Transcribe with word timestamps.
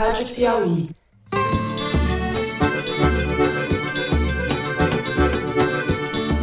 Rádio 0.00 0.28
Piauí. 0.28 0.88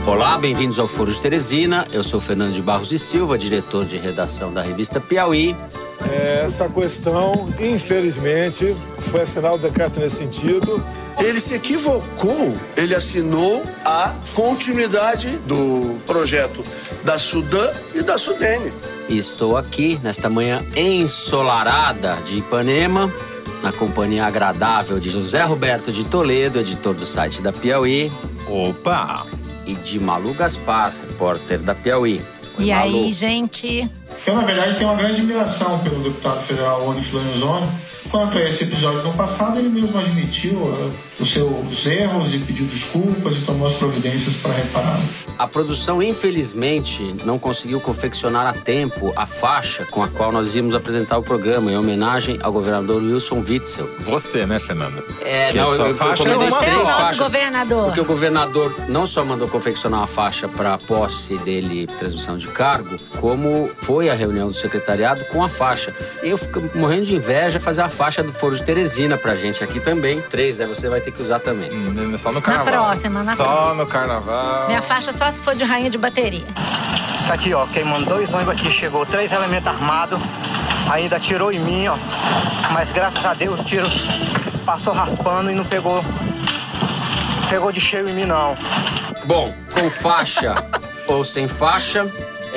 Olá, 0.05 0.37
bem-vindos 0.37 0.77
ao 0.77 0.87
Foro 0.87 1.11
de 1.11 1.19
Teresina. 1.19 1.87
Eu 1.91 2.03
sou 2.03 2.21
Fernando 2.21 2.53
de 2.53 2.61
Barros 2.61 2.91
e 2.91 2.99
Silva, 2.99 3.35
diretor 3.35 3.83
de 3.83 3.97
redação 3.97 4.53
da 4.53 4.61
revista 4.61 4.99
Piauí. 4.99 5.55
Essa 6.45 6.69
questão, 6.69 7.51
infelizmente, 7.59 8.75
foi 8.99 9.21
assinado 9.21 9.55
o 9.55 9.57
decreto 9.57 9.99
nesse 9.99 10.17
sentido. 10.17 10.83
Ele 11.19 11.39
se 11.39 11.55
equivocou, 11.55 12.53
ele 12.75 12.93
assinou 12.93 13.63
a 13.83 14.13
continuidade 14.35 15.29
do 15.47 15.99
projeto 16.05 16.63
da 17.03 17.17
Sudã 17.17 17.71
e 17.95 18.03
da 18.03 18.19
Sudene. 18.19 18.71
Estou 19.09 19.57
aqui 19.57 19.99
nesta 20.03 20.29
manhã 20.29 20.63
ensolarada 20.75 22.17
de 22.23 22.37
Ipanema, 22.37 23.11
na 23.63 23.71
companhia 23.71 24.25
agradável 24.25 24.99
de 24.99 25.09
José 25.09 25.43
Roberto 25.43 25.91
de 25.91 26.05
Toledo, 26.05 26.59
editor 26.59 26.93
do 26.93 27.05
site 27.05 27.41
da 27.41 27.51
Piauí. 27.51 28.11
Opa! 28.47 29.23
E 29.65 29.73
de 29.75 29.99
Malu 29.99 30.33
Gaspar, 30.33 30.93
repórter 31.07 31.59
da 31.59 31.75
Piauí. 31.75 32.21
Oi, 32.57 32.65
e 32.65 32.73
Malu. 32.73 32.95
aí, 32.95 33.13
gente? 33.13 33.89
Eu, 34.25 34.35
na 34.35 34.41
verdade, 34.41 34.77
tenho 34.77 34.89
uma 34.89 34.95
grande 34.97 35.21
admiração 35.21 35.79
pelo 35.79 36.01
deputado 36.01 36.45
federal 36.45 36.87
Onyx 36.87 37.11
Lorenzoni. 37.11 37.69
Quanto 38.09 38.37
a 38.37 38.41
esse 38.41 38.63
episódio 38.63 39.03
no 39.03 39.13
passado, 39.13 39.59
ele 39.59 39.69
mesmo 39.69 39.97
admitiu 39.99 40.91
os 41.19 41.33
seus 41.33 41.85
erros 41.85 42.33
e 42.33 42.39
pediu 42.39 42.65
desculpas 42.67 43.37
e 43.37 43.41
tomou 43.41 43.67
as 43.67 43.75
providências 43.75 44.35
para 44.37 44.53
reparar. 44.53 45.01
A 45.37 45.47
produção, 45.47 46.01
infelizmente, 46.01 47.13
não 47.23 47.37
conseguiu 47.37 47.79
confeccionar 47.79 48.47
a 48.47 48.53
tempo 48.53 49.13
a 49.15 49.27
faixa 49.27 49.85
com 49.85 50.01
a 50.01 50.07
qual 50.07 50.31
nós 50.31 50.55
íamos 50.55 50.73
apresentar 50.73 51.17
o 51.17 51.23
programa, 51.23 51.71
em 51.71 51.77
homenagem 51.77 52.39
ao 52.41 52.51
governador 52.51 53.03
Wilson 53.03 53.43
Witzel. 53.47 53.87
Você, 53.99 54.47
né, 54.47 54.59
Fernando? 54.59 55.03
É, 55.23 55.51
que 55.51 55.57
não, 55.57 55.73
eu, 55.73 55.95
faixa 55.95 56.27
eu 56.27 56.41
é 56.41 56.51
três 56.51 56.89
faixas. 56.89 57.19
governador. 57.19 57.85
Porque 57.85 58.01
o 58.01 58.05
governador 58.05 58.75
não 58.87 59.05
só 59.05 59.23
mandou 59.23 59.47
confeccionar 59.47 59.99
uma 59.99 60.07
faixa 60.07 60.47
para 60.47 60.73
a 60.73 60.77
posse 60.77 61.37
dele, 61.39 61.85
transmissão 61.85 62.37
de 62.37 62.47
cargo, 62.47 62.97
como 63.19 63.69
foi 63.81 64.09
a 64.09 64.15
reunião 64.15 64.47
do 64.47 64.55
secretariado 64.55 65.23
com 65.25 65.43
a 65.43 65.49
faixa. 65.49 65.93
Eu 66.23 66.37
fico 66.37 66.63
morrendo 66.75 67.05
de 67.05 67.15
inveja 67.15 67.59
fazer 67.59 67.81
a 67.81 67.89
faixa 67.89 68.23
do 68.23 68.33
Foro 68.33 68.55
de 68.55 68.63
Teresina 68.63 69.17
pra 69.17 69.35
gente 69.35 69.63
aqui 69.63 69.79
também. 69.79 70.19
Três, 70.21 70.59
aí 70.59 70.67
você 70.67 70.89
vai 70.89 70.99
ter 70.99 71.06
que 71.11 71.21
usar 71.21 71.39
também. 71.39 71.69
Hum, 71.71 72.17
Só 72.17 72.31
no 72.31 72.41
carnaval. 72.41 72.73
Na 72.73 72.81
próxima, 72.87 73.23
na 73.23 73.35
Só 73.35 73.43
próxima. 73.43 73.73
no 73.75 73.85
carnaval. 73.87 74.67
Minha 74.67 74.81
faixa 74.81 75.11
só 75.17 75.29
se 75.29 75.41
for 75.41 75.55
de 75.55 75.63
rainha 75.63 75.89
de 75.89 75.97
bateria. 75.97 76.45
Tá 77.27 77.33
aqui, 77.33 77.53
ó, 77.53 77.65
queimando 77.67 78.05
dois 78.05 78.33
ônibus 78.33 78.53
aqui, 78.53 78.71
chegou 78.71 79.05
três 79.05 79.31
elementos 79.31 79.67
armados, 79.67 80.19
ainda 80.91 81.19
tirou 81.19 81.51
em 81.51 81.59
mim, 81.59 81.87
ó. 81.87 81.95
Mas 82.71 82.89
graças 82.93 83.25
a 83.25 83.33
Deus 83.33 83.59
o 83.59 83.63
tiro 83.63 83.87
passou 84.65 84.93
raspando 84.93 85.51
e 85.51 85.55
não 85.55 85.65
pegou. 85.65 86.03
Pegou 87.49 87.71
de 87.71 87.79
cheio 87.81 88.07
em 88.09 88.13
mim, 88.13 88.25
não. 88.25 88.57
Bom, 89.25 89.53
com 89.73 89.89
faixa 89.89 90.55
ou 91.07 91.23
sem 91.23 91.47
faixa, 91.47 92.05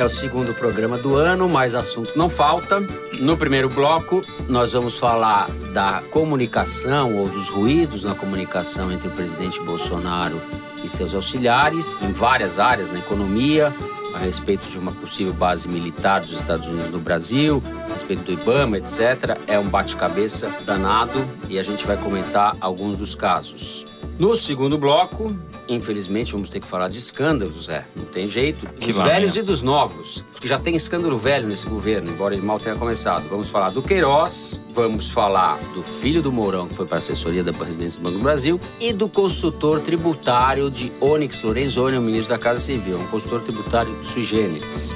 é 0.01 0.05
o 0.05 0.09
segundo 0.09 0.55
programa 0.55 0.97
do 0.97 1.15
ano, 1.15 1.47
mas 1.47 1.75
assunto 1.75 2.17
não 2.17 2.27
falta. 2.27 2.81
No 3.21 3.37
primeiro 3.37 3.69
bloco, 3.69 4.23
nós 4.49 4.73
vamos 4.73 4.97
falar 4.97 5.51
da 5.75 6.03
comunicação 6.11 7.15
ou 7.17 7.29
dos 7.29 7.51
ruídos 7.51 8.03
na 8.03 8.15
comunicação 8.15 8.91
entre 8.91 9.09
o 9.09 9.11
presidente 9.11 9.61
Bolsonaro 9.61 10.41
e 10.83 10.89
seus 10.89 11.15
auxiliares 11.15 11.95
em 12.01 12.13
várias 12.13 12.59
áreas, 12.59 12.91
na 12.91 12.99
economia, 12.99 13.75
a 14.15 14.19
respeito 14.19 14.67
de 14.71 14.79
uma 14.79 14.93
possível 14.93 15.35
base 15.35 15.69
militar 15.69 16.23
dos 16.23 16.33
Estados 16.33 16.67
Unidos 16.67 16.91
no 16.91 17.01
Brasil, 17.01 17.63
a 17.91 17.93
respeito 17.93 18.23
do 18.23 18.33
IBAMA, 18.33 18.79
etc. 18.79 19.39
É 19.47 19.59
um 19.59 19.69
bate-cabeça 19.69 20.51
danado 20.65 21.23
e 21.47 21.59
a 21.59 21.63
gente 21.63 21.87
vai 21.87 21.99
comentar 21.99 22.57
alguns 22.59 22.97
dos 22.97 23.15
casos. 23.15 23.90
No 24.21 24.37
segundo 24.37 24.77
bloco, 24.77 25.35
infelizmente, 25.67 26.33
vamos 26.33 26.51
ter 26.51 26.61
que 26.61 26.67
falar 26.67 26.89
de 26.89 26.99
escândalos, 26.99 27.71
é, 27.71 27.87
não 27.97 28.05
tem 28.05 28.29
jeito. 28.29 28.67
Que 28.75 28.89
dos 28.89 28.97
lamento. 28.97 29.15
velhos 29.15 29.35
e 29.35 29.41
dos 29.41 29.63
novos. 29.63 30.23
Porque 30.31 30.47
já 30.47 30.59
tem 30.59 30.77
escândalo 30.77 31.17
velho 31.17 31.49
nesse 31.49 31.65
governo, 31.67 32.11
embora 32.11 32.35
ele 32.35 32.45
mal 32.45 32.61
tenha 32.61 32.77
começado. 32.77 33.27
Vamos 33.31 33.49
falar 33.49 33.71
do 33.71 33.83
Queiroz, 33.83 34.61
vamos 34.75 35.11
falar 35.11 35.59
do 35.73 35.83
filho 35.83 36.21
do 36.21 36.31
Mourão, 36.31 36.69
que 36.69 36.75
foi 36.75 36.85
para 36.85 36.97
a 36.97 36.99
assessoria 36.99 37.43
da 37.43 37.55
presidência 37.55 37.99
do 37.99 38.03
Banco 38.05 38.19
do 38.19 38.23
Brasil, 38.23 38.61
e 38.79 38.93
do 38.93 39.09
consultor 39.09 39.81
tributário 39.81 40.71
de 40.71 40.93
Onyx 41.01 41.43
Lorenzoni, 41.43 41.97
o 41.97 42.03
ministro 42.03 42.37
da 42.37 42.39
Casa 42.39 42.61
Civil, 42.61 42.99
um 42.99 43.07
consultor 43.07 43.41
tributário 43.41 44.05
sui 44.05 44.23
generis. 44.23 44.95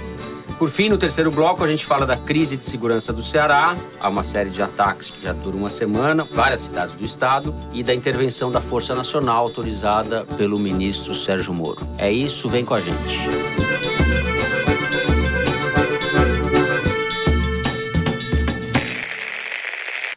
Por 0.58 0.70
fim, 0.70 0.88
no 0.88 0.96
terceiro 0.96 1.30
bloco, 1.30 1.64
a 1.64 1.66
gente 1.66 1.84
fala 1.84 2.06
da 2.06 2.16
crise 2.16 2.56
de 2.56 2.64
segurança 2.64 3.12
do 3.12 3.22
Ceará. 3.22 3.76
Há 4.00 4.08
uma 4.08 4.22
série 4.22 4.50
de 4.50 4.62
ataques 4.62 5.10
que 5.10 5.20
já 5.20 5.32
duram 5.32 5.58
uma 5.58 5.68
semana, 5.68 6.24
várias 6.24 6.60
cidades 6.60 6.94
do 6.94 7.04
estado, 7.04 7.54
e 7.72 7.82
da 7.82 7.92
intervenção 7.92 8.50
da 8.50 8.60
Força 8.60 8.94
Nacional 8.94 9.38
autorizada 9.38 10.24
pelo 10.36 10.58
ministro 10.58 11.14
Sérgio 11.14 11.52
Moro. 11.52 11.86
É 11.98 12.10
isso, 12.10 12.48
vem 12.48 12.64
com 12.64 12.74
a 12.74 12.80
gente. 12.80 13.18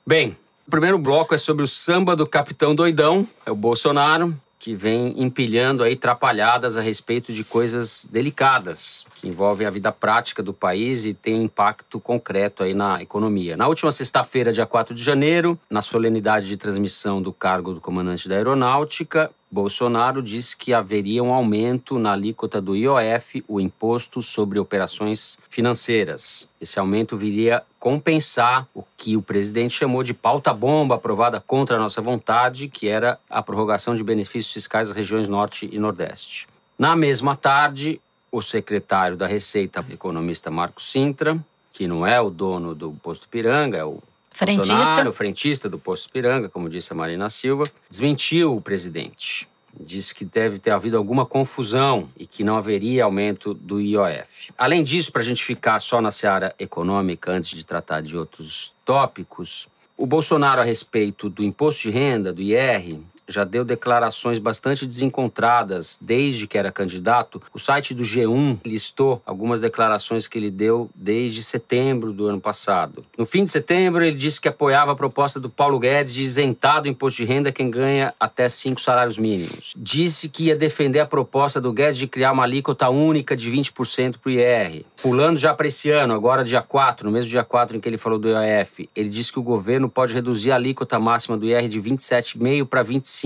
Bem, 0.06 0.38
o 0.66 0.72
primeiro 0.72 0.98
bloco 0.98 1.34
é 1.34 1.38
sobre 1.38 1.64
o 1.64 1.68
samba 1.68 2.16
do 2.16 2.26
Capitão 2.26 2.74
Doidão, 2.74 3.28
é 3.46 3.52
o 3.52 3.56
Bolsonaro, 3.56 4.34
que 4.60 4.74
vem 4.74 5.14
empilhando 5.22 5.84
aí 5.84 5.96
trapalhadas 5.96 6.78
a 6.78 6.82
respeito 6.82 7.32
de 7.32 7.44
coisas 7.44 8.08
delicadas 8.12 9.06
que 9.16 9.28
envolvem 9.28 9.68
a 9.68 9.70
vida 9.70 9.92
prática 9.92 10.42
do 10.42 10.54
país 10.54 11.06
e 11.06 11.14
têm 11.14 11.44
impacto 11.44 12.00
concreto 12.00 12.64
aí 12.64 12.74
na 12.74 13.02
economia. 13.02 13.56
Na 13.56 13.68
última 13.68 13.92
sexta-feira, 13.92 14.52
dia 14.52 14.66
4 14.66 14.96
de 14.96 15.04
janeiro, 15.04 15.60
na 15.70 15.82
solenidade 15.82 16.48
de 16.48 16.58
transmissão 16.58 17.22
do 17.22 17.32
cargo 17.32 17.74
do 17.74 17.82
comandante 17.82 18.28
da 18.28 18.36
Aeronáutica, 18.36 19.32
Bolsonaro 19.50 20.22
disse 20.22 20.58
que 20.58 20.74
haveria 20.74 21.24
um 21.24 21.34
aumento 21.34 21.98
na 21.98 22.12
alíquota 22.12 22.62
do 22.62 22.76
IOF, 22.76 23.44
o 23.48 23.62
Imposto 23.62 24.22
sobre 24.22 24.60
Operações 24.60 25.40
Financeiras. 25.50 26.50
Esse 26.60 26.78
aumento 26.80 27.16
viria 27.16 27.64
compensar 27.80 28.68
o 28.74 28.84
que 28.98 29.16
o 29.16 29.22
presidente 29.22 29.74
chamou 29.74 30.04
de 30.04 30.14
pauta-bomba 30.14 30.96
aprovada 30.96 31.40
contra 31.40 31.78
a 31.78 31.80
nossa 31.80 32.02
vontade, 32.02 32.68
que 32.68 32.90
era 32.90 33.18
a 33.30 33.42
prorrogação 33.42 33.96
de 33.96 34.04
benefícios 34.04 34.54
fiscais 34.54 34.90
das 34.90 34.98
regiões 34.98 35.30
Norte 35.30 35.70
e 35.72 35.80
Nordeste. 35.80 36.48
Na 36.78 36.96
mesma 36.96 37.36
tarde, 37.36 38.02
o 38.30 38.42
secretário 38.42 39.16
da 39.16 39.26
Receita, 39.26 39.86
economista 39.90 40.52
Marco 40.52 40.82
Sintra, 40.82 41.40
que 41.72 41.88
não 41.88 42.06
é 42.06 42.20
o 42.20 42.30
dono 42.30 42.76
do 42.76 42.92
posto 43.02 43.30
Piranga, 43.30 43.78
é 43.78 43.86
o 43.86 44.02
Frentista. 44.38 45.12
Frentista 45.12 45.68
do 45.68 45.80
posto 45.80 46.14
Piranga, 46.14 46.48
como 46.48 46.70
disse 46.70 46.94
a 46.94 46.96
Marina 46.96 47.28
Silva, 47.28 47.64
desmentiu 47.90 48.56
o 48.56 48.62
presidente. 48.62 49.48
Disse 49.80 50.14
que 50.14 50.24
deve 50.24 50.60
ter 50.60 50.70
havido 50.70 50.96
alguma 50.96 51.26
confusão 51.26 52.08
e 52.16 52.26
que 52.28 52.44
não 52.44 52.56
haveria 52.56 53.04
aumento 53.04 53.56
do 53.56 53.82
IOF. 53.82 54.52
Além 54.56 54.84
disso, 54.84 55.12
para 55.12 55.22
a 55.22 55.26
gente 55.26 55.44
ficar 55.44 55.80
só 55.80 56.00
na 56.00 56.12
seara 56.12 56.54
econômica 56.60 57.32
antes 57.32 57.50
de 57.50 57.66
tratar 57.66 58.02
de 58.02 58.16
outros 58.16 58.76
tópicos, 58.86 59.68
o 59.98 60.06
Bolsonaro, 60.06 60.62
a 60.62 60.64
respeito 60.64 61.30
do 61.30 61.44
imposto 61.44 61.82
de 61.84 61.90
renda, 61.90 62.32
do 62.32 62.40
IR, 62.40 63.00
já 63.28 63.44
deu 63.44 63.66
declarações 63.66 64.40
bastante 64.40 64.88
desencontradas 64.88 66.00
desde 66.02 66.48
que 66.48 66.58
era 66.58 66.72
candidato. 66.72 67.42
O 67.54 67.60
site 67.60 67.94
do 67.94 68.04
G1 68.04 68.60
listou 68.66 69.22
algumas 69.26 69.62
declarações 69.62 70.28
que 70.28 70.38
ele 70.38 70.50
deu 70.50 70.90
desde 70.96 71.44
setembro 71.44 72.14
do 72.14 72.28
ano 72.28 72.40
passado. 72.40 73.06
No 73.18 73.26
fim 73.26 73.44
de 73.44 73.50
setembro, 73.50 74.04
ele 74.04 74.16
disse 74.16 74.40
que 74.40 74.48
apoiava 74.48 74.94
a 74.94 74.96
proposta 74.96 75.40
do 75.40 75.50
Paulo 75.50 75.80
Guedes 75.80 76.14
de 76.14 76.22
isentar 76.22 76.82
do 76.82 76.88
imposto 76.88 77.18
de 77.18 77.26
renda 77.26 77.52
quem 77.52 77.70
ganha 77.70 78.14
até 78.20 78.48
cinco 78.48 78.80
salários 78.80 79.18
mínimos. 79.18 79.74
Disse 79.76 80.30
que 80.30 80.46
ia 80.46 80.56
defender 80.56 81.00
a 81.00 81.06
proposta 81.06 81.60
do 81.60 81.74
Guedes 81.74 81.98
de 81.98 82.08
criar 82.08 82.32
uma 82.32 82.44
alíquota 82.44 82.90
única 82.90 83.36
de 83.36 83.52
20% 83.52 84.18
para 84.18 84.30
o 84.30 84.32
IR. 84.32 84.86
Pulando 85.02 85.38
já 85.38 85.54
para 85.54 85.68
esse 85.68 85.90
ano, 85.90 86.14
agora 86.14 86.44
dia 86.44 86.62
4, 86.62 87.08
no 87.08 87.12
mesmo 87.12 87.30
dia 87.30 87.44
4 87.44 87.76
em 87.76 87.80
que 87.80 87.90
ele 87.90 87.98
falou 87.98 88.18
do 88.18 88.30
IOF, 88.30 88.90
ele 88.96 89.10
disse 89.10 89.32
que 89.32 89.40
o 89.40 89.44
governo 89.44 89.90
pode 89.90 90.14
reduzir 90.14 90.52
a 90.52 90.56
alíquota 90.56 91.00
máxima 91.00 91.38
do 91.38 91.46
IR 91.46 91.68
de 91.68 91.82
27,5% 91.82 92.66
para 92.66 92.84
25%. 92.84 93.17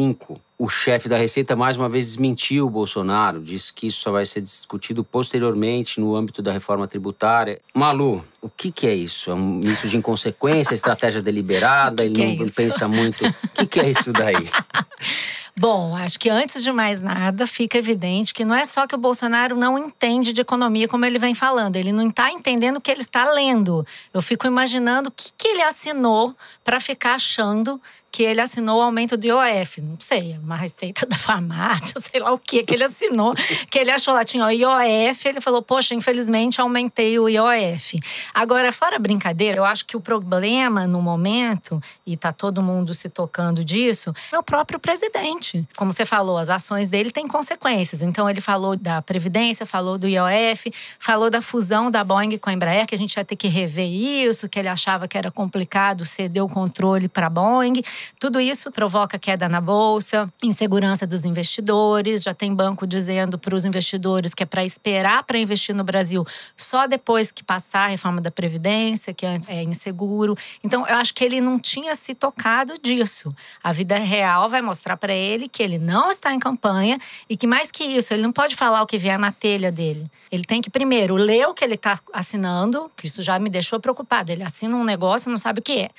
O 0.58 0.70
chefe 0.70 1.10
da 1.10 1.18
Receita 1.18 1.56
mais 1.56 1.76
uma 1.76 1.90
vez 1.90 2.06
desmentiu 2.06 2.68
o 2.68 2.70
Bolsonaro, 2.70 3.42
disse 3.42 3.74
que 3.74 3.88
isso 3.88 4.00
só 4.00 4.12
vai 4.12 4.24
ser 4.26 4.42
discutido 4.42 5.04
posteriormente 5.04 6.00
no 6.00 6.16
âmbito 6.16 6.42
da 6.42 6.52
reforma 6.52 6.88
tributária. 6.88 7.60
Malu, 7.74 8.24
o 8.40 8.50
que, 8.50 8.72
que 8.72 8.86
é 8.86 8.94
isso? 8.94 9.32
É 9.32 9.34
um 9.34 9.56
misto 9.56 9.88
de 9.88 9.98
inconsequência, 9.98 10.76
estratégia 10.76 11.22
deliberada, 11.22 12.04
que 12.04 12.22
ele 12.22 12.36
que 12.36 12.44
é 12.44 12.46
não 12.46 12.50
pensa 12.50 12.88
muito. 12.88 13.26
O 13.26 13.48
que, 13.54 13.66
que 13.66 13.80
é 13.80 13.90
isso 13.90 14.14
daí? 14.14 14.36
Bom, 15.60 15.96
acho 15.96 16.20
que 16.20 16.30
antes 16.30 16.64
de 16.64 16.72
mais 16.72 17.02
nada, 17.02 17.46
fica 17.46 17.78
evidente 17.78 18.34
que 18.34 18.46
não 18.46 18.56
é 18.56 18.64
só 18.66 18.88
que 18.88 18.96
o 18.96 18.98
Bolsonaro 18.98 19.56
não 19.56 19.78
entende 19.78 20.32
de 20.32 20.42
economia 20.42 20.88
como 20.88 21.06
ele 21.06 21.20
vem 21.20 21.36
falando, 21.36 21.76
ele 21.76 21.92
não 21.92 22.08
está 22.08 22.32
entendendo 22.32 22.78
o 22.78 22.82
que 22.82 22.90
ele 22.90 23.02
está 23.02 23.30
lendo. 23.32 23.86
Eu 24.14 24.22
fico 24.22 24.48
imaginando 24.48 25.10
o 25.10 25.12
que, 25.12 25.32
que 25.38 25.48
ele 25.50 25.62
assinou 25.62 26.36
para 26.64 26.80
ficar 26.80 27.16
achando 27.16 27.82
que 28.12 28.24
ele 28.24 28.42
assinou 28.42 28.80
o 28.80 28.82
aumento 28.82 29.16
do 29.16 29.26
IOF. 29.26 29.82
Não 29.82 29.96
sei, 30.00 30.38
uma 30.38 30.56
receita 30.56 31.06
da 31.08 31.16
farmácia, 31.16 32.00
sei 32.00 32.20
lá 32.20 32.32
o 32.32 32.38
que 32.38 32.64
que 32.64 32.74
ele 32.74 32.84
assinou, 32.84 33.34
que 33.70 33.80
ele 33.80 33.92
achou 33.92 34.14
lá, 34.14 34.24
tinha 34.24 34.46
o 34.46 34.52
IOF, 34.52 35.28
ele 35.28 35.42
falou, 35.42 35.62
poxa, 35.62 35.96
infelizmente 35.96 36.60
aumentei 36.60 37.18
o 37.18 37.30
IOF. 37.30 38.00
Agora, 38.34 38.72
fora 38.72 39.00
brincadeira, 39.00 39.58
eu 39.58 39.66
acho 39.66 39.86
que 39.86 39.96
o 39.96 40.02
problema 40.02 40.86
no 40.86 41.02
momento, 41.02 41.82
e 42.06 42.18
tá 42.18 42.32
todo 42.32 42.62
mundo 42.62 42.94
se 42.94 43.10
tocando 43.10 43.64
disso, 43.64 44.14
é 44.32 44.38
o 44.38 44.44
próprio 44.44 44.80
presidente. 44.80 45.66
Como 45.78 45.94
você 45.94 46.06
falou, 46.06 46.38
as 46.38 46.50
ações 46.50 46.90
dele 46.90 47.12
têm 47.12 47.28
consequências. 47.28 48.02
Então, 48.02 48.30
ele 48.30 48.42
falou 48.42 48.76
da 48.76 49.02
Previdência, 49.02 49.66
falou 49.66 49.98
do 49.98 50.08
IOF, 50.08 50.72
falou 51.00 51.30
da 51.30 51.42
fusão 51.42 51.90
da 51.90 52.04
Boeing 52.04 52.38
com 52.38 52.50
a 52.50 52.54
Embraer, 52.54 52.86
que 52.86 52.96
a 52.96 52.98
gente 52.98 53.16
ia 53.16 53.24
ter 53.24 53.36
que 53.36 53.48
rever 53.48 53.88
isso, 53.88 54.50
que 54.50 54.60
ele 54.60 54.68
achava 54.68 55.08
que 55.08 55.18
era 55.18 55.32
complicado 55.32 56.06
ceder 56.06 56.44
o 56.44 56.50
controle 56.50 57.08
para 57.08 57.28
a 57.28 57.30
Boeing. 57.30 57.82
Tudo 58.20 58.40
isso 58.40 58.72
provoca 58.72 59.18
queda 59.20 59.48
na 59.48 59.62
bolsa, 59.62 60.32
insegurança 60.44 61.06
dos 61.08 61.26
investidores. 61.26 62.24
Já 62.24 62.34
tem 62.34 62.54
banco 62.54 62.86
dizendo 62.86 63.38
para 63.38 63.56
os 63.56 63.66
investidores 63.66 64.34
que 64.34 64.44
é 64.44 64.46
para 64.46 64.64
esperar 64.64 65.24
para 65.24 65.38
investir 65.38 65.76
no 65.76 65.84
Brasil 65.84 66.26
só 66.56 66.88
depois 66.88 67.32
que 67.32 67.44
passar 67.44 67.86
a 67.86 67.88
reforma 67.88 68.22
da 68.22 68.32
Previdência, 68.32 69.14
que 69.14 69.26
antes 69.26 69.50
é 69.50 69.64
inseguro. 69.64 70.38
Então, 70.64 70.88
eu 70.88 70.96
acho 70.96 71.14
que 71.14 71.24
ele 71.24 71.42
não 71.42 71.60
tinha 71.60 71.96
se 71.96 72.14
tocado 72.14 72.74
disso. 72.82 73.34
A 73.64 73.72
vida 73.72 73.98
real 73.98 74.50
vai 74.50 74.62
mostrar 74.62 74.98
para 74.98 75.14
ele 75.14 75.48
que 75.48 75.62
ele 75.62 75.78
não 75.78 76.12
está 76.12 76.34
em 76.34 76.40
campanha 76.40 77.00
e 77.30 77.36
que, 77.36 77.48
mais 77.48 77.72
que 77.72 77.84
isso, 77.84 78.14
ele 78.14 78.24
não 78.24 78.32
pode 78.32 78.56
falar 78.56 78.82
o 78.82 78.86
que 78.86 78.98
vier 78.98 79.18
na 79.18 79.32
telha 79.32 79.72
dele. 79.72 80.10
Ele 80.32 80.44
tem 80.44 80.62
que, 80.62 80.70
primeiro, 80.70 81.16
ler 81.16 81.48
o 81.48 81.54
que 81.54 81.64
ele 81.64 81.76
está 81.76 82.00
assinando, 82.14 82.92
que 82.96 83.06
isso 83.06 83.22
já 83.22 83.38
me 83.38 83.50
deixou 83.50 83.80
preocupada. 83.80 84.32
Ele 84.32 84.44
assina 84.44 84.76
um 84.76 84.84
negócio 84.84 85.30
e 85.30 85.32
não 85.32 85.38
sabe 85.38 85.60
o 85.60 85.64
que 85.64 85.80
é. 85.80 85.90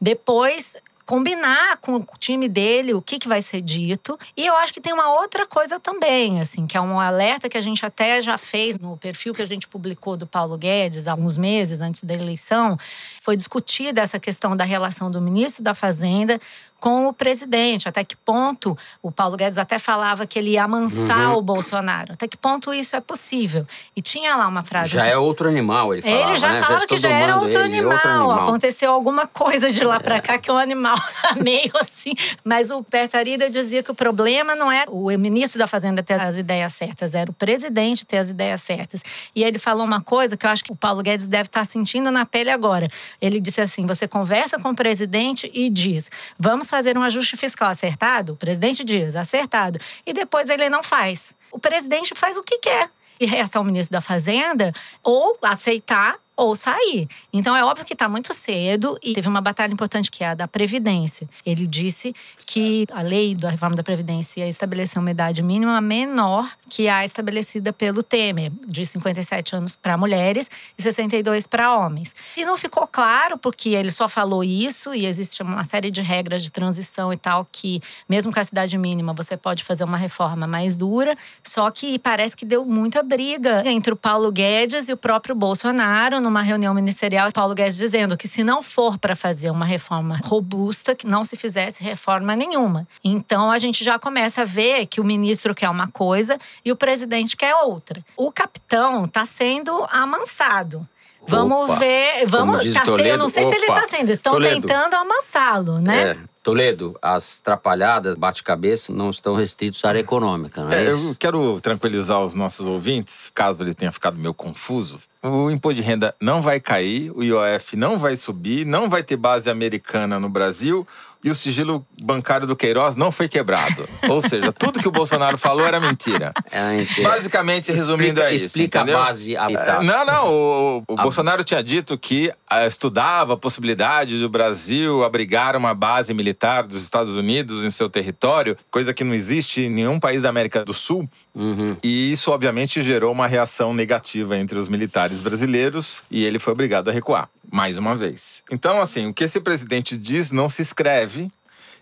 Depois, 0.00 0.76
combinar 1.04 1.76
com 1.78 1.96
o 1.96 2.04
time 2.18 2.48
dele 2.48 2.94
o 2.94 3.02
que, 3.02 3.18
que 3.18 3.28
vai 3.28 3.42
ser 3.42 3.60
dito. 3.60 4.18
E 4.36 4.46
eu 4.46 4.56
acho 4.56 4.72
que 4.72 4.80
tem 4.80 4.92
uma 4.92 5.20
outra 5.20 5.46
coisa 5.46 5.78
também, 5.80 6.40
assim, 6.40 6.66
que 6.66 6.76
é 6.76 6.80
um 6.80 6.98
alerta 6.98 7.48
que 7.48 7.58
a 7.58 7.60
gente 7.60 7.84
até 7.84 8.22
já 8.22 8.38
fez 8.38 8.78
no 8.78 8.96
perfil 8.96 9.34
que 9.34 9.42
a 9.42 9.46
gente 9.46 9.68
publicou 9.68 10.16
do 10.16 10.26
Paulo 10.26 10.56
Guedes 10.56 11.06
alguns 11.06 11.36
meses 11.36 11.80
antes 11.80 12.04
da 12.04 12.14
eleição. 12.14 12.76
Foi 13.20 13.36
discutida 13.36 14.00
essa 14.00 14.18
questão 14.18 14.56
da 14.56 14.64
relação 14.64 15.10
do 15.10 15.20
ministro 15.20 15.62
da 15.62 15.74
Fazenda 15.74 16.40
com 16.82 17.06
o 17.06 17.12
presidente. 17.12 17.88
Até 17.88 18.02
que 18.02 18.16
ponto 18.16 18.76
o 19.00 19.12
Paulo 19.12 19.36
Guedes 19.36 19.56
até 19.56 19.78
falava 19.78 20.26
que 20.26 20.36
ele 20.36 20.50
ia 20.50 20.64
amansar 20.64 21.30
uhum. 21.30 21.38
o 21.38 21.40
Bolsonaro. 21.42 22.14
Até 22.14 22.26
que 22.26 22.36
ponto 22.36 22.74
isso 22.74 22.96
é 22.96 23.00
possível? 23.00 23.64
E 23.94 24.02
tinha 24.02 24.34
lá 24.34 24.48
uma 24.48 24.64
frase. 24.64 24.88
Já 24.88 25.06
é 25.06 25.16
outro 25.16 25.48
animal, 25.48 25.94
ele 25.94 26.02
falava. 26.02 26.30
Ele 26.30 26.38
já 26.38 26.52
né? 26.52 26.60
falava 26.60 26.80
já 26.80 26.86
que 26.88 26.96
já 26.96 27.08
era 27.08 27.38
outro, 27.38 27.60
animal. 27.60 27.92
outro, 27.92 28.10
animal. 28.10 28.40
Aconteceu 28.40 28.90
alguma 28.90 29.28
coisa 29.28 29.70
de 29.70 29.84
lá 29.84 29.94
é. 29.94 29.98
para 30.00 30.20
cá 30.20 30.38
que 30.38 30.50
o 30.50 30.56
animal 30.56 30.96
tá 31.22 31.36
meio 31.36 31.70
assim. 31.80 32.14
Mas 32.42 32.72
o 32.72 32.82
Persarida 32.82 33.48
dizia 33.48 33.80
que 33.80 33.92
o 33.92 33.94
problema 33.94 34.56
não 34.56 34.72
é 34.72 34.84
o 34.88 35.06
ministro 35.16 35.60
da 35.60 35.68
Fazenda 35.68 36.02
ter 36.02 36.20
as 36.20 36.36
ideias 36.36 36.72
certas, 36.72 37.14
era 37.14 37.30
o 37.30 37.34
presidente 37.34 38.04
ter 38.04 38.18
as 38.18 38.28
ideias 38.28 38.60
certas. 38.60 39.02
E 39.36 39.44
ele 39.44 39.60
falou 39.60 39.84
uma 39.84 40.00
coisa 40.00 40.36
que 40.36 40.44
eu 40.44 40.50
acho 40.50 40.64
que 40.64 40.72
o 40.72 40.76
Paulo 40.76 41.00
Guedes 41.00 41.26
deve 41.26 41.46
estar 41.46 41.60
tá 41.60 41.64
sentindo 41.64 42.10
na 42.10 42.26
pele 42.26 42.50
agora. 42.50 42.88
Ele 43.20 43.38
disse 43.38 43.60
assim: 43.60 43.86
você 43.86 44.08
conversa 44.08 44.58
com 44.58 44.70
o 44.70 44.74
presidente 44.74 45.48
e 45.54 45.70
diz: 45.70 46.10
vamos 46.36 46.71
fazer 46.72 46.96
um 46.96 47.02
ajuste 47.02 47.36
fiscal 47.36 47.68
acertado? 47.68 48.32
O 48.32 48.36
presidente 48.36 48.82
diz, 48.82 49.14
acertado. 49.14 49.78
E 50.06 50.14
depois 50.14 50.48
ele 50.48 50.70
não 50.70 50.82
faz. 50.82 51.36
O 51.50 51.58
presidente 51.58 52.14
faz 52.14 52.38
o 52.38 52.42
que 52.42 52.56
quer. 52.56 52.88
E 53.20 53.26
resta 53.26 53.58
ao 53.58 53.64
ministro 53.64 53.92
da 53.92 54.00
Fazenda 54.00 54.72
ou 55.02 55.36
aceitar 55.42 56.16
ou 56.36 56.56
sair. 56.56 57.08
Então 57.32 57.56
é 57.56 57.64
óbvio 57.64 57.84
que 57.84 57.92
está 57.92 58.08
muito 58.08 58.32
cedo 58.32 58.98
e 59.02 59.12
teve 59.12 59.28
uma 59.28 59.40
batalha 59.40 59.72
importante 59.72 60.10
que 60.10 60.24
é 60.24 60.28
a 60.28 60.34
da 60.34 60.48
Previdência. 60.48 61.28
Ele 61.44 61.66
disse 61.66 62.14
que 62.46 62.86
a 62.90 63.02
lei 63.02 63.34
da 63.34 63.50
reforma 63.50 63.76
da 63.76 63.82
Previdência 63.82 64.40
ia 64.40 64.48
estabelecer 64.48 64.98
uma 64.98 65.10
idade 65.10 65.42
mínima 65.42 65.80
menor 65.80 66.50
que 66.68 66.88
a 66.88 67.04
estabelecida 67.04 67.72
pelo 67.72 68.02
Temer, 68.02 68.50
de 68.66 68.84
57 68.84 69.56
anos 69.56 69.76
para 69.76 69.96
mulheres 69.96 70.50
e 70.78 70.82
62 70.82 71.46
para 71.46 71.76
homens. 71.76 72.14
E 72.36 72.44
não 72.44 72.56
ficou 72.56 72.86
claro 72.86 73.36
porque 73.36 73.70
ele 73.70 73.90
só 73.90 74.08
falou 74.08 74.42
isso 74.42 74.94
e 74.94 75.06
existe 75.06 75.42
uma 75.42 75.64
série 75.64 75.90
de 75.90 76.00
regras 76.00 76.42
de 76.42 76.50
transição 76.50 77.12
e 77.12 77.16
tal 77.16 77.46
que, 77.50 77.80
mesmo 78.08 78.32
com 78.32 78.40
a 78.40 78.42
idade 78.42 78.78
mínima, 78.78 79.12
você 79.12 79.36
pode 79.36 79.62
fazer 79.64 79.84
uma 79.84 79.98
reforma 79.98 80.46
mais 80.46 80.76
dura. 80.76 81.16
Só 81.42 81.70
que 81.70 81.98
parece 81.98 82.36
que 82.36 82.44
deu 82.44 82.64
muita 82.64 83.02
briga 83.02 83.62
entre 83.66 83.92
o 83.92 83.96
Paulo 83.96 84.32
Guedes 84.32 84.88
e 84.88 84.92
o 84.92 84.96
próprio 84.96 85.34
Bolsonaro 85.34 86.21
numa 86.22 86.42
reunião 86.42 86.72
ministerial, 86.72 87.30
Paulo 87.32 87.54
Guedes 87.54 87.76
dizendo 87.76 88.16
que 88.16 88.28
se 88.28 88.42
não 88.42 88.62
for 88.62 88.98
para 88.98 89.14
fazer 89.14 89.50
uma 89.50 89.64
reforma 89.64 90.18
robusta, 90.24 90.94
que 90.94 91.06
não 91.06 91.24
se 91.24 91.36
fizesse 91.36 91.82
reforma 91.82 92.34
nenhuma. 92.34 92.86
Então 93.04 93.50
a 93.50 93.58
gente 93.58 93.84
já 93.84 93.98
começa 93.98 94.42
a 94.42 94.44
ver 94.44 94.86
que 94.86 95.00
o 95.00 95.04
ministro 95.04 95.54
quer 95.54 95.68
uma 95.68 95.88
coisa 95.88 96.38
e 96.64 96.72
o 96.72 96.76
presidente 96.76 97.36
quer 97.36 97.54
outra. 97.56 98.04
O 98.16 98.32
capitão 98.32 99.04
está 99.04 99.26
sendo 99.26 99.86
amansado. 99.90 100.88
Vamos 101.26 101.70
opa, 101.70 101.76
ver, 101.76 102.26
vamos. 102.26 102.72
Tá 102.72 102.84
eu 102.84 103.16
não 103.16 103.28
sei 103.28 103.44
opa, 103.44 103.54
se 103.54 103.56
ele 103.56 103.72
está 103.72 103.88
sendo. 103.88 104.10
Estão 104.10 104.32
Toledo. 104.32 104.66
tentando 104.66 104.94
amansá-lo, 104.94 105.78
né? 105.78 106.10
É, 106.10 106.16
Toledo, 106.42 106.96
as 107.00 107.40
trapalhadas, 107.40 108.16
bate-cabeça, 108.16 108.92
não 108.92 109.10
estão 109.10 109.34
restritos 109.34 109.84
à 109.84 109.88
área 109.88 110.00
econômica, 110.00 110.62
não 110.62 110.70
é, 110.70 110.86
É, 110.86 110.90
eu 110.90 111.14
quero 111.18 111.60
tranquilizar 111.60 112.20
os 112.20 112.34
nossos 112.34 112.66
ouvintes, 112.66 113.30
caso 113.32 113.62
eles 113.62 113.74
tenham 113.74 113.92
ficado 113.92 114.18
meio 114.18 114.34
confusos. 114.34 115.08
O 115.22 115.50
imposto 115.50 115.80
de 115.80 115.82
renda 115.82 116.14
não 116.20 116.42
vai 116.42 116.58
cair, 116.58 117.12
o 117.12 117.22
IOF 117.22 117.76
não 117.76 117.96
vai 117.96 118.16
subir, 118.16 118.66
não 118.66 118.90
vai 118.90 119.02
ter 119.04 119.16
base 119.16 119.48
americana 119.48 120.18
no 120.18 120.28
Brasil 120.28 120.86
e 121.24 121.30
o 121.30 121.34
sigilo 121.34 121.86
bancário 122.02 122.46
do 122.46 122.56
Queiroz 122.56 122.96
não 122.96 123.12
foi 123.12 123.28
quebrado. 123.28 123.88
Ou 124.08 124.20
seja, 124.20 124.50
tudo 124.52 124.80
que 124.80 124.88
o 124.88 124.90
Bolsonaro 124.92 125.38
falou 125.38 125.64
era 125.64 125.78
mentira. 125.78 126.32
É 126.50 126.72
mentira. 126.72 127.08
Basicamente, 127.08 127.70
resumindo, 127.70 128.20
explica, 128.20 128.30
é 128.30 128.34
isso. 128.34 128.46
Explica 128.46 128.78
entendeu? 128.80 128.98
a 128.98 129.04
base 129.04 129.36
habitável. 129.36 129.82
Não, 129.82 130.04
não. 130.04 130.32
O, 130.32 130.78
o 130.88 130.94
Ah. 130.98 131.02
Bolsonaro 131.02 131.44
tinha 131.44 131.62
dito 131.62 131.96
que 131.96 132.32
ah, 132.48 132.66
estudava 132.66 133.34
a 133.34 133.36
possibilidade 133.36 134.18
do 134.18 134.28
Brasil 134.28 135.04
abrigar 135.04 135.56
uma 135.56 135.74
base 135.74 136.12
militar 136.12 136.66
dos 136.66 136.82
Estados 136.82 137.16
Unidos 137.16 137.62
em 137.64 137.70
seu 137.70 137.88
território, 137.88 138.56
coisa 138.70 138.92
que 138.92 139.04
não 139.04 139.14
existe 139.14 139.62
em 139.62 139.70
nenhum 139.70 140.00
país 140.00 140.22
da 140.22 140.28
América 140.28 140.64
do 140.64 140.74
Sul. 140.74 141.08
Uhum. 141.34 141.76
E 141.82 142.12
isso, 142.12 142.30
obviamente, 142.30 142.82
gerou 142.82 143.10
uma 143.10 143.26
reação 143.26 143.72
negativa 143.72 144.36
entre 144.36 144.58
os 144.58 144.68
militares 144.68 145.20
brasileiros 145.22 146.04
e 146.10 146.24
ele 146.24 146.38
foi 146.38 146.52
obrigado 146.52 146.88
a 146.88 146.92
recuar, 146.92 147.28
mais 147.50 147.78
uma 147.78 147.96
vez. 147.96 148.44
Então, 148.50 148.80
assim, 148.80 149.06
o 149.06 149.14
que 149.14 149.24
esse 149.24 149.40
presidente 149.40 149.96
diz 149.96 150.30
não 150.30 150.48
se 150.48 150.60
escreve 150.60 151.30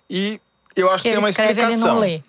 e 0.09 0.41
eu 0.77 0.91
acho 0.91 1.03
que, 1.03 1.09
Que 1.09 1.09
tem 1.09 1.13
ele 1.13 1.19
uma 1.19 1.31
escreve, 1.31 1.53
ele 1.53 1.61
explicação. 1.63 1.95
não 1.95 2.01
lê. 2.01 2.23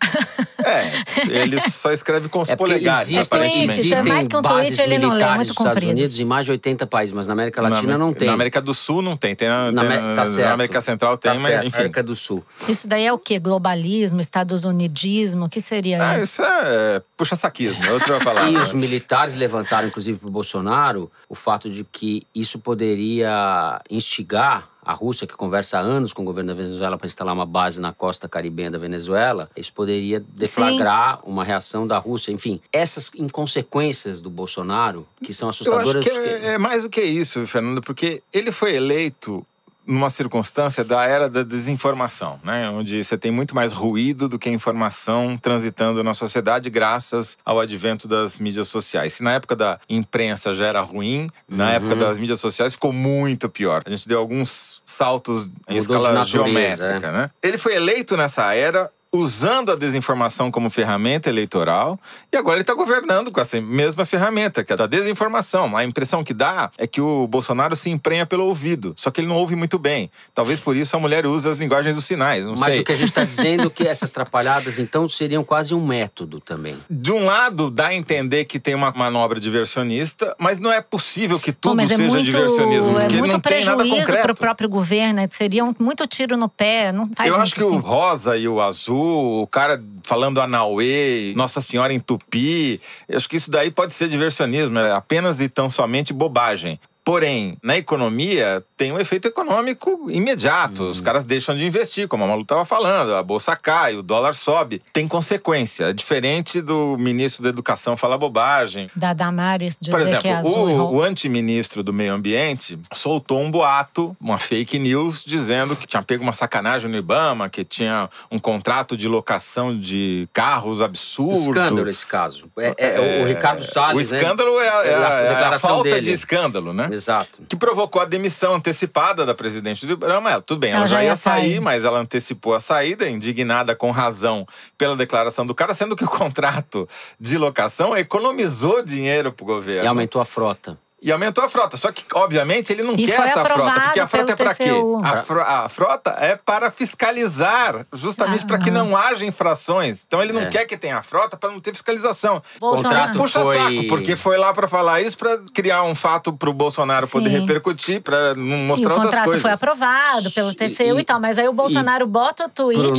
É, 0.63 1.41
ele 1.41 1.59
só 1.59 1.91
escreve 1.91 2.29
com 2.29 2.39
os 2.41 2.49
É 2.51 2.55
polegares, 2.55 3.09
existem, 3.09 3.19
aparentemente. 3.39 3.71
Isso, 3.71 3.79
existem 3.81 4.13
mais 4.13 4.27
que 4.27 4.35
um 4.37 4.41
bases 4.41 4.75
tweet, 4.77 4.81
ele 4.91 4.97
não 4.99 5.09
lê, 5.09 5.15
é 5.15 5.17
militares 5.17 5.35
muito 5.35 5.47
nos 5.47 5.57
Estados 5.57 5.73
comprido. 5.73 5.91
Unidos 5.91 6.19
em 6.19 6.25
mais 6.25 6.45
de 6.45 6.51
80 6.51 6.87
países, 6.87 7.13
mas 7.13 7.27
na 7.27 7.33
América 7.33 7.61
Latina 7.61 7.93
na, 7.93 7.97
não 7.97 8.13
tem. 8.13 8.27
Na 8.27 8.33
América 8.33 8.61
do 8.61 8.73
Sul 8.73 9.01
não 9.01 9.15
tem. 9.17 9.35
Tem 9.35 9.47
na, 9.47 9.71
Na 9.71 9.81
tem 9.81 10.15
tá 10.15 10.25
certo. 10.25 10.47
na 10.47 10.53
América 10.53 10.81
Central 10.81 11.17
tem, 11.17 11.31
Tá 11.33 11.39
mas 11.39 11.51
certo, 11.51 11.67
enfim. 11.67 11.77
América 11.77 12.03
do 12.03 12.15
Sul. 12.15 12.43
Isso 12.67 12.87
daí 12.87 13.05
é 13.05 13.13
o 13.13 13.17
quê? 13.17 13.39
Globalismo, 13.39 14.19
Estados 14.19 14.63
Unidismo? 14.63 15.45
O 15.45 15.49
que 15.49 15.59
seria 15.59 16.03
Ah, 16.03 16.17
isso? 16.17 16.41
isso 16.41 16.43
é 16.43 17.01
puxa-saquismo, 17.17 17.83
é 17.85 17.91
outra 17.91 18.19
palavra. 18.23 18.49
E 18.51 18.57
os 18.57 18.73
militares 18.73 19.33
levantaram, 19.35 19.87
inclusive, 19.87 20.17
para 20.19 20.27
o 20.27 20.31
Bolsonaro, 20.31 21.11
o 21.29 21.35
fato 21.35 21.69
de 21.69 21.83
que 21.83 22.25
isso 22.35 22.59
poderia 22.59 23.81
instigar 23.89 24.69
a 24.83 24.93
Rússia, 24.93 25.27
que 25.27 25.35
conversa 25.35 25.77
há 25.77 25.81
anos 25.81 26.13
com 26.13 26.21
o 26.21 26.25
governo 26.25 26.49
da 26.49 26.53
Venezuela 26.53 26.97
para 26.97 27.07
instalar 27.07 27.33
uma 27.33 27.45
base 27.45 27.79
na 27.79 27.93
costa 27.93 28.27
caribenha 28.27 28.71
da 28.71 28.77
Venezuela, 28.77 29.49
isso 29.55 29.71
poderia 29.73 30.19
deflagrar 30.19 31.19
uma 31.23 31.43
reação 31.43 31.85
da 31.85 31.97
Rússia. 31.97 32.31
Enfim, 32.31 32.59
essas 32.71 33.11
inconsequências 33.15 34.21
do 34.21 34.29
Bolsonaro, 34.29 35.07
que 35.23 35.33
são 35.33 35.47
Eu 35.47 35.49
acho 35.49 35.63
assustadoras. 35.63 36.03
que 36.03 36.09
é, 36.09 36.53
é 36.53 36.57
mais 36.57 36.83
do 36.83 36.89
que 36.89 37.01
isso, 37.01 37.45
Fernando, 37.45 37.81
porque 37.81 38.23
ele 38.33 38.51
foi 38.51 38.75
eleito 38.75 39.45
numa 39.85 40.09
circunstância 40.09 40.83
da 40.83 41.03
era 41.05 41.29
da 41.29 41.43
desinformação, 41.43 42.39
né? 42.43 42.69
onde 42.69 43.03
você 43.03 43.17
tem 43.17 43.31
muito 43.31 43.55
mais 43.55 43.73
ruído 43.73 44.29
do 44.29 44.37
que 44.37 44.49
informação 44.49 45.35
transitando 45.35 46.03
na 46.03 46.13
sociedade 46.13 46.69
graças 46.69 47.37
ao 47.43 47.59
advento 47.59 48.07
das 48.07 48.37
mídias 48.39 48.67
sociais. 48.67 49.13
Se 49.13 49.23
na 49.23 49.33
época 49.33 49.55
da 49.55 49.79
imprensa 49.89 50.53
já 50.53 50.65
era 50.67 50.81
ruim, 50.81 51.29
na 51.49 51.65
Uhum. 51.65 51.71
época 51.71 51.95
das 51.95 52.19
mídias 52.19 52.39
sociais 52.39 52.73
ficou 52.73 52.93
muito 52.93 53.49
pior. 53.49 53.81
A 53.85 53.89
gente 53.89 54.07
deu 54.07 54.19
alguns 54.19 54.81
saltos 54.85 55.45
em 55.67 55.75
Mudou 55.75 55.77
escala 55.77 56.11
natureza, 56.13 56.25
geométrica. 56.29 57.11
Né? 57.11 57.29
Ele 57.41 57.57
foi 57.57 57.75
eleito 57.75 58.15
nessa 58.15 58.53
era 58.53 58.89
usando 59.13 59.71
a 59.71 59.75
desinformação 59.75 60.49
como 60.49 60.69
ferramenta 60.69 61.29
eleitoral 61.29 61.99
e 62.31 62.37
agora 62.37 62.55
ele 62.55 62.61
está 62.61 62.73
governando 62.73 63.31
com 63.31 63.41
essa 63.41 63.59
mesma 63.59 64.05
ferramenta, 64.05 64.63
que 64.63 64.71
é 64.71 64.75
da 64.75 64.87
desinformação. 64.87 65.75
A 65.75 65.83
impressão 65.83 66.23
que 66.23 66.33
dá 66.33 66.71
é 66.77 66.87
que 66.87 67.01
o 67.01 67.27
Bolsonaro 67.27 67.75
se 67.75 67.89
emprenha 67.89 68.25
pelo 68.25 68.45
ouvido, 68.45 68.93
só 68.95 69.11
que 69.11 69.19
ele 69.19 69.27
não 69.27 69.35
ouve 69.35 69.55
muito 69.55 69.77
bem. 69.77 70.09
Talvez 70.33 70.59
por 70.59 70.77
isso 70.77 70.95
a 70.95 70.99
mulher 70.99 71.25
use 71.25 71.47
as 71.47 71.59
linguagens 71.59 71.95
dos 71.95 72.05
sinais, 72.05 72.45
não 72.45 72.55
Mas 72.55 72.73
sei. 72.73 72.81
o 72.81 72.83
que 72.85 72.91
a 72.91 72.95
gente 72.95 73.09
está 73.09 73.23
dizendo 73.23 73.67
é 73.67 73.69
que 73.69 73.87
essas 73.87 74.11
trapalhadas, 74.11 74.79
então, 74.79 75.09
seriam 75.09 75.43
quase 75.43 75.73
um 75.73 75.85
método 75.85 76.39
também. 76.39 76.77
De 76.89 77.11
um 77.11 77.25
lado, 77.25 77.69
dá 77.69 77.87
a 77.87 77.95
entender 77.95 78.45
que 78.45 78.59
tem 78.59 78.75
uma 78.75 78.91
manobra 78.91 79.39
diversionista, 79.39 80.35
mas 80.39 80.59
não 80.59 80.71
é 80.71 80.81
possível 80.81 81.39
que 81.39 81.51
tudo 81.51 81.75
mas 81.75 81.91
é 81.91 81.97
seja 81.97 82.09
muito, 82.09 82.23
diversionismo, 82.23 82.97
é 82.97 83.01
porque 83.01 83.17
muito 83.17 83.31
não 83.33 83.39
tem 83.39 83.65
nada 83.65 83.77
prejuízo 83.77 84.01
concreto. 84.01 84.23
para 84.23 84.31
o 84.31 84.35
próprio 84.35 84.69
governo, 84.69 85.13
né? 85.15 85.27
seria 85.31 85.65
um, 85.65 85.75
muito 85.77 86.07
tiro 86.07 86.37
no 86.37 86.47
pé, 86.47 86.91
não 86.91 87.09
faz 87.15 87.29
Eu 87.29 87.35
acho 87.35 87.55
que 87.55 87.63
o 87.63 87.77
rosa 87.77 88.37
e 88.37 88.47
o 88.47 88.61
azul, 88.61 89.00
o 89.01 89.47
cara 89.47 89.81
falando 90.03 90.41
Anauê, 90.41 91.33
Nossa 91.35 91.61
Senhora 91.61 91.93
em 91.93 91.99
Tupi, 91.99 92.79
eu 93.07 93.17
acho 93.17 93.29
que 93.29 93.37
isso 93.37 93.51
daí 93.51 93.71
pode 93.71 93.93
ser 93.93 94.09
diversionismo, 94.09 94.79
é 94.79 94.91
apenas 94.91 95.41
e 95.41 95.49
tão 95.49 95.69
somente 95.69 96.13
bobagem. 96.13 96.79
Porém, 97.03 97.57
na 97.63 97.77
economia, 97.77 98.63
tem 98.77 98.91
um 98.91 98.99
efeito 98.99 99.27
econômico 99.27 100.05
imediato. 100.09 100.83
Os 100.83 101.01
caras 101.01 101.25
deixam 101.25 101.55
de 101.55 101.65
investir, 101.65 102.07
como 102.07 102.23
a 102.23 102.27
Malu 102.27 102.43
estava 102.43 102.63
falando. 102.63 103.15
A 103.15 103.23
bolsa 103.23 103.55
cai, 103.55 103.95
o 103.95 104.03
dólar 104.03 104.33
sobe. 104.33 104.81
Tem 104.93 105.07
consequência. 105.07 105.85
É 105.85 105.93
diferente 105.93 106.61
do 106.61 106.95
ministro 106.99 107.41
da 107.43 107.49
Educação 107.49 107.97
falar 107.97 108.17
bobagem. 108.17 108.87
Da 108.95 109.13
Damares 109.13 109.75
dizer 109.79 109.91
Por 109.91 110.01
exemplo, 110.01 110.21
que 110.21 110.27
é 110.27 110.35
azul 110.35 110.67
o, 110.67 110.95
o 110.97 111.01
antiministro 111.01 111.81
do 111.83 111.91
Meio 111.91 112.13
Ambiente 112.13 112.77
soltou 112.93 113.41
um 113.41 113.49
boato, 113.49 114.15
uma 114.21 114.37
fake 114.37 114.77
news, 114.77 115.23
dizendo 115.25 115.75
que 115.75 115.87
tinha 115.87 116.03
pego 116.03 116.21
uma 116.23 116.33
sacanagem 116.33 116.89
no 116.89 116.97
Ibama, 116.97 117.49
que 117.49 117.63
tinha 117.63 118.09
um 118.29 118.37
contrato 118.39 118.95
de 118.95 119.07
locação 119.07 119.77
de 119.77 120.29
carros 120.33 120.81
absurdo. 120.81 121.33
Escândalo 121.49 121.89
esse 121.89 122.05
caso. 122.05 122.45
É, 122.57 122.75
é 122.77 123.21
o 123.23 123.27
Ricardo 123.27 123.63
Salles, 123.63 124.09
O 124.09 124.13
né? 124.13 124.19
escândalo 124.21 124.59
é, 124.59 124.69
a- 124.69 124.85
é 124.85 124.89
É 124.91 124.93
a 124.93 125.07
a, 125.07 125.13
é 125.13 125.27
a 125.27 125.33
declaração 125.33 125.69
falta 125.71 125.89
dele. 125.89 126.01
de 126.01 126.11
escândalo, 126.11 126.73
né? 126.73 126.89
Exato. 126.91 127.00
Que 127.47 127.55
provocou 127.55 128.01
a 128.01 128.05
demissão 128.05 128.55
antecipada 128.55 129.25
da 129.25 129.33
presidente 129.33 129.85
do 129.85 129.93
Ibama. 129.93 130.31
Ela, 130.31 130.41
tudo 130.41 130.59
bem, 130.59 130.71
ela, 130.71 130.79
Ela 130.79 130.87
já 130.87 130.95
já 130.97 131.03
ia 131.03 131.09
ia 131.09 131.15
sair, 131.15 131.41
sair. 131.41 131.59
mas 131.59 131.83
ela 131.83 131.99
antecipou 131.99 132.53
a 132.53 132.59
saída, 132.59 133.09
indignada 133.09 133.75
com 133.75 133.91
razão 133.91 134.45
pela 134.77 134.95
declaração 134.95 135.45
do 135.45 135.53
cara, 135.55 135.73
sendo 135.73 135.95
que 135.95 136.03
o 136.03 136.07
contrato 136.09 136.87
de 137.19 137.37
locação 137.37 137.95
economizou 137.97 138.81
dinheiro 138.83 139.31
pro 139.31 139.45
governo. 139.45 139.83
E 139.83 139.87
aumentou 139.87 140.21
a 140.21 140.25
frota. 140.25 140.77
E 141.03 141.11
aumentou 141.11 141.43
a 141.43 141.49
frota. 141.49 141.77
Só 141.77 141.91
que, 141.91 142.03
obviamente, 142.13 142.71
ele 142.71 142.83
não 142.83 142.93
E 142.93 143.07
quer 143.07 143.19
essa 143.21 143.43
frota. 143.43 143.81
Porque 143.81 143.99
a 143.99 144.07
frota 144.07 144.33
é 144.33 144.35
para 144.35 144.53
quê? 144.53 144.69
A, 145.03 145.23
fro- 145.23 145.41
a 145.41 145.67
frota 145.67 146.11
é 146.19 146.35
para 146.35 146.69
fiscalizar, 146.69 147.85
justamente 147.91 148.45
para 148.45 148.59
que 148.59 148.69
não 148.69 148.95
haja 148.95 149.25
infrações. 149.25 150.03
Então, 150.05 150.21
ele 150.21 150.31
não 150.31 150.41
É. 150.41 150.45
quer 150.45 150.65
que 150.65 150.77
tenha 150.77 150.97
a 150.97 151.03
frota 151.03 151.35
para 151.35 151.51
não 151.51 151.59
ter 151.59 151.71
fiscalização. 151.71 152.41
Contrato 152.59 153.17
Puxa 153.17 153.39
foi- 153.39 153.57
saco, 153.57 153.87
porque 153.87 154.15
foi 154.15 154.37
lá 154.37 154.53
para 154.53 154.67
falar 154.67 155.01
isso, 155.01 155.17
para 155.17 155.39
criar 155.53 155.83
um 155.83 155.95
fato 155.95 156.31
para 156.33 156.49
o 156.49 156.53
Bolsonaro 156.53 157.07
poder 157.07 157.29
Sim. 157.31 157.39
repercutir, 157.41 158.01
para 158.01 158.35
não 158.35 158.57
E 158.57 158.65
mostrar 158.67 158.89
o 158.91 158.93
outras 158.93 159.09
contrato 159.11 159.25
coisas. 159.25 159.41
foi 159.41 159.51
aprovado 159.51 160.31
pelo 160.31 160.53
TCU 160.53 160.97
e, 160.97 161.01
E- 161.01 161.03
tal, 161.03 161.19
mas 161.19 161.37
aí 161.37 161.47
o 161.47 161.53
Bolsonaro 161.53 162.05
bota 162.07 162.45
o 162.45 162.49
tweet 162.49 162.79
e 162.79 162.91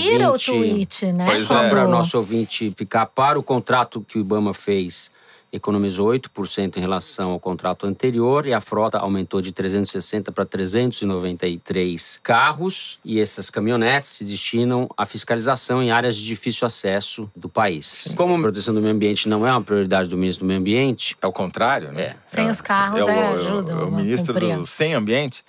tira 0.00 0.30
ouvinte- 0.30 0.50
o 0.50 0.54
tweet, 0.54 1.12
né? 1.12 1.24
Pois 1.26 1.46
Só 1.46 1.62
é. 1.62 1.68
para 1.68 1.86
nosso 1.86 2.16
ouvinte 2.18 2.72
ficar 2.76 3.06
para 3.06 3.38
o 3.38 3.42
contrato 3.42 4.04
que 4.06 4.18
o 4.18 4.20
Ibama 4.20 4.52
fez, 4.52 5.10
economizou 5.52 6.08
8% 6.08 6.76
em 6.76 6.80
relação 6.80 7.30
ao 7.30 7.40
contrato 7.40 7.86
anterior 7.86 8.46
e 8.46 8.52
a 8.52 8.60
frota 8.60 8.98
aumentou 8.98 9.40
de 9.40 9.52
360 9.52 10.30
para 10.32 10.44
393 10.44 12.20
carros 12.22 12.98
e 13.04 13.20
essas 13.20 13.48
caminhonetes 13.50 14.10
se 14.10 14.24
destinam 14.24 14.88
à 14.96 15.06
fiscalização 15.06 15.82
em 15.82 15.90
áreas 15.90 16.16
de 16.16 16.24
difícil 16.24 16.66
acesso 16.66 17.30
do 17.34 17.48
país. 17.48 18.12
Como 18.16 18.34
a 18.34 18.38
proteção 18.38 18.74
do 18.74 18.80
meio 18.80 18.94
ambiente 18.94 19.28
não 19.28 19.46
é 19.46 19.50
uma 19.50 19.62
prioridade 19.62 20.08
do 20.08 20.16
ministro 20.16 20.44
do 20.44 20.48
meio 20.48 20.60
ambiente, 20.60 21.16
É 21.22 21.26
o 21.26 21.32
contrário, 21.32 21.92
né? 21.92 22.02
É. 22.02 22.16
Sem 22.26 22.48
os 22.50 22.60
carros, 22.60 23.04
o- 23.04 23.08
é, 23.08 23.30
o- 23.30 23.36
ajudam 23.38 23.78
O, 23.78 23.84
a 23.86 23.90
ministro 23.90 24.34
cumprir. 24.34 24.56
do 24.56 24.66
Sem 24.66 24.94
Ambiente. 24.94 25.44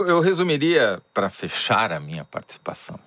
Eu 0.00 0.20
resumiria, 0.20 1.00
para 1.14 1.28
fechar 1.30 1.92
a 1.92 2.00
minha 2.00 2.24
participação, 2.24 2.98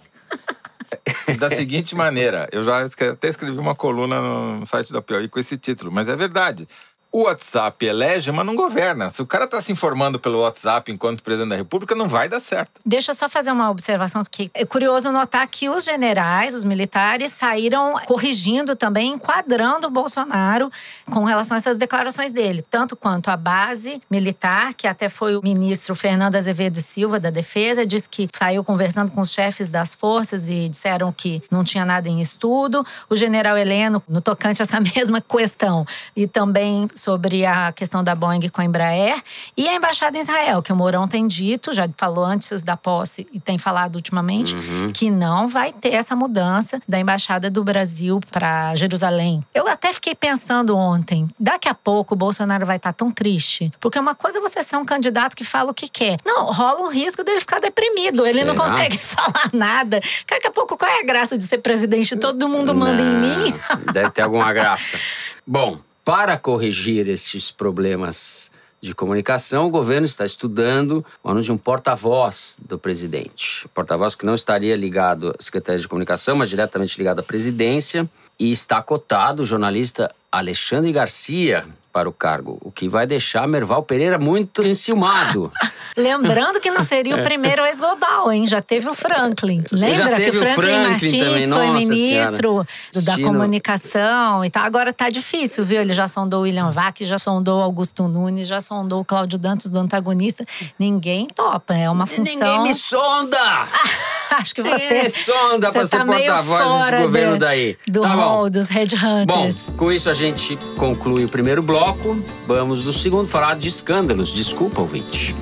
da 1.40 1.50
seguinte 1.50 1.96
maneira. 1.96 2.48
Eu 2.52 2.64
já 2.64 2.84
até 2.84 3.28
escrevi 3.28 3.58
uma 3.58 3.76
coluna 3.76 4.22
no 4.22 4.66
site 4.66 4.92
da 4.92 5.02
Piauí 5.02 5.28
com 5.28 5.40
esse 5.40 5.58
título, 5.58 5.92
mas 5.92 6.08
é 6.08 6.16
verdade. 6.16 6.68
O 7.16 7.24
WhatsApp 7.24 7.86
elege, 7.86 8.30
mas 8.30 8.46
não 8.46 8.58
governa. 8.58 9.10
Se 9.10 9.22
o 9.22 9.26
cara 9.26 9.46
está 9.46 9.62
se 9.62 9.72
informando 9.72 10.20
pelo 10.20 10.42
WhatsApp 10.42 10.92
enquanto 10.92 11.24
presidente 11.24 11.52
da 11.52 11.56
República, 11.56 11.96
não 11.96 12.10
vai 12.10 12.28
dar 12.28 12.42
certo. 12.42 12.82
Deixa 12.86 13.12
eu 13.12 13.16
só 13.16 13.30
fazer 13.30 13.54
uma 13.54 13.70
observação 13.70 14.22
aqui. 14.22 14.52
É 14.54 14.66
curioso 14.66 15.10
notar 15.14 15.48
que 15.48 15.70
os 15.70 15.86
generais, 15.86 16.54
os 16.54 16.66
militares, 16.66 17.32
saíram 17.32 17.94
corrigindo 18.06 18.76
também, 18.76 19.14
enquadrando 19.14 19.88
o 19.88 19.90
Bolsonaro 19.90 20.70
com 21.10 21.24
relação 21.24 21.56
a 21.56 21.58
essas 21.58 21.78
declarações 21.78 22.34
dele. 22.34 22.62
Tanto 22.70 22.98
quanto 22.98 23.30
a 23.30 23.38
base 23.38 24.02
militar, 24.12 24.74
que 24.74 24.86
até 24.86 25.08
foi 25.08 25.38
o 25.38 25.42
ministro 25.42 25.96
Fernando 25.96 26.36
Azevedo 26.36 26.82
Silva, 26.82 27.18
da 27.18 27.30
Defesa, 27.30 27.86
disse 27.86 28.10
que 28.10 28.28
saiu 28.34 28.62
conversando 28.62 29.14
com 29.14 29.22
os 29.22 29.32
chefes 29.32 29.72
das 29.72 29.96
forças 29.96 30.50
e 30.50 30.68
disseram 30.68 31.14
que 31.14 31.42
não 31.50 31.64
tinha 31.64 31.86
nada 31.86 32.10
em 32.10 32.20
estudo. 32.20 32.86
O 33.10 33.16
general 33.16 33.58
Heleno, 33.58 34.04
no 34.06 34.20
tocante 34.20 34.62
a 34.62 34.64
essa 34.64 34.82
mesma 34.94 35.22
questão, 35.22 35.86
e 36.14 36.28
também 36.28 36.90
sobre 37.06 37.46
a 37.46 37.72
questão 37.72 38.04
da 38.04 38.16
Boeing 38.16 38.50
com 38.50 38.62
a 38.62 38.66
Embraer. 38.66 39.22
E 39.56 39.70
a 39.70 39.76
embaixada 39.76 40.18
em 40.18 40.22
Israel, 40.22 40.64
que 40.64 40.74
o 40.74 40.76
Mourão 40.76 41.08
tem 41.08 41.28
dito, 41.28 41.72
já 41.72 41.88
falou 41.96 42.26
antes 42.26 42.64
da 42.64 42.76
posse 42.76 43.28
e 43.32 43.40
tem 43.40 43.60
falado 43.60 43.96
ultimamente, 43.96 44.56
que 44.92 45.12
não 45.12 45.48
vai 45.48 45.72
ter 45.72 45.94
essa 45.94 46.16
mudança 46.16 46.82
da 46.88 47.00
embaixada 47.00 47.48
do 47.50 47.64
Brasil 47.64 48.20
para 48.32 48.76
Jerusalém. 48.76 49.46
Eu 49.54 49.68
até 49.68 49.94
fiquei 49.94 50.16
pensando 50.16 50.76
ontem, 50.76 51.30
daqui 51.40 51.70
a 51.70 51.76
pouco 51.76 52.16
o 52.16 52.18
Bolsonaro 52.18 52.66
vai 52.66 52.78
estar 52.78 52.92
tão 52.92 53.12
triste, 53.12 53.72
porque 53.80 54.00
uma 54.00 54.16
coisa 54.16 54.40
é 54.40 54.42
você 54.42 54.64
ser 54.64 54.78
um 54.78 54.86
candidato 54.86 55.36
que 55.36 55.44
fala 55.44 55.70
o 55.70 55.74
que 55.74 55.88
quer. 55.88 56.18
Não, 56.26 56.52
rola 56.52 56.82
um 56.82 56.90
risco 56.90 57.24
dele 57.24 57.40
ficar 57.40 57.60
deprimido, 57.60 58.26
ele 58.26 58.44
não 58.44 58.56
Será? 58.56 58.68
consegue 58.68 58.98
falar 59.06 59.50
nada. 59.54 60.02
Daqui 60.28 60.48
a 60.48 60.52
pouco 60.52 60.76
qual 60.76 60.90
é 60.90 61.02
a 61.02 61.06
graça 61.06 61.38
de 61.38 61.46
ser 61.46 61.60
presidente? 61.60 62.16
Todo 62.16 62.50
mundo 62.50 62.74
manda 62.74 63.02
em 63.02 63.16
mim. 63.16 63.54
Não, 63.70 63.94
Deve 63.94 64.10
ter 64.10 64.24
alguma 64.24 64.52
graça. 64.52 64.98
Bom, 65.46 65.78
para 66.06 66.38
corrigir 66.38 67.10
estes 67.10 67.50
problemas 67.50 68.52
de 68.80 68.94
comunicação, 68.94 69.66
o 69.66 69.70
governo 69.72 70.06
está 70.06 70.24
estudando 70.24 71.04
o 71.24 71.30
anúncio 71.30 71.48
de 71.48 71.52
um 71.54 71.58
porta-voz 71.58 72.58
do 72.62 72.78
presidente. 72.78 73.68
Porta-voz 73.74 74.14
que 74.14 74.28
não 74.28 74.36
estaria 74.36 74.76
ligado 74.76 75.32
à 75.32 75.42
Secretaria 75.42 75.82
de 75.82 75.88
Comunicação, 75.88 76.36
mas 76.36 76.50
diretamente 76.52 76.96
ligado 76.96 77.20
à 77.20 77.24
presidência. 77.24 78.08
E 78.38 78.52
está 78.52 78.82
cotado 78.84 79.42
o 79.42 79.46
jornalista 79.46 80.14
Alexandre 80.32 80.92
Garcia 80.92 81.66
para 81.96 82.10
o 82.10 82.12
cargo, 82.12 82.58
o 82.62 82.70
que 82.70 82.90
vai 82.90 83.08
deixar 83.08 83.48
Merval 83.48 83.82
Pereira 83.82 84.20
muito 84.20 84.62
enciumado. 84.62 85.50
Lembrando 85.96 86.60
que 86.60 86.70
não 86.70 86.84
seria 86.84 87.16
o 87.16 87.24
primeiro 87.24 87.66
ex-global, 87.66 88.30
hein? 88.34 88.46
Já 88.50 88.62
teve 88.62 88.90
o 88.90 88.94
Franklin. 88.94 89.64
Lembra 89.72 90.18
que 90.18 90.30
o 90.30 90.34
Franklin, 90.34 90.54
Franklin 90.56 90.90
Martins 90.90 91.12
também, 91.12 91.38
foi 91.38 91.46
nossa 91.48 91.72
ministro 91.72 92.50
senhora. 92.50 92.68
da 92.96 93.00
Destino- 93.00 93.28
comunicação 93.30 94.44
e 94.44 94.50
tal. 94.50 94.66
Agora 94.66 94.92
tá 94.92 95.10
difícil, 95.10 95.64
viu? 95.64 95.80
Ele 95.80 95.94
já 95.94 96.06
sondou 96.06 96.42
o 96.42 96.44
William 96.44 96.70
Vac, 96.70 97.00
já 97.00 97.18
sondou 97.18 97.60
o 97.60 97.64
Augusto 97.64 98.10
Nunes, 98.10 98.46
já 98.46 98.60
sondou 98.60 99.00
o 99.00 99.06
Cláudio 99.06 99.40
Dantas 99.40 99.70
do 99.72 99.80
antagonista. 99.80 100.46
Ninguém 100.78 101.28
topa, 101.28 101.76
é 101.76 101.90
uma 101.90 102.06
função. 102.06 102.26
Ninguém 102.26 102.62
me 102.62 102.74
sonda! 102.74 103.40
Acho 104.40 104.56
que 104.56 104.62
você. 104.62 105.10
sonda 105.10 105.72
para 105.72 105.86
você 105.86 105.92
ser 105.92 105.98
tá 105.98 106.06
porta-voz 106.06 106.90
desse 106.92 107.04
governo 107.04 107.34
de- 107.34 107.40
daí. 107.40 107.78
Do 107.88 108.02
Tá 108.02 108.16
bom. 108.16 108.50
dos 108.50 108.68
headhunters. 108.68 109.26
Bom, 109.26 109.54
com 109.78 109.92
isso 109.92 110.10
a 110.10 110.14
gente 110.14 110.56
conclui 110.78 111.26
o 111.26 111.30
primeiro 111.30 111.62
bloco. 111.62 112.22
Vamos 112.48 112.86
no 112.86 112.94
segundo 112.94 113.28
falar 113.28 113.56
de 113.56 113.68
escândalos. 113.70 114.34
Desculpa, 114.34 114.82
ouvinte. 114.82 115.36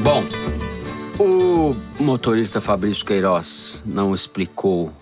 Bom, 0.00 0.24
o 1.18 1.76
motorista 2.00 2.60
Fabrício 2.60 3.04
Queiroz 3.04 3.82
não 3.86 4.14
explicou 4.14 4.92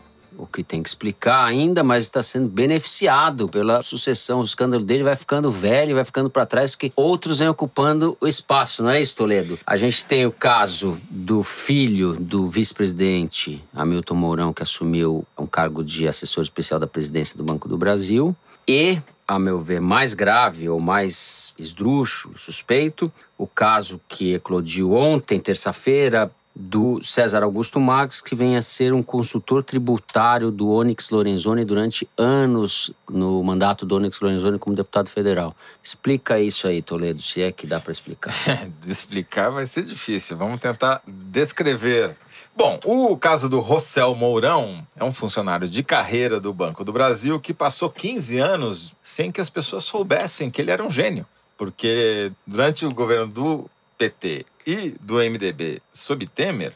o 0.41 0.47
que 0.47 0.63
tem 0.63 0.83
que 0.83 0.89
explicar 0.89 1.45
ainda, 1.45 1.85
mas 1.85 2.05
está 2.05 2.23
sendo 2.23 2.49
beneficiado 2.49 3.49
pela 3.49 3.83
sucessão. 3.83 4.41
O 4.41 4.45
escândalo 4.45 4.83
dele 4.83 5.03
vai 5.03 5.15
ficando 5.15 5.51
velho, 5.51 5.95
vai 5.95 6.05
ficando 6.05 6.31
para 6.31 6.47
trás, 6.47 6.71
porque 6.71 6.93
outros 6.97 7.39
vêm 7.39 7.49
ocupando 7.49 8.17
o 8.21 8.27
espaço, 8.27 8.83
não 8.83 8.91
é 8.91 9.01
isso, 9.01 9.15
Toledo? 9.15 9.59
A 9.67 9.77
gente 9.77 10.05
tem 10.05 10.25
o 10.25 10.33
caso 10.33 10.99
do 11.11 11.43
filho 11.43 12.15
do 12.15 12.49
vice-presidente 12.49 13.63
Hamilton 13.75 14.15
Mourão, 14.15 14.53
que 14.53 14.63
assumiu 14.63 15.27
um 15.39 15.47
cargo 15.47 15.85
de 15.85 16.09
assessor 16.09 16.43
especial 16.43 16.81
da 16.81 16.87
presidência 16.87 17.37
do 17.37 17.45
Banco 17.45 17.69
do 17.69 17.77
Brasil, 17.77 18.35
e 18.67 18.99
a 19.29 19.39
meu 19.39 19.61
ver, 19.61 19.81
mais 19.81 20.13
grave 20.13 20.69
ou 20.69 20.81
mais 20.81 21.55
esdrúxulo, 21.57 22.37
suspeito, 22.37 23.13
o 23.39 23.47
caso 23.47 24.01
que 24.09 24.35
eclodiu 24.35 24.93
ontem, 24.93 25.39
terça-feira, 25.39 26.29
do 26.55 27.03
César 27.03 27.43
Augusto 27.43 27.81
Marques, 27.81 28.21
que 28.21 28.35
vem 28.35 28.57
a 28.57 28.63
ser 28.63 28.93
um 28.93 29.03
consultor 29.03 29.63
tributário 29.63 30.51
do 30.51 30.69
Onyx 30.71 31.11
Lorenzoni 31.11 31.65
durante 31.65 32.09
anos 32.17 32.91
no 33.09 33.43
mandato 33.43 33.87
do 33.87 33.97
Onyx 33.97 34.21
Lorenzoni 34.21 34.59
como 34.59 34.75
deputado 34.75 35.09
federal. 35.09 35.55
Explica 35.83 36.41
isso 36.41 36.67
aí, 36.67 36.83
Toledo, 36.83 37.23
se 37.23 37.41
é 37.41 37.53
que 37.53 37.67
dá 37.67 37.81
para 37.81 37.93
explicar. 37.93 38.35
Explicar 38.87 39.51
vai 39.51 39.67
ser 39.67 39.85
difícil. 39.85 40.37
Vamos 40.37 40.61
tentar 40.61 41.03
descrever. 41.07 42.17
Bom, 42.57 42.79
o 42.85 43.17
caso 43.17 43.49
do 43.49 43.61
Rossel 43.61 44.15
Mourão 44.15 44.87
é 44.97 45.05
um 45.05 45.13
funcionário 45.13 45.69
de 45.69 45.83
carreira 45.83 46.41
do 46.41 46.53
Banco 46.53 46.85
do 46.85 46.93
Brasil 46.93 47.39
que 47.39 47.55
passou 47.55 47.89
15 47.89 48.39
anos 48.39 48.93
sem 49.03 49.31
que 49.31 49.41
as 49.41 49.49
pessoas 49.49 49.85
soubessem 49.85 50.51
que 50.51 50.61
ele 50.61 50.71
era 50.71 50.85
um 50.85 50.91
gênio. 50.91 51.25
Porque 51.57 52.33
durante 52.47 52.85
o 52.85 52.93
governo 52.93 53.29
do 53.29 53.71
PT 54.01 54.47
e 54.67 54.95
do 54.99 55.17
MDB 55.17 55.83
sob 55.93 56.27
Temer, 56.27 56.73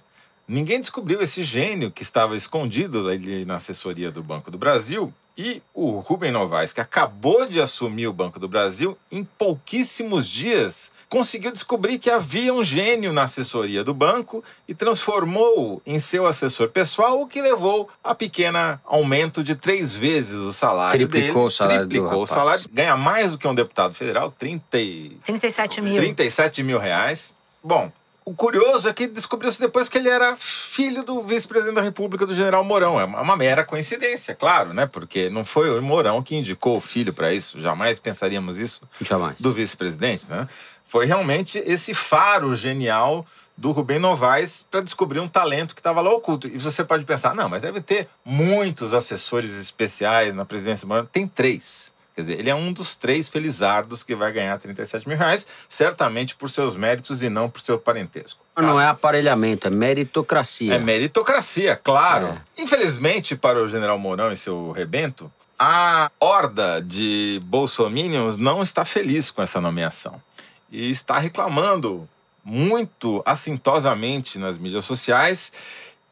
ninguém 0.46 0.78
descobriu 0.78 1.22
esse 1.22 1.42
gênio 1.42 1.90
que 1.90 2.02
estava 2.02 2.36
escondido 2.36 3.08
ali 3.08 3.46
na 3.46 3.54
assessoria 3.54 4.12
do 4.12 4.22
Banco 4.22 4.50
do 4.50 4.58
Brasil. 4.58 5.10
E 5.36 5.60
o 5.74 5.98
Rubem 5.98 6.30
Novaes, 6.30 6.72
que 6.72 6.80
acabou 6.80 7.44
de 7.44 7.60
assumir 7.60 8.06
o 8.06 8.12
Banco 8.12 8.38
do 8.38 8.46
Brasil, 8.46 8.96
em 9.10 9.24
pouquíssimos 9.24 10.28
dias 10.28 10.92
conseguiu 11.08 11.50
descobrir 11.50 11.98
que 11.98 12.08
havia 12.08 12.54
um 12.54 12.64
gênio 12.64 13.12
na 13.12 13.24
assessoria 13.24 13.82
do 13.82 13.92
banco 13.92 14.44
e 14.68 14.74
transformou 14.74 15.82
em 15.84 15.98
seu 15.98 16.26
assessor 16.26 16.68
pessoal, 16.68 17.20
o 17.20 17.26
que 17.26 17.42
levou 17.42 17.88
a 18.02 18.14
pequena 18.14 18.80
aumento 18.84 19.42
de 19.42 19.54
três 19.56 19.96
vezes 19.96 20.36
o 20.36 20.52
salário 20.52 20.98
Triplicou 21.08 21.34
dele. 21.34 21.46
o 21.46 21.50
salário 21.50 21.86
do 21.86 21.88
Triplicou 21.88 22.18
o 22.20 22.24
rapaz. 22.24 22.28
salário. 22.28 22.64
Ganha 22.72 22.96
mais 22.96 23.32
do 23.32 23.38
que 23.38 23.48
um 23.48 23.54
deputado 23.54 23.92
federal, 23.94 24.30
30 24.30 24.78
e... 24.78 25.18
37 25.24 25.80
mil. 25.80 25.96
37 25.96 26.62
mil 26.62 26.78
reais. 26.78 27.34
Bom, 27.62 27.90
o 28.24 28.32
curioso 28.32 28.88
é 28.88 28.92
que 28.92 29.06
descobriu-se 29.06 29.60
depois 29.60 29.88
que 29.88 29.98
ele 29.98 30.08
era 30.08 30.34
filho 30.36 31.04
do 31.04 31.22
vice-presidente 31.22 31.76
da 31.76 31.82
República, 31.82 32.24
do 32.24 32.34
general 32.34 32.64
Mourão. 32.64 32.98
É 32.98 33.04
uma 33.04 33.36
mera 33.36 33.64
coincidência, 33.64 34.34
claro, 34.34 34.72
né? 34.72 34.86
Porque 34.86 35.28
não 35.28 35.44
foi 35.44 35.76
o 35.76 35.82
Mourão 35.82 36.22
que 36.22 36.34
indicou 36.34 36.76
o 36.78 36.80
filho 36.80 37.12
para 37.12 37.34
isso. 37.34 37.60
Jamais 37.60 38.00
pensaríamos 38.00 38.58
isso 38.58 38.80
Jamais. 39.00 39.38
do 39.40 39.52
vice-presidente, 39.52 40.28
né? 40.30 40.48
Foi 40.86 41.06
realmente 41.06 41.58
esse 41.66 41.92
faro 41.92 42.54
genial 42.54 43.26
do 43.56 43.72
Rubem 43.72 43.98
Novaes 43.98 44.66
para 44.70 44.80
descobrir 44.80 45.20
um 45.20 45.28
talento 45.28 45.74
que 45.74 45.80
estava 45.80 46.00
lá 46.00 46.10
oculto. 46.10 46.48
E 46.48 46.58
você 46.58 46.82
pode 46.84 47.04
pensar, 47.04 47.34
não, 47.34 47.48
mas 47.48 47.62
deve 47.62 47.80
ter 47.80 48.08
muitos 48.24 48.94
assessores 48.94 49.54
especiais 49.54 50.34
na 50.34 50.44
presidência. 50.44 50.86
Mas 50.86 51.06
Tem 51.12 51.26
três. 51.26 51.93
Quer 52.14 52.20
dizer, 52.20 52.38
ele 52.38 52.48
é 52.48 52.54
um 52.54 52.72
dos 52.72 52.94
três 52.94 53.28
felizardos 53.28 54.04
que 54.04 54.14
vai 54.14 54.30
ganhar 54.30 54.56
37 54.58 55.08
mil 55.08 55.18
reais, 55.18 55.44
certamente 55.68 56.36
por 56.36 56.48
seus 56.48 56.76
méritos 56.76 57.22
e 57.24 57.28
não 57.28 57.50
por 57.50 57.60
seu 57.60 57.76
parentesco. 57.76 58.40
Não 58.56 58.80
é 58.80 58.86
aparelhamento, 58.86 59.66
é 59.66 59.70
meritocracia. 59.70 60.74
É 60.74 60.78
meritocracia, 60.78 61.74
claro. 61.74 62.26
É. 62.28 62.62
Infelizmente, 62.62 63.34
para 63.34 63.60
o 63.60 63.68
general 63.68 63.98
Mourão 63.98 64.30
e 64.30 64.36
seu 64.36 64.70
rebento, 64.70 65.30
a 65.58 66.08
horda 66.20 66.80
de 66.80 67.40
bolsominions 67.44 68.36
não 68.36 68.62
está 68.62 68.84
feliz 68.84 69.32
com 69.32 69.42
essa 69.42 69.60
nomeação. 69.60 70.22
E 70.70 70.90
está 70.90 71.18
reclamando 71.18 72.08
muito 72.44 73.22
assintosamente 73.26 74.38
nas 74.38 74.56
mídias 74.56 74.84
sociais 74.84 75.52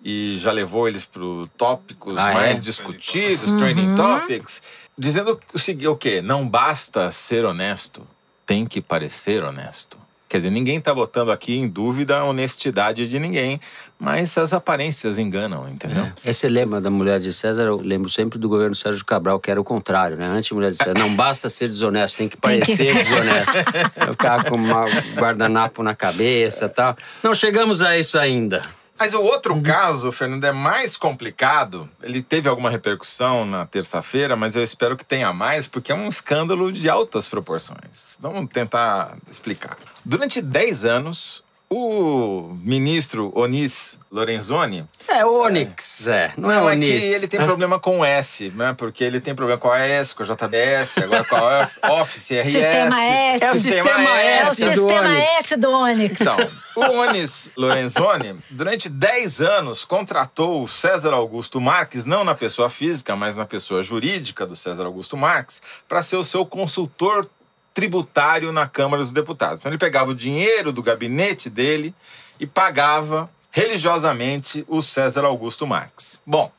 e 0.05 0.37
já 0.39 0.51
levou 0.51 0.89
eles 0.89 1.05
para 1.05 1.23
tópicos 1.57 2.17
Ah, 2.17 2.31
é? 2.31 2.35
mais 2.35 2.61
discutidos, 2.61 3.53
trending 3.53 3.95
topics, 3.95 4.63
dizendo 4.99 5.39
o 5.53 5.59
seguinte, 5.59 5.89
o 5.89 5.97
quê? 5.97 6.23
Não 6.23 6.49
basta 6.49 7.11
ser 7.11 7.45
honesto, 7.45 8.07
tem 8.47 8.67
que 8.67 8.81
parecer 8.81 9.43
honesto. 9.43 9.99
Quer 10.33 10.39
dizer, 10.39 10.51
ninguém 10.51 10.79
está 10.79 10.95
botando 10.95 11.31
aqui 11.31 11.59
em 11.59 11.69
dúvida 11.69 12.17
a 12.17 12.25
honestidade 12.25 13.07
de 13.07 13.19
ninguém, 13.19 13.61
mas 13.99 14.39
as 14.39 14.55
aparências 14.55 15.19
enganam, 15.19 15.69
entendeu? 15.69 16.05
É. 16.05 16.31
Esse 16.31 16.49
lema 16.49 16.81
da 16.81 16.91
mulher 16.91 17.21
de 17.21 17.31
César, 17.35 17.65
eu 17.65 17.77
lembro 17.77 18.09
sempre 18.09 18.39
do 18.39 18.49
governo 18.49 18.75
Sérgio 18.75 19.05
Cabral, 19.05 19.39
que 19.39 19.51
era 19.51 19.61
o 19.61 19.65
contrário, 19.65 20.17
né? 20.17 20.27
Antes 20.27 20.51
mulher 20.53 20.71
de 20.71 20.79
César, 20.79 20.95
não 20.99 21.15
basta 21.15 21.51
ser 21.51 21.69
desonesto, 21.69 22.17
tem 22.17 22.29
que 22.29 22.39
parecer 22.39 22.95
desonesto. 22.95 23.53
Eu 24.07 24.13
ficava 24.13 24.45
com 24.45 24.55
uma 24.55 24.87
guardanapo 25.15 25.83
na 25.83 25.95
cabeça 25.95 26.65
e 26.65 26.69
tal. 26.71 26.97
Não 27.23 27.35
chegamos 27.35 27.83
a 27.83 27.99
isso 27.99 28.19
ainda. 28.19 28.63
Mas 29.03 29.15
o 29.15 29.21
outro 29.21 29.61
caso, 29.61 30.13
Fernando, 30.13 30.45
é 30.45 30.53
mais 30.53 30.97
complicado. 30.97 31.91
Ele 32.01 32.23
teve 32.23 32.49
alguma 32.49 32.71
repercussão 32.71 33.45
na 33.45 33.67
terça-feira, 33.67 34.37
mas 34.37 34.55
eu 34.55 34.63
espero 34.63 34.97
que 34.97 35.05
tenha 35.05 35.33
mais, 35.33 35.67
porque 35.67 35.91
é 35.91 35.95
um 35.97 36.09
escândalo 36.09 36.71
de 36.71 36.89
altas 36.89 37.27
proporções. 37.27 38.17
Vamos 38.21 38.49
tentar 38.53 39.17
explicar. 39.29 39.77
Durante 40.05 40.41
10 40.41 40.85
anos, 40.85 41.43
o 41.75 42.55
ministro 42.63 43.33
Onis 43.35 43.99
Lorenzoni 44.11 44.87
É 45.09 45.25
Onix, 45.25 46.07
é. 46.07 46.33
Não, 46.37 46.51
é 46.51 46.55
Não, 46.57 46.69
é 46.69 46.73
Onis. 46.75 47.01
que 47.01 47.07
ele 47.07 47.27
tem 47.29 47.41
problema 47.43 47.81
com 47.81 48.01
o 48.01 48.05
S, 48.05 48.51
né? 48.51 48.75
Porque 48.77 49.03
ele 49.03 49.21
tem 49.21 49.35
problema 49.35 49.59
com 49.59 49.71
a 49.71 49.79
S, 49.79 50.15
com 50.15 50.23
a 50.23 50.27
JBS, 50.27 50.99
agora 50.99 51.25
com 51.25 51.37
a 51.37 51.69
Office, 52.03 52.31
RS. 52.31 52.53
Sistema 52.53 53.03
S. 53.03 53.45
É 53.45 53.51
o 53.51 53.55
sistema 53.55 53.91
É 53.91 54.45
o 54.45 54.47
S 54.49 54.51
do 54.51 54.55
sistema 54.55 55.09
Onix. 55.09 55.33
S 55.39 55.57
do 55.57 55.71
Onix. 55.71 56.21
Então, 56.21 56.37
o 56.77 56.81
Onis 56.81 57.51
Lorenzoni, 57.57 58.39
durante 58.51 58.89
10 58.91 59.41
anos, 59.41 59.85
contratou 59.85 60.63
o 60.63 60.69
César 60.69 61.15
Augusto 61.15 61.61
Marques, 61.61 62.05
não 62.05 62.23
na 62.23 62.35
pessoa 62.35 62.69
física, 62.69 63.17
mas 63.17 63.37
na 63.37 63.47
pessoa 63.47 63.83
jurídica 63.83 64.47
do 64.47 64.55
César 64.55 64.85
Augusto 64.85 65.17
Marques, 65.17 65.63
para 65.89 66.03
ser 66.03 66.17
o 66.17 66.25
seu 66.25 66.45
consultor 66.45 67.27
tributário 67.75 68.53
na 68.53 68.67
Câmara 68.67 69.03
dos 69.03 69.13
Deputados. 69.13 69.61
Então, 69.61 69.71
ele 69.71 69.79
pegava 69.79 70.11
o 70.11 70.15
dinheiro 70.15 70.73
do 70.73 70.83
gabinete 70.83 71.49
dele 71.49 71.95
e 72.39 72.47
pagava 72.47 73.31
religiosamente 73.51 74.65
o 74.69 74.81
César 74.81 75.25
Augusto 75.25 75.67
Marques. 75.67 76.19
Bom, 76.27 76.51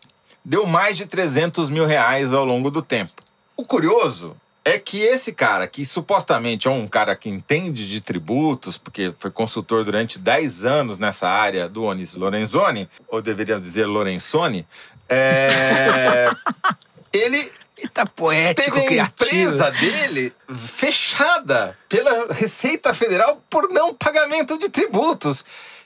deu 0.45 0.65
mais 0.65 0.95
de 0.95 1.05
300 1.05 1.69
mil 1.69 1.85
reais 1.85 2.33
ao 2.33 2.45
longo 2.45 2.69
do 2.69 2.81
tempo. 2.81 3.21
O 3.57 3.65
curioso 3.65 4.35
é 4.65 4.79
que 4.79 5.01
esse 5.01 5.33
cara, 5.33 5.67
que 5.67 5.85
supostamente 5.85 6.67
é 6.67 6.71
um 6.71 6.87
cara 6.87 7.15
que 7.15 7.29
entende 7.29 7.89
de 7.89 7.99
tributos, 7.99 8.77
porque 8.77 9.13
foi 9.17 9.29
consultor 9.29 9.83
durante 9.83 10.17
10 10.17 10.63
anos 10.63 10.97
nessa 10.97 11.27
área 11.27 11.67
do 11.67 11.83
Onis 11.83 12.13
Lorenzoni, 12.13 12.89
ou 13.09 13.21
deveria 13.21 13.59
dizer 13.59 13.85
Lorenzoni, 13.85 14.65
é, 15.09 16.29
ele 17.11 17.51
Tá 17.89 18.05
poético, 18.05 18.71
teve 18.71 18.85
a 18.85 18.87
criativo. 18.87 19.29
empresa 19.31 19.71
dele 19.71 20.33
fechada 20.55 21.77
pela 21.87 22.33
Receita 22.33 22.93
Federal 22.93 23.41
por 23.49 23.69
não 23.71 23.93
pagamento 23.93 24.57
de 24.57 24.69
tributos. 24.69 25.43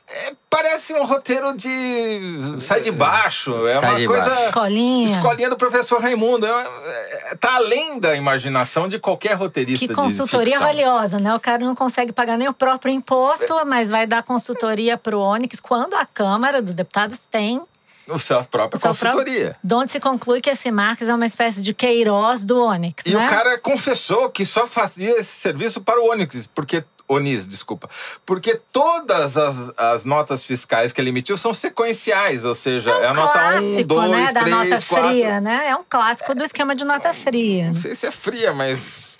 É, 0.09 0.33
parece 0.49 0.93
um 0.93 1.03
roteiro 1.05 1.53
de 1.53 2.61
sai 2.61 2.79
de 2.79 2.91
baixo, 2.91 3.67
é 3.67 3.73
Sai 3.77 3.89
uma 3.89 3.99
de 3.99 4.07
coisa 4.07 4.29
baixo. 4.29 4.43
Escolinha. 4.45 5.17
escolinha 5.17 5.49
do 5.49 5.57
professor 5.57 6.01
Raimundo. 6.01 6.45
É, 6.45 7.31
é, 7.31 7.35
tá 7.35 7.55
além 7.55 7.99
da 7.99 8.15
imaginação 8.15 8.87
de 8.87 8.99
qualquer 8.99 9.33
roteirista 9.33 9.85
Que 9.85 9.93
consultoria 9.93 10.59
valiosa, 10.61 11.19
né? 11.19 11.35
O 11.35 11.39
cara 11.41 11.57
não 11.65 11.75
consegue 11.75 12.13
pagar 12.13 12.37
nem 12.37 12.47
o 12.47 12.53
próprio 12.53 12.93
imposto, 12.93 13.53
mas 13.65 13.89
vai 13.89 14.07
dar 14.07 14.23
consultoria 14.23 14.97
pro 14.97 15.19
Onix 15.19 15.59
quando 15.59 15.93
a 15.95 16.05
Câmara 16.05 16.61
dos 16.61 16.73
Deputados 16.73 17.19
tem. 17.29 17.61
O 18.07 18.17
sua 18.17 18.43
própria 18.43 18.79
sua 18.79 18.89
consultoria. 18.89 19.33
própria- 19.51 19.59
De 19.63 19.73
onde 19.75 19.91
se 19.91 19.99
conclui 19.99 20.39
que 20.41 20.49
esse 20.49 20.71
Marques 20.71 21.09
é 21.09 21.13
uma 21.13 21.25
espécie 21.25 21.61
de 21.61 21.73
Queiroz 21.73 22.45
do 22.45 22.61
Onix, 22.63 23.03
E 23.05 23.13
né? 23.13 23.25
o 23.25 23.29
cara 23.29 23.57
confessou 23.57 24.29
que 24.29 24.45
só 24.45 24.65
fazia 24.67 25.19
esse 25.19 25.31
serviço 25.39 25.81
para 25.81 25.99
o 26.01 26.09
Onix, 26.09 26.47
porque. 26.47 26.83
Onis, 27.09 27.47
desculpa. 27.47 27.89
Porque 28.25 28.59
todas 28.69 29.37
as, 29.37 29.71
as 29.79 30.03
notas 30.03 30.43
fiscais 30.43 30.91
que 30.91 30.99
ele 30.99 31.07
emitiu 31.09 31.37
são 31.37 31.53
sequenciais, 31.53 32.43
ou 32.43 32.53
seja, 32.53 32.91
é, 32.91 33.07
a 33.07 33.13
nota 33.13 33.39
1, 33.39 33.41
clássico, 33.41 33.83
2, 33.85 34.11
né? 34.11 34.33
Da 34.33 34.39
3, 34.41 34.55
nota 34.57 34.85
4. 34.85 35.07
fria, 35.09 35.39
né? 35.39 35.67
É 35.69 35.75
um 35.77 35.85
clássico 35.89 36.35
do 36.35 36.43
esquema 36.43 36.75
de 36.75 36.83
nota 36.83 37.13
fria. 37.13 37.67
Não 37.67 37.75
sei 37.75 37.95
se 37.95 38.05
é 38.07 38.11
fria, 38.11 38.51
mas. 38.53 39.16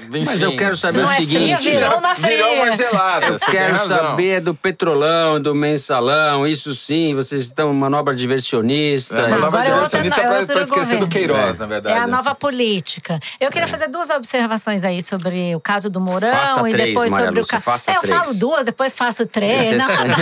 Enfim, 0.00 0.24
Mas 0.26 0.40
eu 0.42 0.56
quero 0.56 0.76
saber 0.76 0.98
o 1.04 1.10
é 1.10 1.16
seguinte. 1.16 1.56
fria, 1.56 1.80
virou 1.80 1.98
uma 1.98 2.14
fria. 2.14 2.36
Virou 2.36 2.54
uma 2.54 2.72
gelada. 2.72 3.26
Eu 3.26 3.38
quero 3.38 3.78
saber 3.86 4.40
do 4.40 4.54
petrolão, 4.54 5.40
do 5.40 5.54
mensalão, 5.54 6.46
isso 6.46 6.74
sim, 6.74 7.14
vocês 7.14 7.42
estão 7.42 7.70
uma 7.70 7.74
manobra 7.90 8.14
diversionista. 8.14 9.14
É, 9.16 9.26
uma 9.26 9.36
nova 9.38 9.58
Agora 9.60 9.68
é 9.68 9.72
diversionista 10.02 10.20
é 10.20 10.44
pra 10.54 10.62
esquecer 10.62 10.98
do. 10.98 11.08
Queiroz, 11.08 11.56
É. 11.56 11.58
na 11.58 11.66
verdade. 11.66 11.96
É 11.96 11.98
a 12.00 12.06
nova 12.06 12.34
política. 12.34 13.18
Eu 13.40 13.50
queria 13.50 13.66
fazer 13.66 13.88
duas 13.88 14.10
observações 14.10 14.84
aí 14.84 15.02
sobre 15.02 15.54
o 15.54 15.60
caso 15.60 15.88
do 15.90 16.00
Mourão 16.00 16.30
Faça 16.30 16.68
e 16.68 16.72
três, 16.72 16.88
depois 16.90 17.10
Maria 17.10 17.26
sobre 17.26 17.40
o 17.40 17.42
Lúcia, 17.42 17.52
caso. 17.52 17.64
faça 17.64 17.90
é, 17.90 17.96
eu 17.96 18.00
três. 18.00 18.16
falo 18.18 18.34
duas, 18.34 18.64
depois 18.64 18.94
faço 18.94 19.26
três. 19.26 19.60
Você 19.68 19.76
Não, 19.76 19.86
sabe- 19.86 20.14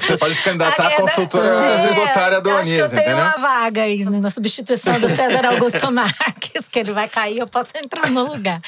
Você 0.00 0.16
pode 0.16 0.34
se 0.34 0.42
candidatar 0.42 0.86
à 0.88 0.92
É, 0.92 0.96
consultora 0.96 1.48
é, 1.48 1.86
tributária 1.86 2.40
do 2.40 2.50
que 2.50 2.56
eu 2.56 2.62
tenho 2.88 3.02
entendeu? 3.02 3.16
uma 3.16 3.36
vaga 3.38 3.82
aí 3.82 4.04
na 4.04 4.30
substituição 4.30 4.98
do 5.00 5.08
César 5.08 5.46
Augusto 5.46 5.90
Marques, 5.92 6.68
que 6.70 6.78
ele 6.78 6.92
vai 6.92 7.08
cair, 7.08 7.41
eu 7.42 7.48
posso 7.48 7.76
entrar 7.76 8.10
no 8.10 8.24
lugar. 8.24 8.60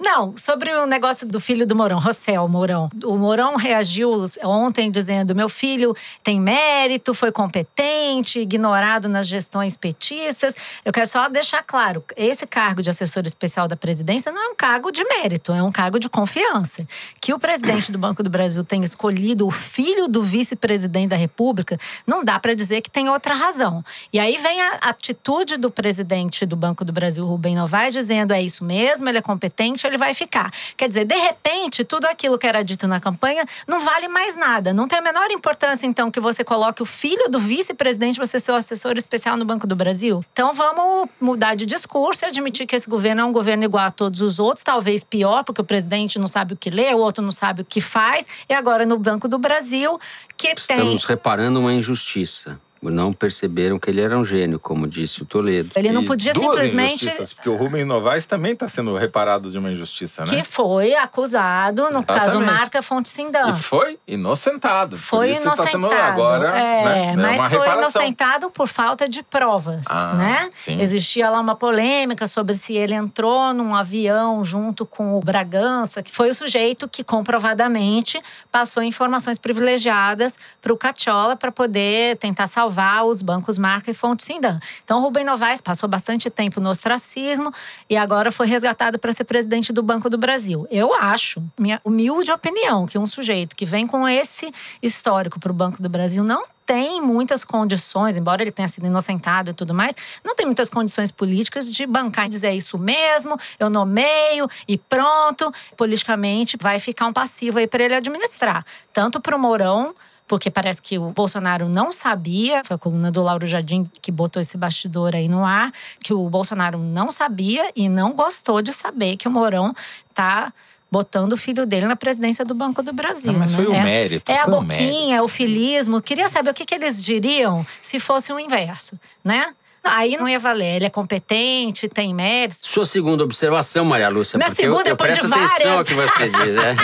Não, 0.00 0.36
sobre 0.36 0.72
o 0.74 0.86
negócio 0.86 1.26
do 1.26 1.38
filho 1.38 1.66
do 1.66 1.76
Mourão, 1.76 1.98
Rossel 1.98 2.48
Mourão. 2.48 2.90
O 3.04 3.16
Mourão 3.16 3.56
reagiu 3.56 4.28
ontem 4.42 4.90
dizendo: 4.90 5.34
meu 5.34 5.48
filho 5.48 5.94
tem 6.22 6.40
mérito, 6.40 7.14
foi 7.14 7.30
competente, 7.30 8.40
ignorado 8.40 9.08
nas 9.08 9.26
gestões 9.26 9.76
petistas. 9.76 10.54
Eu 10.84 10.92
quero 10.92 11.06
só 11.06 11.28
deixar 11.28 11.62
claro: 11.62 12.04
esse 12.16 12.46
cargo 12.46 12.82
de 12.82 12.90
assessor 12.90 13.24
especial 13.26 13.68
da 13.68 13.76
presidência 13.76 14.32
não 14.32 14.42
é 14.42 14.48
um 14.48 14.54
cargo 14.54 14.90
de 14.90 15.04
mérito, 15.04 15.52
é 15.52 15.62
um 15.62 15.72
cargo 15.72 15.98
de 15.98 16.08
confiança. 16.08 16.86
Que 17.20 17.32
o 17.32 17.38
presidente 17.38 17.92
do 17.92 17.98
Banco 17.98 18.22
do 18.22 18.30
Brasil 18.30 18.64
tenha 18.64 18.84
escolhido 18.84 19.46
o 19.46 19.50
filho 19.50 20.08
do 20.08 20.22
vice-presidente 20.22 21.10
da 21.10 21.16
República, 21.16 21.78
não 22.06 22.24
dá 22.24 22.38
para 22.38 22.54
dizer 22.54 22.80
que 22.80 22.90
tem 22.90 23.08
outra 23.08 23.34
razão. 23.34 23.84
E 24.12 24.18
aí 24.18 24.38
vem 24.38 24.60
a 24.60 24.74
atitude 24.82 25.56
do 25.56 25.70
presidente 25.70 26.46
do 26.46 26.56
Banco 26.56 26.84
do 26.84 26.92
Brasil, 26.92 27.26
Rubem 27.26 27.54
Novaes, 27.54 27.92
dizendo: 27.92 28.21
é 28.30 28.40
isso 28.40 28.64
mesmo, 28.64 29.08
ele 29.08 29.18
é 29.18 29.22
competente, 29.22 29.86
ele 29.86 29.98
vai 29.98 30.14
ficar. 30.14 30.52
Quer 30.76 30.88
dizer, 30.88 31.04
de 31.04 31.16
repente, 31.16 31.84
tudo 31.84 32.06
aquilo 32.06 32.38
que 32.38 32.46
era 32.46 32.62
dito 32.62 32.86
na 32.86 33.00
campanha 33.00 33.44
não 33.66 33.80
vale 33.80 34.06
mais 34.08 34.36
nada. 34.36 34.72
Não 34.72 34.86
tem 34.86 34.98
a 34.98 35.02
menor 35.02 35.30
importância, 35.30 35.86
então, 35.86 36.10
que 36.10 36.20
você 36.20 36.44
coloque 36.44 36.82
o 36.82 36.86
filho 36.86 37.28
do 37.28 37.38
vice-presidente 37.38 38.16
para 38.16 38.26
ser 38.26 38.40
seu 38.40 38.54
assessor 38.54 38.96
especial 38.96 39.36
no 39.36 39.44
Banco 39.44 39.66
do 39.66 39.74
Brasil. 39.74 40.24
Então, 40.32 40.52
vamos 40.52 41.08
mudar 41.20 41.54
de 41.54 41.66
discurso 41.66 42.24
e 42.24 42.28
admitir 42.28 42.66
que 42.66 42.76
esse 42.76 42.88
governo 42.88 43.22
é 43.22 43.24
um 43.24 43.32
governo 43.32 43.64
igual 43.64 43.86
a 43.86 43.90
todos 43.90 44.20
os 44.20 44.38
outros, 44.38 44.62
talvez 44.62 45.02
pior, 45.02 45.44
porque 45.44 45.60
o 45.60 45.64
presidente 45.64 46.18
não 46.18 46.28
sabe 46.28 46.54
o 46.54 46.56
que 46.56 46.70
lê, 46.70 46.92
o 46.94 46.98
outro 46.98 47.22
não 47.22 47.32
sabe 47.32 47.62
o 47.62 47.64
que 47.64 47.80
faz. 47.80 48.26
E 48.48 48.54
agora, 48.54 48.86
no 48.86 48.98
Banco 48.98 49.26
do 49.26 49.38
Brasil, 49.38 49.98
que 50.36 50.54
Estamos 50.56 51.02
tem. 51.02 51.08
reparando 51.08 51.60
uma 51.60 51.72
injustiça. 51.72 52.60
Não 52.82 53.12
perceberam 53.12 53.78
que 53.78 53.88
ele 53.88 54.00
era 54.00 54.18
um 54.18 54.24
gênio, 54.24 54.58
como 54.58 54.88
disse 54.88 55.22
o 55.22 55.24
Toledo. 55.24 55.70
Ele 55.76 55.92
não 55.92 56.02
E 56.02 56.06
podia 56.06 56.32
duas 56.32 56.46
simplesmente. 56.48 56.94
injustiças, 57.04 57.32
porque 57.32 57.48
o 57.48 57.54
Rubem 57.54 57.84
Novaes 57.84 58.26
também 58.26 58.52
está 58.52 58.66
sendo 58.66 58.94
reparado 58.96 59.50
de 59.50 59.56
uma 59.58 59.70
injustiça, 59.70 60.24
né? 60.24 60.30
Que 60.36 60.42
foi 60.44 60.94
acusado, 60.94 61.90
no 61.90 62.04
caso 62.04 62.22
Exatamente. 62.22 62.50
Marca 62.52 62.82
Fonte 62.82 63.08
Sindam. 63.08 63.50
E 63.50 63.56
foi 63.56 63.98
inocentado. 64.06 64.98
Foi 64.98 65.28
Por 65.28 65.32
isso 65.32 65.42
sendo 65.42 65.54
inocentado. 65.54 65.94
agora 65.94 66.48
é, 66.58 67.14
né, 67.14 67.14
mas 67.16 67.40
uma 67.40 67.50
foi 67.50 67.58
reparação. 67.60 68.02
inocentado 68.02 68.50
por 68.50 68.66
falta 68.66 69.08
de 69.08 69.22
provas, 69.22 69.82
Ah, 69.88 70.14
né? 70.14 70.50
sim. 70.52 70.80
Existia 70.82 71.30
lá 71.30 71.38
uma 71.38 71.54
polêmica 71.54 72.26
sobre 72.26 72.54
se 72.56 72.74
ele 72.74 72.94
entrou 72.94 73.54
num 73.54 73.74
avião 73.76 74.42
junto 74.42 74.84
com 74.84 75.14
o 75.16 75.20
Bragança, 75.20 76.02
que 76.02 76.10
foi 76.12 76.30
o 76.30 76.34
sujeito 76.34 76.88
que 76.88 77.04
comprovadamente 77.04 78.20
passou 78.50 78.82
informações 78.82 79.38
privilegiadas 79.38 80.34
para 80.60 80.72
o 80.72 80.76
Cacciola 80.76 81.36
para 81.36 81.52
poder 81.52 82.16
tentar 82.16 82.46
salvar 82.48 82.71
os 83.04 83.22
bancos 83.22 83.58
Marca 83.58 83.90
e 83.90 83.94
Fonte 83.94 84.24
Sindam. 84.24 84.58
Então, 84.84 85.00
Rubem 85.00 85.24
Novaes 85.24 85.60
passou 85.60 85.88
bastante 85.88 86.30
tempo 86.30 86.60
no 86.60 86.70
ostracismo 86.70 87.52
e 87.88 87.96
agora 87.96 88.30
foi 88.30 88.46
resgatado 88.46 88.98
para 88.98 89.12
ser 89.12 89.24
presidente 89.24 89.72
do 89.72 89.82
Banco 89.82 90.08
do 90.08 90.18
Brasil. 90.18 90.66
Eu 90.70 90.94
acho, 90.94 91.42
minha 91.58 91.80
humilde 91.84 92.32
opinião, 92.32 92.86
que 92.86 92.98
um 92.98 93.06
sujeito 93.06 93.54
que 93.54 93.66
vem 93.66 93.86
com 93.86 94.08
esse 94.08 94.52
histórico 94.82 95.38
para 95.38 95.52
o 95.52 95.54
Banco 95.54 95.82
do 95.82 95.88
Brasil 95.88 96.24
não 96.24 96.44
tem 96.66 97.00
muitas 97.00 97.44
condições, 97.44 98.16
embora 98.16 98.42
ele 98.42 98.50
tenha 98.50 98.68
sido 98.68 98.86
inocentado 98.86 99.50
e 99.50 99.54
tudo 99.54 99.74
mais, 99.74 99.94
não 100.24 100.34
tem 100.34 100.46
muitas 100.46 100.70
condições 100.70 101.10
políticas 101.10 101.70
de 101.70 101.86
bancar 101.86 102.26
e 102.26 102.28
dizer 102.28 102.48
"É 102.48 102.54
isso 102.54 102.78
mesmo, 102.78 103.36
eu 103.58 103.68
nomeio 103.68 104.48
e 104.66 104.78
pronto. 104.78 105.52
Politicamente 105.76 106.56
vai 106.60 106.78
ficar 106.78 107.06
um 107.06 107.12
passivo 107.12 107.58
aí 107.58 107.66
para 107.66 107.84
ele 107.84 107.94
administrar. 107.94 108.64
Tanto 108.92 109.20
para 109.20 109.36
o 109.36 109.38
Mourão 109.38 109.92
porque 110.26 110.50
parece 110.50 110.80
que 110.80 110.98
o 110.98 111.10
Bolsonaro 111.10 111.68
não 111.68 111.92
sabia, 111.92 112.62
foi 112.64 112.74
a 112.74 112.78
coluna 112.78 113.10
do 113.10 113.22
Lauro 113.22 113.46
Jardim 113.46 113.84
que 114.00 114.10
botou 114.10 114.40
esse 114.40 114.56
bastidor 114.56 115.14
aí 115.14 115.28
no 115.28 115.44
ar, 115.44 115.72
que 116.00 116.14
o 116.14 116.28
Bolsonaro 116.30 116.78
não 116.78 117.10
sabia 117.10 117.70
e 117.76 117.88
não 117.88 118.12
gostou 118.12 118.62
de 118.62 118.72
saber 118.72 119.16
que 119.16 119.28
o 119.28 119.30
Mourão 119.30 119.74
tá 120.14 120.52
botando 120.90 121.32
o 121.32 121.36
filho 121.38 121.64
dele 121.66 121.86
na 121.86 121.96
presidência 121.96 122.44
do 122.44 122.54
Banco 122.54 122.82
do 122.82 122.92
Brasil. 122.92 123.32
Não, 123.32 123.38
mas 123.40 123.50
né? 123.50 123.56
foi 123.56 123.66
o 123.66 123.74
É- 123.74 123.82
mérito, 123.82 124.30
É 124.30 124.38
a 124.40 124.44
foi 124.44 124.52
o 124.54 124.60
boquinha, 124.60 125.16
é 125.16 125.22
o 125.22 125.28
filismo. 125.28 126.02
Queria 126.02 126.28
saber 126.28 126.50
o 126.50 126.54
que, 126.54 126.66
que 126.66 126.74
eles 126.74 127.02
diriam 127.02 127.66
se 127.80 127.98
fosse 127.98 128.30
o 128.30 128.38
inverso, 128.38 129.00
né? 129.24 129.54
Aí 129.84 130.16
não 130.16 130.28
ia 130.28 130.38
valer. 130.38 130.76
Ele 130.76 130.84
é 130.86 130.90
competente, 130.90 131.88
tem 131.88 132.14
méritos. 132.14 132.60
Sua 132.62 132.84
segunda 132.84 133.24
observação, 133.24 133.84
Maria 133.84 134.08
Lúcia, 134.08 134.36
Minha 134.38 134.48
porque 134.48 134.62
segunda, 134.62 134.88
eu, 134.88 134.92
eu 134.92 134.96
depois 134.96 135.14
de 135.14 135.20
presto 135.20 135.34
atenção 135.34 135.48
várias. 135.48 135.78
ao 135.78 135.84
que 135.84 135.94
você 135.94 136.28
diz, 136.28 136.54
né? 136.54 136.76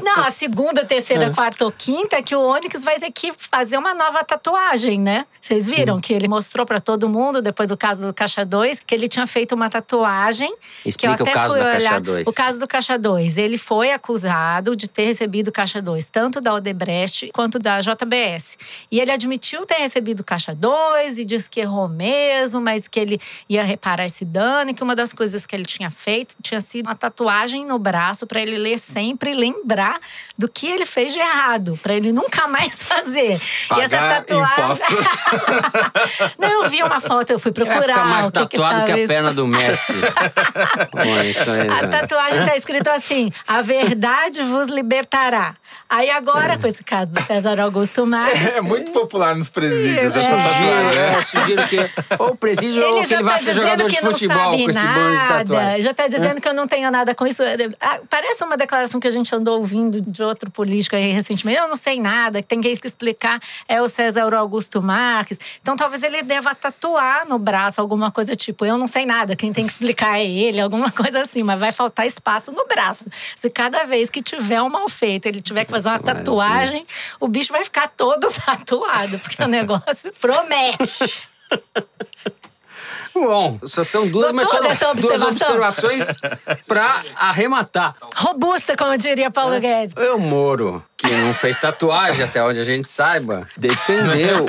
Não, 0.04 0.24
a 0.24 0.30
segunda, 0.30 0.80
É. 0.82 0.84
terceira, 0.84 1.30
quarta 1.30 1.64
ou 1.64 1.72
quinta 1.72 2.16
é 2.16 2.22
que 2.22 2.34
o 2.34 2.40
Onyx 2.40 2.82
vai 2.82 2.98
ter 2.98 3.10
que 3.10 3.32
fazer 3.36 3.76
uma 3.76 3.94
nova 3.94 4.22
tatuagem, 4.24 5.00
né? 5.00 5.26
Vocês 5.40 5.66
viram 5.68 6.00
que 6.00 6.12
ele 6.12 6.28
mostrou 6.28 6.64
pra 6.64 6.80
todo 6.80 7.08
mundo, 7.08 7.42
depois 7.42 7.68
do 7.68 7.76
caso 7.76 8.06
do 8.06 8.14
Caixa 8.14 8.44
2, 8.44 8.80
que 8.80 8.94
ele 8.94 9.08
tinha 9.08 9.26
feito 9.26 9.54
uma 9.54 9.68
tatuagem. 9.68 10.48
que 10.82 10.88
eu 10.88 10.90
Explica 10.90 11.12
o 11.24 11.26
até 11.26 11.32
caso 11.32 11.54
fui 11.54 11.62
da 11.62 11.70
Caixa 11.72 11.86
olhar. 11.88 12.00
2. 12.00 12.26
O 12.28 12.32
caso 12.32 12.58
do 12.58 12.66
Caixa 12.68 12.98
2. 12.98 13.38
Ele 13.38 13.58
foi 13.58 13.90
acusado 13.92 14.74
de 14.76 14.88
ter 14.88 15.04
recebido 15.06 15.50
Caixa 15.52 15.82
2, 15.82 16.04
tanto 16.06 16.40
da 16.40 16.54
Odebrecht 16.54 17.30
quanto 17.34 17.58
da 17.58 17.80
JBS. 17.80 18.56
E 18.90 19.00
ele 19.00 19.10
admitiu 19.10 19.66
ter 19.66 19.74
recebido 19.76 20.22
Caixa 20.24 20.54
2 20.54 21.18
e 21.24 21.26
disse 21.26 21.50
que 21.50 21.60
errou 21.60 21.88
mesmo, 21.88 22.60
mas 22.60 22.86
que 22.86 23.00
ele 23.00 23.20
ia 23.48 23.64
reparar 23.64 24.04
esse 24.04 24.24
dano 24.24 24.70
e 24.70 24.74
que 24.74 24.82
uma 24.82 24.94
das 24.94 25.12
coisas 25.12 25.44
que 25.46 25.56
ele 25.56 25.64
tinha 25.64 25.90
feito 25.90 26.36
tinha 26.42 26.60
sido 26.60 26.86
uma 26.86 26.94
tatuagem 26.94 27.64
no 27.66 27.78
braço 27.78 28.26
para 28.26 28.40
ele 28.40 28.58
ler 28.58 28.78
sempre 28.78 29.32
e 29.32 29.34
lembrar 29.34 29.98
do 30.38 30.48
que 30.48 30.66
ele 30.66 30.84
fez 30.86 31.12
de 31.12 31.18
errado, 31.18 31.78
para 31.82 31.94
ele 31.94 32.12
nunca 32.12 32.46
mais 32.46 32.74
fazer. 32.82 33.40
e 33.76 33.80
essa 33.80 33.96
Pagar 33.96 34.24
tatuagem. 34.24 34.84
Não, 36.38 36.62
eu 36.64 36.70
vi 36.70 36.82
uma 36.82 37.00
foto, 37.00 37.30
eu 37.30 37.38
fui 37.38 37.52
procurar. 37.52 37.82
ficar 37.82 38.04
mais 38.04 38.28
o 38.28 38.32
que 38.32 38.46
que 38.46 38.56
tatuado 38.56 38.84
que, 38.84 38.92
a 39.04 39.06
perna 39.06 39.32
do 39.32 39.46
Messi. 39.46 39.94
Bom, 40.92 41.22
isso 41.22 41.50
aí, 41.50 41.68
A 41.68 41.88
tatuagem 41.88 42.44
tá 42.44 42.56
escrito 42.56 42.88
assim: 42.88 43.30
a 43.46 43.62
verdade 43.62 44.42
vos 44.42 44.68
libertará. 44.68 45.56
Aí 45.88 46.10
agora, 46.10 46.58
com 46.58 46.66
esse 46.66 46.82
caso 46.82 47.10
do 47.10 47.20
César 47.22 47.60
Augusto 47.60 48.06
Marques, 48.06 48.40
É 48.56 48.60
muito 48.60 48.90
popular 48.90 49.36
nos 49.36 49.48
presídios 49.48 50.16
essa 50.16 50.20
Sugiro, 50.20 50.42
tatuagem. 50.42 51.00
é, 51.02 51.22
sugiro 51.22 51.66
que 51.68 51.76
ou 52.18 52.28
o 52.30 52.36
presídio 52.36 52.82
ou 52.84 53.02
que 53.02 53.14
ele 53.14 53.22
vai 53.22 53.34
tá 53.34 53.38
ser 53.38 53.44
dizendo 53.52 53.64
jogador 53.64 53.88
de 53.90 53.96
futebol 54.00 54.50
com 54.58 54.70
esse 54.70 54.80
bando 54.80 55.16
de 55.18 55.28
tatuagem. 55.28 55.82
Já 55.82 55.94
tá 55.94 56.08
dizendo 56.08 56.40
que 56.40 56.48
eu 56.48 56.54
não 56.54 56.66
tenho 56.66 56.90
nada 56.90 57.14
com 57.14 57.26
isso. 57.26 57.42
Ah, 57.80 57.98
Parece 58.10 58.42
uma 58.42 58.56
declaração 58.56 58.98
que 58.98 59.06
a 59.06 59.10
gente 59.10 59.32
andou 59.34 59.58
ouvindo 59.58 60.00
de 60.00 60.22
outro 60.22 60.50
político 60.50 60.96
aí 60.96 61.12
recentemente. 61.12 61.58
Eu 61.60 61.68
não 61.68 61.76
sei 61.76 62.00
nada, 62.00 62.42
que 62.42 62.48
tem 62.48 62.60
que 62.60 62.68
explicar 62.86 63.40
é 63.68 63.80
o 63.80 63.86
César 63.86 64.34
Augusto 64.34 64.82
Marques. 64.82 65.38
Então 65.62 65.76
talvez 65.76 66.02
ele 66.02 66.22
deva 66.22 66.54
tatuar 66.54 67.26
no 67.28 67.38
braço 67.38 67.80
alguma 67.80 68.10
coisa 68.10 68.34
tipo, 68.34 68.64
eu 68.64 68.76
não 68.76 68.86
sei 68.86 69.06
nada, 69.06 69.36
quem 69.36 69.52
tem 69.52 69.66
que 69.66 69.72
explicar 69.72 70.18
é 70.18 70.24
ele, 70.26 70.60
alguma 70.60 70.90
coisa 70.92 71.20
assim, 71.20 71.42
mas 71.42 71.60
vai 71.60 71.70
faltar 71.72 72.06
espaço 72.06 72.50
no 72.50 72.66
braço. 72.66 73.08
Se 73.36 73.48
cada 73.48 73.84
vez 73.84 74.10
que 74.10 74.20
tiver 74.22 74.60
um 74.60 74.68
mal 74.68 74.88
feito, 74.88 75.26
ele 75.26 75.40
tiver 75.40 75.64
que 75.64 75.70
fazer 75.70 75.83
uma 75.84 75.98
Mas, 75.98 76.08
assim, 76.08 76.18
tatuagem, 76.18 76.86
o 77.20 77.28
bicho 77.28 77.52
vai 77.52 77.64
ficar 77.64 77.88
todo 77.88 78.26
tatuado, 78.44 79.18
porque 79.18 79.42
o 79.42 79.48
negócio 79.48 80.12
promete. 80.20 81.28
Bom, 83.14 83.60
só 83.62 83.84
são 83.84 84.08
duas, 84.08 84.32
mas 84.32 84.48
só 84.48 84.92
duas 84.92 85.22
observações 85.22 86.18
para 86.66 87.00
arrematar. 87.14 87.94
Robusta, 88.16 88.76
como 88.76 88.98
diria 88.98 89.30
Paulo 89.30 89.58
Guedes. 89.60 89.94
O 90.12 90.18
Moro, 90.18 90.82
que 90.96 91.06
não 91.06 91.32
fez 91.32 91.60
tatuagem 91.60 92.24
até 92.24 92.42
onde 92.42 92.58
a 92.58 92.64
gente 92.64 92.88
saiba, 92.88 93.48
defendeu. 93.56 94.46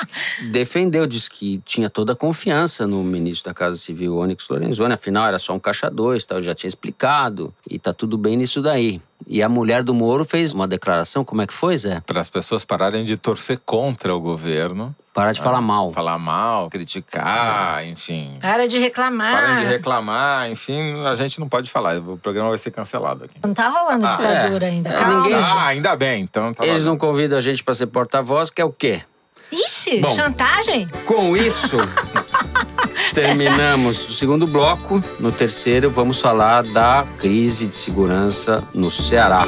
defendeu, 0.50 1.06
disse 1.06 1.28
que 1.28 1.60
tinha 1.66 1.90
toda 1.90 2.14
a 2.14 2.16
confiança 2.16 2.86
no 2.86 3.04
ministro 3.04 3.50
da 3.50 3.54
Casa 3.54 3.76
Civil, 3.76 4.16
Onyx 4.16 4.48
Lorenzoni. 4.48 4.94
Afinal, 4.94 5.26
era 5.26 5.38
só 5.38 5.52
um 5.52 5.58
caixa 5.58 5.90
dois, 5.90 6.24
tal, 6.24 6.40
já 6.40 6.54
tinha 6.54 6.68
explicado. 6.68 7.54
E 7.68 7.78
tá 7.78 7.92
tudo 7.92 8.16
bem 8.16 8.34
nisso 8.36 8.62
daí. 8.62 9.00
E 9.26 9.42
a 9.42 9.48
mulher 9.48 9.82
do 9.82 9.94
Moro 9.94 10.24
fez 10.24 10.52
uma 10.52 10.66
declaração, 10.68 11.24
como 11.24 11.42
é 11.42 11.46
que 11.46 11.52
foi, 11.54 11.76
Zé? 11.76 12.02
Para 12.06 12.20
as 12.20 12.28
pessoas 12.28 12.64
pararem 12.64 13.04
de 13.04 13.16
torcer 13.16 13.58
contra 13.64 14.14
o 14.14 14.20
governo. 14.20 14.94
Parar 15.14 15.32
de 15.32 15.40
falar 15.40 15.60
mal. 15.62 15.90
Falar 15.92 16.18
mal, 16.18 16.68
criticar, 16.68 17.86
enfim. 17.86 18.36
Para 18.40 18.68
de 18.68 18.78
reclamar. 18.78 19.32
Parem 19.42 19.64
de 19.64 19.70
reclamar, 19.70 20.50
enfim, 20.50 21.02
a 21.06 21.14
gente 21.14 21.40
não 21.40 21.48
pode 21.48 21.70
falar. 21.70 21.96
O 21.98 22.18
programa 22.18 22.50
vai 22.50 22.58
ser 22.58 22.70
cancelado 22.70 23.24
aqui. 23.24 23.34
Não 23.42 23.54
tá 23.54 23.68
rolando 23.68 24.06
Ah, 24.06 24.10
ditadura 24.10 24.66
é. 24.66 24.70
ainda. 24.70 24.90
É, 24.90 24.92
Calma. 24.98 25.22
ninguém- 25.22 25.34
Ah, 25.34 25.66
ainda 25.68 25.96
bem, 25.96 26.20
então 26.22 26.52
tá 26.52 26.64
Eles 26.64 26.82
valendo. 26.82 26.88
não 26.90 26.98
convidam 26.98 27.38
a 27.38 27.40
gente 27.40 27.64
para 27.64 27.72
ser 27.74 27.86
porta-voz, 27.86 28.50
que 28.50 28.60
é 28.60 28.64
o 28.64 28.70
quê? 28.72 29.00
Ixi, 29.50 30.00
Bom. 30.00 30.08
chantagem? 30.14 30.86
Com 31.06 31.36
isso, 31.36 31.76
terminamos 33.14 34.08
o 34.08 34.12
segundo 34.12 34.46
bloco. 34.46 35.02
No 35.18 35.32
terceiro, 35.32 35.90
vamos 35.90 36.20
falar 36.20 36.62
da 36.64 37.04
crise 37.18 37.66
de 37.66 37.74
segurança 37.74 38.62
no 38.74 38.90
Ceará. 38.90 39.46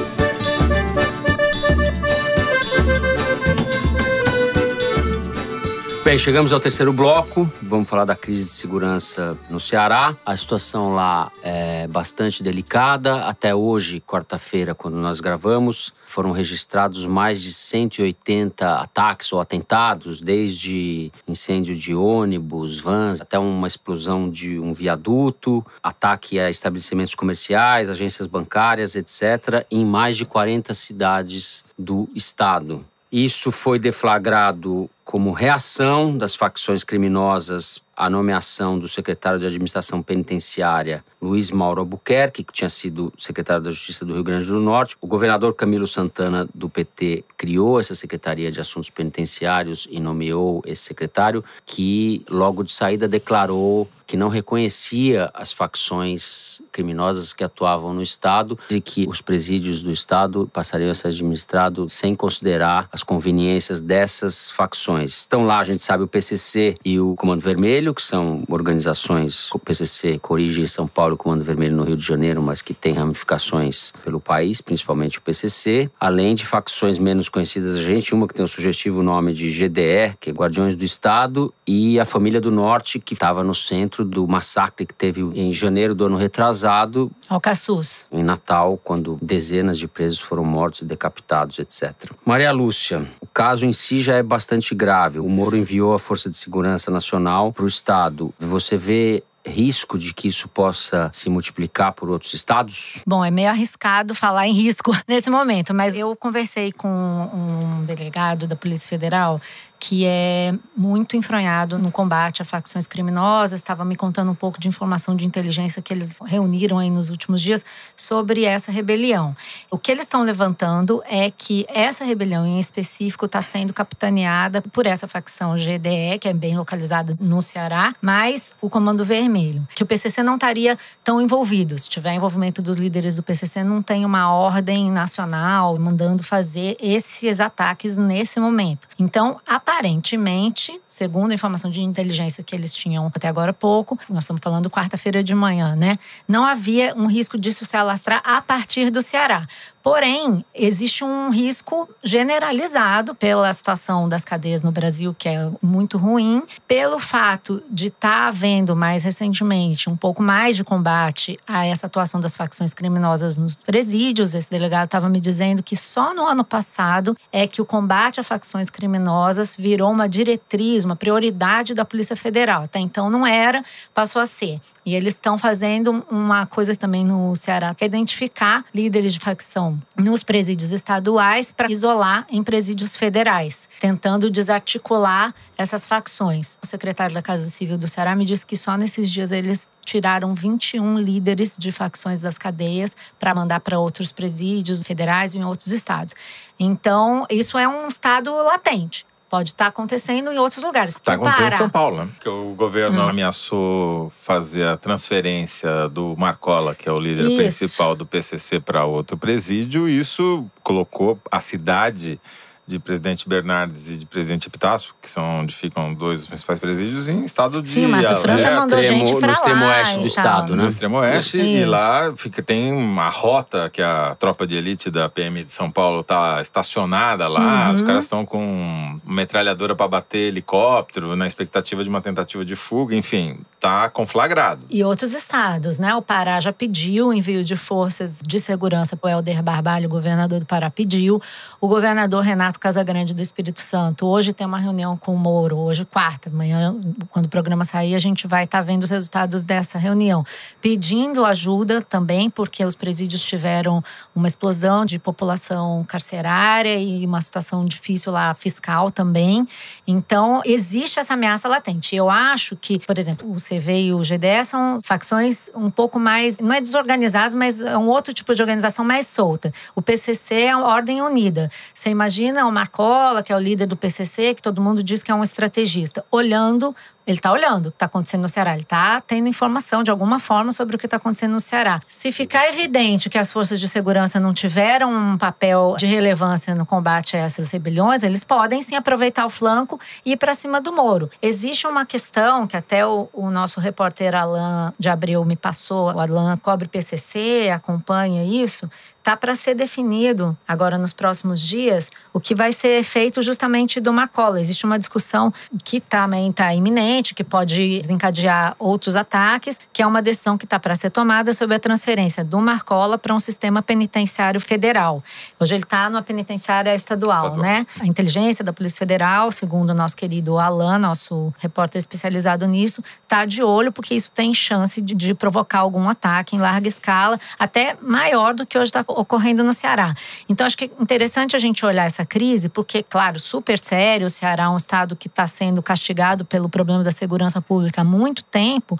Bem, 6.08 6.16
chegamos 6.16 6.54
ao 6.54 6.58
terceiro 6.58 6.90
bloco. 6.90 7.46
Vamos 7.60 7.86
falar 7.86 8.06
da 8.06 8.16
crise 8.16 8.44
de 8.44 8.54
segurança 8.54 9.36
no 9.50 9.60
Ceará. 9.60 10.16
A 10.24 10.34
situação 10.34 10.94
lá 10.94 11.30
é 11.42 11.86
bastante 11.86 12.42
delicada. 12.42 13.26
Até 13.26 13.54
hoje, 13.54 14.00
quarta-feira, 14.00 14.74
quando 14.74 14.96
nós 14.96 15.20
gravamos, 15.20 15.92
foram 16.06 16.30
registrados 16.30 17.04
mais 17.04 17.42
de 17.42 17.52
180 17.52 18.76
ataques 18.80 19.30
ou 19.34 19.38
atentados, 19.38 20.22
desde 20.22 21.12
incêndio 21.28 21.74
de 21.74 21.94
ônibus, 21.94 22.80
vans, 22.80 23.20
até 23.20 23.38
uma 23.38 23.66
explosão 23.66 24.30
de 24.30 24.58
um 24.58 24.72
viaduto, 24.72 25.62
ataque 25.82 26.40
a 26.40 26.48
estabelecimentos 26.48 27.14
comerciais, 27.14 27.90
agências 27.90 28.26
bancárias, 28.26 28.96
etc., 28.96 29.66
em 29.70 29.84
mais 29.84 30.16
de 30.16 30.24
40 30.24 30.72
cidades 30.72 31.66
do 31.78 32.08
estado. 32.14 32.82
Isso 33.10 33.50
foi 33.50 33.78
deflagrado 33.78 34.88
como 35.02 35.32
reação 35.32 36.16
das 36.18 36.34
facções 36.34 36.84
criminosas 36.84 37.80
à 37.96 38.10
nomeação 38.10 38.78
do 38.78 38.86
secretário 38.86 39.38
de 39.38 39.46
Administração 39.46 40.02
Penitenciária, 40.02 41.02
Luiz 41.20 41.50
Mauro 41.50 41.80
Albuquerque, 41.80 42.44
que 42.44 42.52
tinha 42.52 42.68
sido 42.68 43.10
secretário 43.16 43.62
da 43.62 43.70
Justiça 43.70 44.04
do 44.04 44.12
Rio 44.12 44.22
Grande 44.22 44.46
do 44.46 44.60
Norte. 44.60 44.96
O 45.00 45.06
governador 45.06 45.54
Camilo 45.54 45.86
Santana, 45.86 46.46
do 46.54 46.68
PT, 46.68 47.24
criou 47.38 47.80
essa 47.80 47.94
Secretaria 47.94 48.52
de 48.52 48.60
Assuntos 48.60 48.90
Penitenciários 48.90 49.88
e 49.90 49.98
nomeou 49.98 50.62
esse 50.66 50.82
secretário, 50.82 51.42
que 51.64 52.22
logo 52.28 52.62
de 52.62 52.72
saída 52.72 53.08
declarou 53.08 53.88
que 54.08 54.16
não 54.16 54.28
reconhecia 54.28 55.30
as 55.34 55.52
facções 55.52 56.62
criminosas 56.72 57.34
que 57.34 57.44
atuavam 57.44 57.92
no 57.92 58.00
Estado 58.00 58.58
e 58.70 58.80
que 58.80 59.06
os 59.06 59.20
presídios 59.20 59.82
do 59.82 59.90
Estado 59.90 60.48
passariam 60.50 60.90
a 60.90 60.94
ser 60.94 61.08
administrados 61.08 61.92
sem 61.92 62.14
considerar 62.14 62.88
as 62.90 63.02
conveniências 63.02 63.82
dessas 63.82 64.50
facções. 64.50 65.10
Estão 65.10 65.44
lá, 65.44 65.58
a 65.58 65.64
gente 65.64 65.82
sabe, 65.82 66.04
o 66.04 66.08
PCC 66.08 66.74
e 66.82 66.98
o 66.98 67.14
Comando 67.16 67.42
Vermelho, 67.42 67.94
que 67.94 68.00
são 68.00 68.44
organizações, 68.48 69.50
o 69.52 69.58
PCC 69.58 70.18
com 70.18 70.32
origem 70.32 70.64
em 70.64 70.66
São 70.66 70.88
Paulo 70.88 71.12
e 71.12 71.16
o 71.16 71.18
Comando 71.18 71.44
Vermelho 71.44 71.76
no 71.76 71.84
Rio 71.84 71.96
de 71.96 72.06
Janeiro, 72.06 72.42
mas 72.42 72.62
que 72.62 72.72
têm 72.72 72.94
ramificações 72.94 73.92
pelo 74.02 74.18
país, 74.18 74.62
principalmente 74.62 75.18
o 75.18 75.22
PCC, 75.22 75.90
além 76.00 76.34
de 76.34 76.46
facções 76.46 76.98
menos 76.98 77.28
conhecidas 77.28 77.76
a 77.76 77.82
gente, 77.82 78.14
uma 78.14 78.26
que 78.26 78.32
tem 78.32 78.44
o 78.44 78.48
sugestivo 78.48 79.02
nome 79.02 79.34
de 79.34 79.50
GDE, 79.50 80.16
que 80.18 80.30
é 80.30 80.32
Guardiões 80.32 80.74
do 80.74 80.84
Estado, 80.84 81.52
e 81.66 82.00
a 82.00 82.06
Família 82.06 82.40
do 82.40 82.50
Norte, 82.50 82.98
que 82.98 83.12
estava 83.12 83.44
no 83.44 83.54
centro 83.54 83.97
do 84.04 84.26
massacre 84.26 84.86
que 84.86 84.94
teve 84.94 85.22
em 85.34 85.52
janeiro 85.52 85.94
do 85.94 86.06
ano 86.06 86.16
retrasado. 86.16 87.10
Alcaçuz. 87.28 88.06
Em 88.10 88.22
Natal, 88.22 88.78
quando 88.82 89.18
dezenas 89.20 89.78
de 89.78 89.88
presos 89.88 90.20
foram 90.20 90.44
mortos, 90.44 90.82
decapitados, 90.82 91.58
etc. 91.58 91.92
Maria 92.24 92.52
Lúcia, 92.52 93.08
o 93.20 93.26
caso 93.26 93.64
em 93.64 93.72
si 93.72 94.00
já 94.00 94.14
é 94.14 94.22
bastante 94.22 94.74
grave. 94.74 95.18
O 95.18 95.28
Moro 95.28 95.56
enviou 95.56 95.94
a 95.94 95.98
Força 95.98 96.28
de 96.28 96.36
Segurança 96.36 96.90
Nacional 96.90 97.52
para 97.52 97.64
o 97.64 97.68
Estado. 97.68 98.32
Você 98.38 98.76
vê 98.76 99.22
risco 99.48 99.98
de 99.98 100.12
que 100.12 100.28
isso 100.28 100.48
possa 100.48 101.10
se 101.12 101.28
multiplicar 101.28 101.92
por 101.92 102.10
outros 102.10 102.34
estados? 102.34 103.02
Bom, 103.06 103.24
é 103.24 103.30
meio 103.30 103.48
arriscado 103.48 104.14
falar 104.14 104.46
em 104.46 104.52
risco 104.52 104.92
nesse 105.08 105.30
momento, 105.30 105.74
mas 105.74 105.96
eu 105.96 106.14
conversei 106.14 106.70
com 106.70 106.88
um 106.88 107.82
delegado 107.82 108.46
da 108.46 108.54
Polícia 108.54 108.88
Federal 108.88 109.40
que 109.78 110.04
é 110.04 110.54
muito 110.76 111.16
enfronhado 111.16 111.78
no 111.78 111.90
combate 111.90 112.42
a 112.42 112.44
facções 112.44 112.86
criminosas. 112.86 113.60
Estava 113.60 113.84
me 113.84 113.96
contando 113.96 114.30
um 114.30 114.34
pouco 114.34 114.58
de 114.58 114.68
informação 114.68 115.14
de 115.14 115.24
inteligência 115.24 115.80
que 115.80 115.92
eles 115.92 116.18
reuniram 116.24 116.78
aí 116.78 116.90
nos 116.90 117.10
últimos 117.10 117.40
dias 117.40 117.64
sobre 117.96 118.44
essa 118.44 118.72
rebelião. 118.72 119.36
O 119.70 119.78
que 119.78 119.90
eles 119.90 120.04
estão 120.04 120.22
levantando 120.22 121.02
é 121.06 121.30
que 121.30 121.64
essa 121.68 122.04
rebelião 122.04 122.46
em 122.46 122.58
específico 122.58 123.26
está 123.26 123.40
sendo 123.40 123.72
capitaneada 123.72 124.60
por 124.60 124.86
essa 124.86 125.06
facção 125.06 125.54
GDE, 125.54 126.18
que 126.20 126.28
é 126.28 126.34
bem 126.34 126.56
localizada 126.56 127.16
no 127.20 127.40
Ceará, 127.40 127.94
mas 128.02 128.56
o 128.60 128.68
Comando 128.68 129.04
Vermelho, 129.04 129.66
que 129.74 129.82
o 129.82 129.86
PCC 129.86 130.22
não 130.22 130.34
estaria 130.34 130.76
tão 131.04 131.20
envolvido. 131.20 131.78
Se 131.78 131.88
tiver 131.88 132.14
envolvimento 132.14 132.60
dos 132.60 132.76
líderes 132.76 133.16
do 133.16 133.22
PCC, 133.22 133.62
não 133.62 133.82
tem 133.82 134.04
uma 134.04 134.32
ordem 134.32 134.90
nacional 134.90 135.78
mandando 135.78 136.22
fazer 136.22 136.76
esses 136.80 137.40
ataques 137.40 137.96
nesse 137.96 138.40
momento. 138.40 138.88
Então, 138.98 139.40
a 139.46 139.60
aparentemente, 139.68 140.80
segundo 140.86 141.30
a 141.30 141.34
informação 141.34 141.70
de 141.70 141.82
inteligência 141.82 142.42
que 142.42 142.56
eles 142.56 142.72
tinham 142.72 143.06
até 143.14 143.28
agora 143.28 143.52
pouco, 143.52 143.98
nós 144.08 144.24
estamos 144.24 144.40
falando 144.42 144.70
quarta-feira 144.70 145.22
de 145.22 145.34
manhã, 145.34 145.76
né? 145.76 145.98
Não 146.26 146.42
havia 146.42 146.94
um 146.96 147.06
risco 147.06 147.38
disso 147.38 147.66
se 147.66 147.76
alastrar 147.76 148.22
a 148.24 148.40
partir 148.40 148.90
do 148.90 149.02
Ceará. 149.02 149.46
Porém, 149.88 150.44
existe 150.54 151.02
um 151.02 151.30
risco 151.30 151.88
generalizado 152.04 153.14
pela 153.14 153.50
situação 153.54 154.06
das 154.06 154.22
cadeias 154.22 154.62
no 154.62 154.70
Brasil, 154.70 155.16
que 155.18 155.26
é 155.26 155.50
muito 155.62 155.96
ruim, 155.96 156.42
pelo 156.66 156.98
fato 156.98 157.62
de 157.70 157.86
estar 157.86 158.24
tá 158.24 158.28
havendo 158.28 158.76
mais 158.76 159.02
recentemente 159.02 159.88
um 159.88 159.96
pouco 159.96 160.22
mais 160.22 160.56
de 160.56 160.62
combate 160.62 161.40
a 161.46 161.64
essa 161.64 161.86
atuação 161.86 162.20
das 162.20 162.36
facções 162.36 162.74
criminosas 162.74 163.38
nos 163.38 163.54
presídios. 163.54 164.34
Esse 164.34 164.50
delegado 164.50 164.84
estava 164.84 165.08
me 165.08 165.20
dizendo 165.20 165.62
que 165.62 165.74
só 165.74 166.12
no 166.12 166.26
ano 166.26 166.44
passado 166.44 167.16
é 167.32 167.46
que 167.46 167.62
o 167.62 167.64
combate 167.64 168.20
a 168.20 168.22
facções 168.22 168.68
criminosas 168.68 169.56
virou 169.56 169.90
uma 169.90 170.06
diretriz, 170.06 170.84
uma 170.84 170.96
prioridade 170.96 171.72
da 171.72 171.86
Polícia 171.86 172.14
Federal. 172.14 172.64
Até 172.64 172.78
então 172.78 173.08
não 173.08 173.26
era, 173.26 173.64
passou 173.94 174.20
a 174.20 174.26
ser. 174.26 174.60
E 174.88 174.94
eles 174.94 175.12
estão 175.12 175.36
fazendo 175.36 176.02
uma 176.10 176.46
coisa 176.46 176.74
também 176.74 177.04
no 177.04 177.36
Ceará, 177.36 177.74
que 177.74 177.84
é 177.84 177.86
identificar 177.86 178.64
líderes 178.74 179.12
de 179.12 179.20
facção 179.20 179.78
nos 179.94 180.22
presídios 180.22 180.72
estaduais 180.72 181.52
para 181.52 181.70
isolar 181.70 182.26
em 182.30 182.42
presídios 182.42 182.96
federais, 182.96 183.68
tentando 183.80 184.30
desarticular 184.30 185.34
essas 185.58 185.84
facções. 185.84 186.58
O 186.62 186.66
secretário 186.66 187.12
da 187.12 187.20
Casa 187.20 187.50
Civil 187.50 187.76
do 187.76 187.86
Ceará 187.86 188.16
me 188.16 188.24
disse 188.24 188.46
que 188.46 188.56
só 188.56 188.78
nesses 188.78 189.12
dias 189.12 189.30
eles 189.30 189.68
tiraram 189.84 190.34
21 190.34 190.96
líderes 190.96 191.58
de 191.58 191.70
facções 191.70 192.22
das 192.22 192.38
cadeias 192.38 192.96
para 193.18 193.34
mandar 193.34 193.60
para 193.60 193.78
outros 193.78 194.10
presídios 194.10 194.80
federais 194.80 195.34
e 195.34 195.38
em 195.38 195.44
outros 195.44 195.70
estados. 195.70 196.14
Então, 196.58 197.26
isso 197.28 197.58
é 197.58 197.68
um 197.68 197.88
estado 197.88 198.34
latente. 198.34 199.04
Pode 199.28 199.50
estar 199.50 199.66
tá 199.66 199.68
acontecendo 199.68 200.32
em 200.32 200.38
outros 200.38 200.64
lugares. 200.64 200.94
Está 200.94 201.14
acontecendo 201.14 201.52
em 201.52 201.56
São 201.56 201.68
Paulo, 201.68 202.04
né? 202.04 202.10
Que 202.18 202.28
o 202.28 202.54
governo 202.54 203.02
hum. 203.02 203.08
ameaçou 203.08 204.10
fazer 204.10 204.66
a 204.66 204.76
transferência 204.76 205.88
do 205.88 206.16
Marcola, 206.16 206.74
que 206.74 206.88
é 206.88 206.92
o 206.92 206.98
líder 206.98 207.26
Isso. 207.26 207.36
principal 207.36 207.94
do 207.94 208.06
PCC, 208.06 208.58
para 208.58 208.84
outro 208.84 209.18
presídio. 209.18 209.88
Isso 209.88 210.46
colocou 210.62 211.18
a 211.30 211.40
cidade 211.40 212.18
de 212.68 212.78
presidente 212.78 213.26
Bernardes 213.26 213.88
e 213.90 213.96
de 213.96 214.04
presidente 214.04 214.46
Epitácio, 214.46 214.94
que 215.00 215.08
são 215.08 215.40
onde 215.40 215.56
ficam 215.56 215.94
dois 215.94 216.18
dos 216.18 216.28
principais 216.28 216.58
presídios, 216.58 217.08
em 217.08 217.24
estado 217.24 217.62
de. 217.62 217.70
Sim, 217.70 217.86
o 217.86 217.88
Márcio 217.88 218.18
França 218.18 218.42
é, 218.42 218.56
mandou 218.56 218.78
extremo, 218.78 219.06
gente 219.06 219.20
no 219.22 219.32
extremo 219.32 219.64
oeste 219.64 219.98
do 219.98 220.06
estado, 220.06 220.54
né? 220.54 220.62
No 220.62 220.68
extremo 220.68 220.96
oeste, 220.98 221.38
Isso. 221.38 221.46
e 221.46 221.64
lá 221.64 222.12
fica, 222.14 222.42
tem 222.42 222.70
uma 222.70 223.08
rota 223.08 223.70
que 223.70 223.80
a 223.80 224.14
tropa 224.16 224.46
de 224.46 224.54
elite 224.54 224.90
da 224.90 225.08
PM 225.08 225.42
de 225.44 225.50
São 225.50 225.70
Paulo 225.70 226.00
está 226.00 226.42
estacionada 226.42 227.26
lá. 227.26 227.68
Uhum. 227.68 227.72
Os 227.72 227.80
caras 227.80 228.04
estão 228.04 228.26
com 228.26 229.00
metralhadora 229.02 229.74
para 229.74 229.88
bater 229.88 230.28
helicóptero, 230.28 231.16
na 231.16 231.26
expectativa 231.26 231.82
de 231.82 231.88
uma 231.88 232.02
tentativa 232.02 232.44
de 232.44 232.54
fuga, 232.54 232.94
enfim, 232.94 233.38
tá 233.58 233.88
conflagrado. 233.88 234.66
E 234.68 234.84
outros 234.84 235.14
estados, 235.14 235.78
né? 235.78 235.94
O 235.94 236.02
Pará 236.02 236.38
já 236.38 236.52
pediu 236.52 237.08
o 237.08 237.14
envio 237.14 237.42
de 237.42 237.56
forças 237.56 238.20
de 238.22 238.38
segurança 238.38 238.94
para 238.94 239.08
o 239.08 239.10
Helder 239.10 239.42
Barbalho, 239.42 239.86
o 239.86 239.88
governador 239.88 240.40
do 240.40 240.46
Pará 240.46 240.68
pediu. 240.68 241.18
O 241.58 241.66
governador 241.66 242.22
Renato 242.22 242.57
Casa 242.58 242.78
Casagrande 242.78 243.14
do 243.14 243.22
Espírito 243.22 243.60
Santo. 243.60 244.06
Hoje 244.06 244.32
tem 244.32 244.46
uma 244.46 244.58
reunião 244.58 244.96
com 244.96 245.14
o 245.14 245.18
Moro, 245.18 245.56
hoje 245.56 245.84
quarta. 245.84 246.28
Amanhã, 246.30 246.76
quando 247.10 247.26
o 247.26 247.28
programa 247.28 247.64
sair, 247.64 247.94
a 247.94 247.98
gente 247.98 248.26
vai 248.26 248.44
estar 248.44 248.58
tá 248.58 248.62
vendo 248.62 248.82
os 248.82 248.90
resultados 248.90 249.42
dessa 249.42 249.78
reunião. 249.78 250.24
Pedindo 250.60 251.24
ajuda 251.24 251.82
também, 251.82 252.30
porque 252.30 252.64
os 252.64 252.74
presídios 252.74 253.20
tiveram 253.22 253.82
uma 254.14 254.28
explosão 254.28 254.84
de 254.84 254.98
população 254.98 255.84
carcerária 255.88 256.76
e 256.76 257.04
uma 257.04 257.20
situação 257.20 257.64
difícil 257.64 258.12
lá 258.12 258.32
fiscal 258.34 258.90
também. 258.90 259.46
Então, 259.86 260.40
existe 260.44 261.00
essa 261.00 261.14
ameaça 261.14 261.48
latente. 261.48 261.96
Eu 261.96 262.08
acho 262.08 262.54
que, 262.54 262.78
por 262.78 262.98
exemplo, 262.98 263.30
o 263.30 263.36
CV 263.36 263.86
e 263.86 263.92
o 263.92 263.98
GDE 263.98 264.44
são 264.44 264.78
facções 264.84 265.50
um 265.54 265.70
pouco 265.70 265.98
mais, 265.98 266.38
não 266.38 266.54
é 266.54 266.60
desorganizadas, 266.60 267.34
mas 267.34 267.60
é 267.60 267.76
um 267.76 267.88
outro 267.88 268.14
tipo 268.14 268.34
de 268.34 268.42
organização 268.42 268.84
mais 268.84 269.08
solta. 269.08 269.52
O 269.74 269.82
PCC 269.82 270.34
é 270.34 270.50
a 270.50 270.58
Ordem 270.58 271.02
Unida. 271.02 271.50
Você 271.74 271.90
imagina 271.90 272.46
Marcola, 272.50 273.22
que 273.22 273.32
é 273.32 273.36
o 273.36 273.38
líder 273.38 273.66
do 273.66 273.76
PCC, 273.76 274.34
que 274.34 274.42
todo 274.42 274.60
mundo 274.60 274.82
diz 274.82 275.02
que 275.02 275.10
é 275.10 275.14
um 275.14 275.22
estrategista, 275.22 276.04
olhando 276.10 276.74
ele 277.10 277.18
está 277.18 277.32
olhando 277.32 277.66
o 277.66 277.70
que 277.70 277.76
está 277.76 277.86
acontecendo 277.86 278.22
no 278.22 278.28
Ceará, 278.28 278.52
ele 278.52 278.62
está 278.62 279.00
tendo 279.00 279.28
informação 279.28 279.82
de 279.82 279.90
alguma 279.90 280.18
forma 280.18 280.52
sobre 280.52 280.76
o 280.76 280.78
que 280.78 280.86
está 280.86 280.96
acontecendo 280.96 281.32
no 281.32 281.40
Ceará. 281.40 281.80
Se 281.88 282.12
ficar 282.12 282.48
evidente 282.48 283.08
que 283.08 283.18
as 283.18 283.32
forças 283.32 283.60
de 283.60 283.68
segurança 283.68 284.20
não 284.20 284.32
tiveram 284.32 284.92
um 284.92 285.18
papel 285.18 285.76
de 285.78 285.86
relevância 285.86 286.54
no 286.54 286.66
combate 286.66 287.16
a 287.16 287.20
essas 287.20 287.50
rebeliões, 287.50 288.02
eles 288.02 288.24
podem 288.24 288.60
sim 288.62 288.76
aproveitar 288.76 289.26
o 289.26 289.30
flanco 289.30 289.80
e 290.04 290.12
ir 290.12 290.16
para 290.16 290.34
cima 290.34 290.60
do 290.60 290.72
Moro. 290.72 291.10
Existe 291.20 291.66
uma 291.66 291.86
questão 291.86 292.46
que 292.46 292.56
até 292.56 292.86
o, 292.86 293.08
o 293.12 293.30
nosso 293.30 293.60
repórter 293.60 294.14
Alain 294.14 294.72
de 294.78 294.88
Abreu 294.88 295.24
me 295.24 295.36
passou, 295.36 295.92
o 295.92 296.00
Alain 296.00 296.36
cobre 296.38 296.68
PCC, 296.68 297.50
acompanha 297.50 298.24
isso, 298.24 298.68
Está 299.08 299.16
para 299.16 299.34
ser 299.34 299.54
definido 299.54 300.36
agora 300.46 300.76
nos 300.76 300.92
próximos 300.92 301.40
dias 301.40 301.90
o 302.12 302.20
que 302.20 302.34
vai 302.34 302.52
ser 302.52 302.82
feito 302.82 303.22
justamente 303.22 303.80
do 303.80 303.90
Marcola. 303.90 304.38
Existe 304.38 304.66
uma 304.66 304.78
discussão 304.78 305.32
que 305.64 305.80
também 305.80 306.28
está 306.28 306.54
iminente 306.54 306.97
que 307.02 307.24
pode 307.24 307.78
desencadear 307.78 308.54
outros 308.58 308.96
ataques, 308.96 309.58
que 309.72 309.82
é 309.82 309.86
uma 309.86 310.02
decisão 310.02 310.36
que 310.36 310.44
está 310.44 310.58
para 310.58 310.74
ser 310.74 310.90
tomada 310.90 311.32
sobre 311.32 311.56
a 311.56 311.58
transferência 311.58 312.24
do 312.24 312.40
Marcola 312.40 312.98
para 312.98 313.14
um 313.14 313.18
sistema 313.18 313.62
penitenciário 313.62 314.40
federal. 314.40 315.02
Hoje 315.38 315.54
ele 315.54 315.62
está 315.62 315.88
numa 315.88 316.02
penitenciária 316.02 316.74
estadual, 316.74 317.26
Estadual. 317.26 317.42
né? 317.42 317.66
A 317.80 317.86
inteligência 317.86 318.44
da 318.44 318.52
Polícia 318.52 318.78
Federal, 318.78 319.30
segundo 319.30 319.70
o 319.70 319.74
nosso 319.74 319.96
querido 319.96 320.38
Alan, 320.38 320.78
nosso 320.78 321.32
repórter 321.38 321.78
especializado 321.78 322.46
nisso, 322.46 322.82
está 323.02 323.24
de 323.24 323.42
olho 323.42 323.72
porque 323.72 323.94
isso 323.94 324.12
tem 324.12 324.34
chance 324.34 324.80
de, 324.80 324.94
de 324.94 325.14
provocar 325.14 325.60
algum 325.60 325.88
ataque 325.88 326.36
em 326.36 326.38
larga 326.38 326.68
escala, 326.68 327.18
até 327.38 327.76
maior 327.80 328.34
do 328.34 328.46
que 328.46 328.58
hoje 328.58 328.68
está 328.68 328.84
ocorrendo 328.86 329.42
no 329.44 329.52
Ceará. 329.52 329.94
Então, 330.28 330.46
acho 330.46 330.56
que 330.56 330.64
é 330.64 330.70
interessante 330.82 331.36
a 331.36 331.38
gente 331.38 331.64
olhar 331.64 331.84
essa 331.84 332.04
crise, 332.04 332.48
porque, 332.48 332.82
claro, 332.82 333.18
super 333.18 333.58
sério, 333.58 334.06
o 334.06 334.10
Ceará 334.10 334.44
é 334.44 334.48
um 334.48 334.56
estado 334.56 334.96
que 334.96 335.08
está 335.08 335.26
sendo 335.26 335.62
castigado 335.62 336.24
pelo 336.24 336.48
problema 336.48 336.82
da 336.88 336.92
segurança 336.92 337.40
pública 337.40 337.82
há 337.82 337.84
muito 337.84 338.22
tempo, 338.24 338.78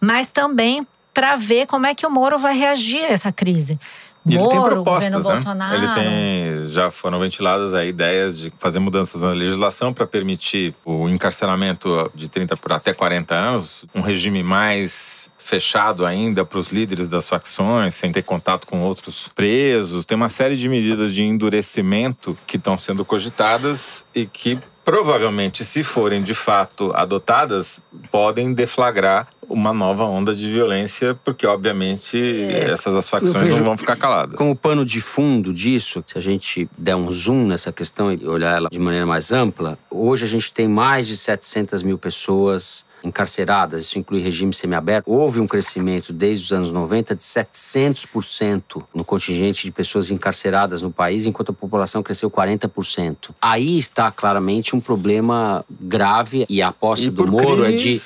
mas 0.00 0.30
também 0.30 0.86
para 1.12 1.36
ver 1.36 1.66
como 1.66 1.86
é 1.86 1.94
que 1.94 2.06
o 2.06 2.10
Moro 2.10 2.38
vai 2.38 2.56
reagir 2.56 3.04
a 3.04 3.08
essa 3.08 3.32
crise. 3.32 3.78
E 4.26 4.34
ele 4.34 4.46
tem 4.46 4.58
Moro, 4.58 4.76
propostas, 4.76 5.12
né? 5.12 5.20
Bolsonaro. 5.20 5.74
Ele 5.74 5.88
tem, 5.94 6.68
já 6.70 6.90
foram 6.90 7.18
ventiladas 7.18 7.72
aí 7.72 7.88
ideias 7.88 8.38
de 8.38 8.52
fazer 8.58 8.78
mudanças 8.78 9.22
na 9.22 9.30
legislação 9.30 9.92
para 9.92 10.06
permitir 10.06 10.74
o 10.84 11.08
encarceramento 11.08 12.10
de 12.14 12.28
30 12.28 12.56
por 12.56 12.72
até 12.72 12.92
40 12.92 13.34
anos, 13.34 13.84
um 13.94 14.00
regime 14.00 14.42
mais 14.42 15.30
fechado 15.38 16.04
ainda 16.04 16.44
para 16.44 16.58
os 16.58 16.70
líderes 16.70 17.08
das 17.08 17.26
facções, 17.26 17.94
sem 17.94 18.12
ter 18.12 18.22
contato 18.22 18.66
com 18.66 18.82
outros 18.82 19.28
presos. 19.34 20.04
Tem 20.04 20.14
uma 20.14 20.28
série 20.28 20.56
de 20.56 20.68
medidas 20.68 21.14
de 21.14 21.22
endurecimento 21.22 22.36
que 22.46 22.58
estão 22.58 22.76
sendo 22.76 23.02
cogitadas 23.04 24.04
e 24.14 24.26
que 24.26 24.58
provavelmente, 24.88 25.66
se 25.66 25.82
forem 25.82 26.22
de 26.22 26.32
fato 26.32 26.90
adotadas, 26.94 27.78
podem 28.10 28.54
deflagrar 28.54 29.28
uma 29.46 29.70
nova 29.70 30.04
onda 30.04 30.34
de 30.34 30.50
violência, 30.50 31.14
porque 31.22 31.46
obviamente 31.46 32.18
essas 32.52 32.96
as 32.96 33.10
facções 33.10 33.44
vejo 33.44 33.58
não 33.58 33.66
vão 33.66 33.76
ficar 33.76 33.96
caladas. 33.96 34.38
Como 34.38 34.56
pano 34.56 34.86
de 34.86 35.02
fundo 35.02 35.52
disso, 35.52 36.02
se 36.06 36.16
a 36.16 36.20
gente 36.22 36.70
der 36.78 36.96
um 36.96 37.12
zoom 37.12 37.46
nessa 37.46 37.70
questão 37.70 38.10
e 38.10 38.26
olhar 38.26 38.56
ela 38.56 38.70
de 38.70 38.80
maneira 38.80 39.04
mais 39.04 39.30
ampla, 39.30 39.78
hoje 39.90 40.24
a 40.24 40.28
gente 40.28 40.50
tem 40.50 40.66
mais 40.66 41.06
de 41.06 41.18
700 41.18 41.82
mil 41.82 41.98
pessoas 41.98 42.86
encarceradas, 43.04 43.82
isso 43.82 43.98
inclui 43.98 44.20
regime 44.20 44.52
semiaberto. 44.52 45.10
Houve 45.10 45.40
um 45.40 45.46
crescimento 45.46 46.12
desde 46.12 46.46
os 46.46 46.52
anos 46.52 46.72
90 46.72 47.14
de 47.14 47.22
700% 47.22 48.82
no 48.94 49.04
contingente 49.04 49.64
de 49.64 49.72
pessoas 49.72 50.10
encarceradas 50.10 50.82
no 50.82 50.90
país, 50.90 51.26
enquanto 51.26 51.50
a 51.50 51.54
população 51.54 52.02
cresceu 52.02 52.30
40%. 52.30 53.30
Aí 53.40 53.78
está 53.78 54.10
claramente 54.10 54.74
um 54.74 54.80
problema 54.80 55.64
grave 55.70 56.46
e 56.48 56.62
a 56.62 56.72
posse 56.72 57.06
E 57.06 57.10
do 57.10 57.26
Moro 57.26 57.64
é 57.64 57.72
de 57.72 58.00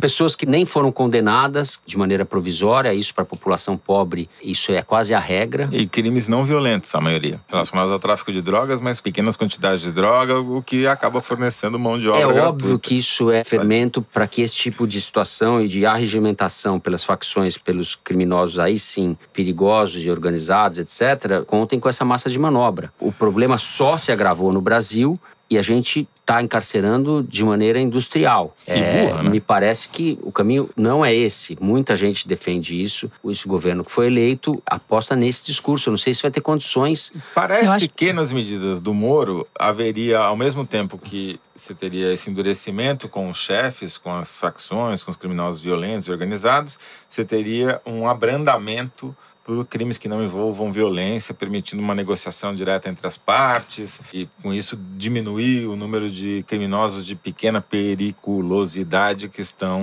pessoas 0.00 0.34
que 0.36 0.44
nem 0.46 0.66
foram 0.66 0.92
condenadas 0.92 1.80
de 1.86 1.96
maneira 1.96 2.24
provisória, 2.24 2.92
isso 2.92 3.14
para 3.14 3.22
a 3.22 3.26
população 3.26 3.76
pobre, 3.76 4.28
isso 4.42 4.70
é 4.72 4.82
quase 4.82 5.14
a 5.14 5.18
regra. 5.18 5.68
E 5.72 5.86
crimes 5.86 6.28
não 6.28 6.44
violentos, 6.44 6.94
a 6.94 7.00
maioria. 7.00 7.40
Relacionados 7.48 7.92
ao 7.92 7.98
tráfico 7.98 8.32
de 8.32 8.42
drogas, 8.42 8.80
mas 8.80 9.00
pequenas 9.00 9.36
quantidades 9.36 9.82
de 9.82 9.92
droga, 9.92 10.38
o 10.38 10.62
que 10.62 10.86
acaba 10.86 11.20
fornecendo 11.20 11.78
mão 11.78 11.98
de 11.98 12.08
obra 12.08 12.20
É 12.20 12.24
gratuita. 12.24 12.48
óbvio 12.48 12.78
que 12.78 12.98
isso 12.98 13.30
é 13.30 13.42
fermento 13.42 14.02
para 14.02 14.26
que 14.26 14.35
esse 14.42 14.54
tipo 14.54 14.86
de 14.86 15.00
situação 15.00 15.60
e 15.60 15.68
de 15.68 15.86
arregimentação 15.86 16.78
pelas 16.78 17.04
facções, 17.04 17.56
pelos 17.56 17.94
criminosos 17.94 18.58
aí 18.58 18.78
sim, 18.78 19.16
perigosos 19.32 20.04
e 20.04 20.10
organizados, 20.10 20.78
etc., 20.78 21.44
contem 21.46 21.78
com 21.78 21.88
essa 21.88 22.04
massa 22.04 22.28
de 22.28 22.38
manobra. 22.38 22.92
O 22.98 23.12
problema 23.12 23.58
só 23.58 23.96
se 23.96 24.12
agravou 24.12 24.52
no 24.52 24.60
Brasil 24.60 25.18
e 25.48 25.56
a 25.56 25.62
gente 25.62 26.08
está 26.20 26.42
encarcerando 26.42 27.22
de 27.22 27.44
maneira 27.44 27.78
industrial. 27.80 28.56
É, 28.66 29.04
E 29.04 29.06
burra, 29.06 29.22
né? 29.22 29.30
Me 29.30 29.40
parece 29.40 29.88
que 29.88 30.18
o 30.22 30.32
caminho 30.32 30.68
não 30.76 31.04
é 31.04 31.14
esse. 31.14 31.56
Muita 31.60 31.94
gente 31.94 32.26
defende 32.26 32.82
isso. 32.82 33.08
Esse 33.28 33.46
governo 33.46 33.84
que 33.84 33.90
foi 33.92 34.06
eleito 34.06 34.60
aposta 34.66 35.14
nesse 35.14 35.46
discurso. 35.46 35.88
Eu 35.88 35.92
não 35.92 35.98
sei 35.98 36.12
se 36.12 36.22
vai 36.22 36.30
ter 36.32 36.40
condições 36.40 37.12
Parece 37.32 37.68
acho- 37.68 37.88
que 37.90 38.12
nas 38.12 38.32
medidas 38.32 38.80
do 38.80 38.92
Moro 38.92 39.46
haveria, 39.56 40.18
ao 40.18 40.36
mesmo 40.36 40.66
tempo 40.66 40.98
que 40.98 41.38
você 41.54 41.72
teria 41.72 42.12
esse 42.12 42.28
endurecimento 42.28 43.08
com 43.08 43.30
os 43.30 43.38
chefes, 43.38 43.96
com 43.96 44.12
as 44.12 44.40
facções, 44.40 45.04
com 45.04 45.12
os 45.12 45.16
criminosos 45.16 45.60
violentos 45.62 46.08
e 46.08 46.10
organizados, 46.10 46.76
você 47.08 47.24
teria 47.24 47.80
um 47.86 48.08
abrandamento 48.08 49.16
por 49.46 49.64
crimes 49.64 49.96
que 49.96 50.08
não 50.08 50.24
envolvam 50.24 50.72
violência, 50.72 51.32
permitindo 51.32 51.80
uma 51.80 51.94
negociação 51.94 52.52
direta 52.52 52.88
entre 52.88 53.06
as 53.06 53.16
partes 53.16 54.00
e, 54.12 54.28
com 54.42 54.52
isso, 54.52 54.76
diminuir 54.96 55.68
o 55.68 55.76
número 55.76 56.10
de 56.10 56.42
criminosos 56.48 57.06
de 57.06 57.14
pequena 57.14 57.60
periculosidade 57.60 59.28
que 59.28 59.40
estão 59.40 59.78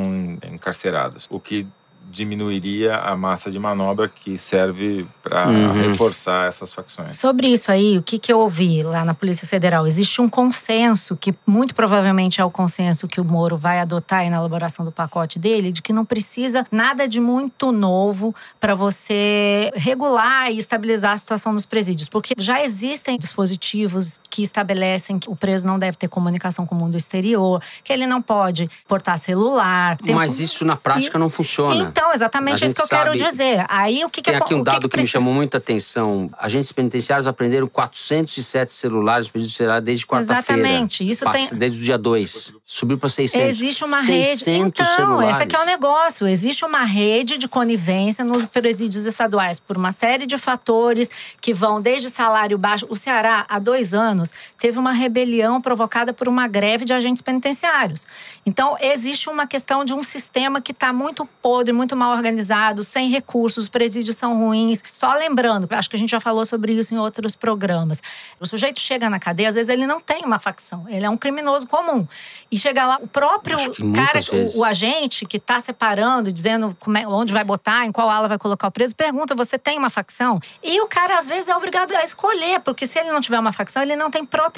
encarcerados. 0.52 1.28
O 1.30 1.39
que 1.39 1.65
diminuiria 2.13 2.95
a 2.97 3.15
massa 3.17 3.49
de 3.49 3.58
manobra 3.58 4.08
que 4.08 4.38
serve 4.38 5.06
para 5.21 5.47
Uhum. 5.47 5.73
reforçar 5.73 6.47
essas 6.47 6.71
facções. 6.73 7.17
Sobre 7.17 7.47
isso 7.47 7.71
aí, 7.71 7.97
o 7.97 8.04
que, 8.04 8.19
que 8.19 8.32
eu 8.32 8.39
ouvi 8.39 8.84
lá 8.84 9.04
na 9.04 9.13
Polícia 9.15 9.47
Federal? 9.47 9.88
Existe 9.88 10.21
um 10.21 10.30
consenso, 10.30 11.17
que 11.17 11.34
muito 11.45 11.73
provavelmente 11.73 12.39
é 12.39 12.45
o 12.45 12.52
consenso 12.52 13.08
que 13.08 13.19
o 13.19 13.26
Moro 13.26 13.58
vai 13.58 13.80
adotar 13.80 14.19
aí 14.19 14.30
na 14.30 14.38
elaboração 14.38 14.86
do 14.86 14.91
pacote 14.91 15.39
dele, 15.39 15.71
de 15.71 15.82
que 15.82 15.91
não 15.91 16.06
precisa 16.06 16.65
nada 16.71 17.08
de 17.08 17.19
muito 17.19 17.71
novo 17.71 18.34
para 18.60 18.76
você 18.76 19.71
regular 19.76 20.52
e 20.52 20.60
estabilizar 20.60 21.13
a 21.13 21.17
situação 21.17 21.52
nos 21.52 21.65
presídios. 21.65 22.08
Porque 22.10 22.34
já 22.38 22.63
existem 22.63 23.17
dispositivos 23.17 24.21
que 24.30 24.43
estabelecem 24.43 25.17
que 25.17 25.30
o 25.30 25.36
preso 25.36 25.65
não 25.65 25.80
deve 25.80 25.97
ter 25.97 26.08
comunicação 26.08 26.65
com 26.65 26.76
o 26.76 26.78
mundo 26.78 26.95
exterior, 26.95 27.62
que 27.84 27.91
ele 27.91 28.06
não 28.06 28.21
pode 28.21 28.69
portar 28.88 29.17
celular. 29.17 29.97
Tem- 29.97 30.13
Mas 30.13 30.39
isso 30.39 30.63
na 30.63 30.76
prática 30.76 31.17
não 31.17 31.30
funciona. 31.30 31.89
Então, 31.89 32.02
exatamente 32.11 32.63
A 32.63 32.65
isso 32.67 32.75
que 32.75 32.81
eu 32.81 32.85
gente 32.85 32.89
quero 32.97 33.17
sabe- 33.19 33.31
dizer. 33.31 33.65
Aí 33.69 34.03
o 34.03 34.09
que, 34.09 34.21
que 34.21 34.31
Tem 34.31 34.39
aqui 34.39 34.55
um 34.55 34.63
dado 34.63 34.79
que, 34.79 34.85
me 34.87 34.89
precisa- 34.89 35.11
chamou 35.13 35.33
muita 35.33 35.57
atenção. 35.59 36.29
Agentes 36.37 36.71
penitenciários 36.71 37.27
apreenderam 37.27 37.67
407 37.67 38.71
celulares 38.71 39.29
pedidos 39.29 39.53
celular 39.53 39.79
desde 39.81 40.05
quarta-feira. 40.07 40.61
Exatamente. 40.61 41.07
Isso 41.07 41.23
Passa- 41.23 41.37
tem- 41.49 41.57
Desde 41.57 41.79
o 41.79 41.83
dia 41.83 41.97
2. 41.97 42.53
Subiu 42.65 42.97
para 42.97 43.09
600. 43.09 43.47
Existe 43.49 43.83
uma 43.85 44.01
rede. 44.01 44.37
600 44.39 44.79
Então, 44.85 44.95
celulares. 44.95 45.35
esse 45.35 45.43
aqui 45.43 45.55
é 45.55 45.59
o 45.61 45.65
negócio. 45.65 46.27
Existe 46.27 46.65
uma 46.65 46.83
rede 46.83 47.37
de 47.37 47.47
conivência 47.47 48.23
nos 48.25 48.43
presídios 48.45 49.05
estaduais 49.05 49.59
por 49.59 49.77
uma 49.77 49.91
série 49.91 50.25
de 50.25 50.37
fatores 50.37 51.09
que 51.39 51.53
vão 51.53 51.81
desde 51.81 52.09
salário 52.09 52.57
baixo. 52.57 52.85
O 52.89 52.95
Ceará, 52.95 53.45
há 53.47 53.59
dois 53.59 53.93
anos, 53.93 54.31
teve 54.63 54.80
uma 54.80 54.93
rebelião 54.93 55.60
provocada 55.60 56.13
por 56.13 56.26
uma 56.26 56.47
greve 56.47 56.86
de 56.86 56.93
agentes 56.93 57.21
penitenciários. 57.21 58.08
Então, 58.45 58.78
existe 58.80 59.30
uma 59.30 59.45
questão 59.45 59.84
de 59.84 59.93
um 59.93 60.02
sistema 60.02 60.62
que 60.62 60.71
está 60.71 60.93
muito 60.93 61.26
podre, 61.41 61.73
muito 61.73 61.97
mal 61.97 62.15
organizado, 62.15 62.82
sem 62.82 63.10
recursos, 63.10 63.65
os 63.65 63.69
presídios 63.69 64.15
são 64.15 64.39
ruins. 64.39 64.82
Só 64.88 65.15
lembrando, 65.15 65.67
acho 65.69 65.89
que 65.89 65.97
a 65.97 65.99
gente 65.99 66.12
já 66.12 66.21
falou 66.21 66.45
sobre 66.45 66.71
isso 66.71 66.95
em 66.95 66.97
outros 66.97 67.36
programas. 67.36 68.02
O 68.39 68.45
sujeito 68.45 68.80
chega 68.80 69.10
na 69.10 69.19
cadeia, 69.19 69.49
às 69.49 69.56
vezes 69.56 69.67
ele 69.67 69.86
não 69.86 69.99
tem 69.99 70.23
uma 70.23 70.39
facção, 70.39 70.86
ele 70.88 71.06
é 71.06 71.10
um 71.10 71.17
criminoso 71.17 71.67
comum. 71.67 72.08
E 72.49 72.58
chega 72.58 72.86
lá, 72.86 72.99
o 73.02 73.08
próprio 73.08 73.58
cara, 73.93 74.21
vezes. 74.21 74.56
o, 74.56 74.60
o 74.60 74.63
agente 74.63 75.26
que 75.26 75.36
está 75.36 75.60
separando, 75.60 76.32
dizendo 76.32 76.73
é- 76.97 77.06
onde 77.06 77.34
vai 77.34 77.43
botar, 77.43 77.86
em 77.86 77.91
qual 77.91 78.10
ala 78.10 78.30
vai 78.30 78.38
colocar 78.38 78.69
o 78.69 78.71
preso, 78.71 78.95
pergunta: 78.95 79.36
você 79.36 79.60
tem 79.60 79.78
uma 79.78 79.89
facção? 79.89 80.39
E 80.63 80.80
o 80.80 80.88
cara, 80.88 81.19
às 81.19 81.28
vezes, 81.28 81.49
é 81.49 81.58
obrigado 81.58 81.93
a 81.93 82.04
escolher, 82.06 82.62
porque 82.62 82.88
se 82.88 82.97
ele 82.97 83.12
não 83.12 83.19
tiver 83.19 83.39
uma 83.39 83.52
facção, 83.52 83.82
ele 83.82 83.97
não 83.97 84.10
tem 84.10 84.23
proteção. 84.23 84.52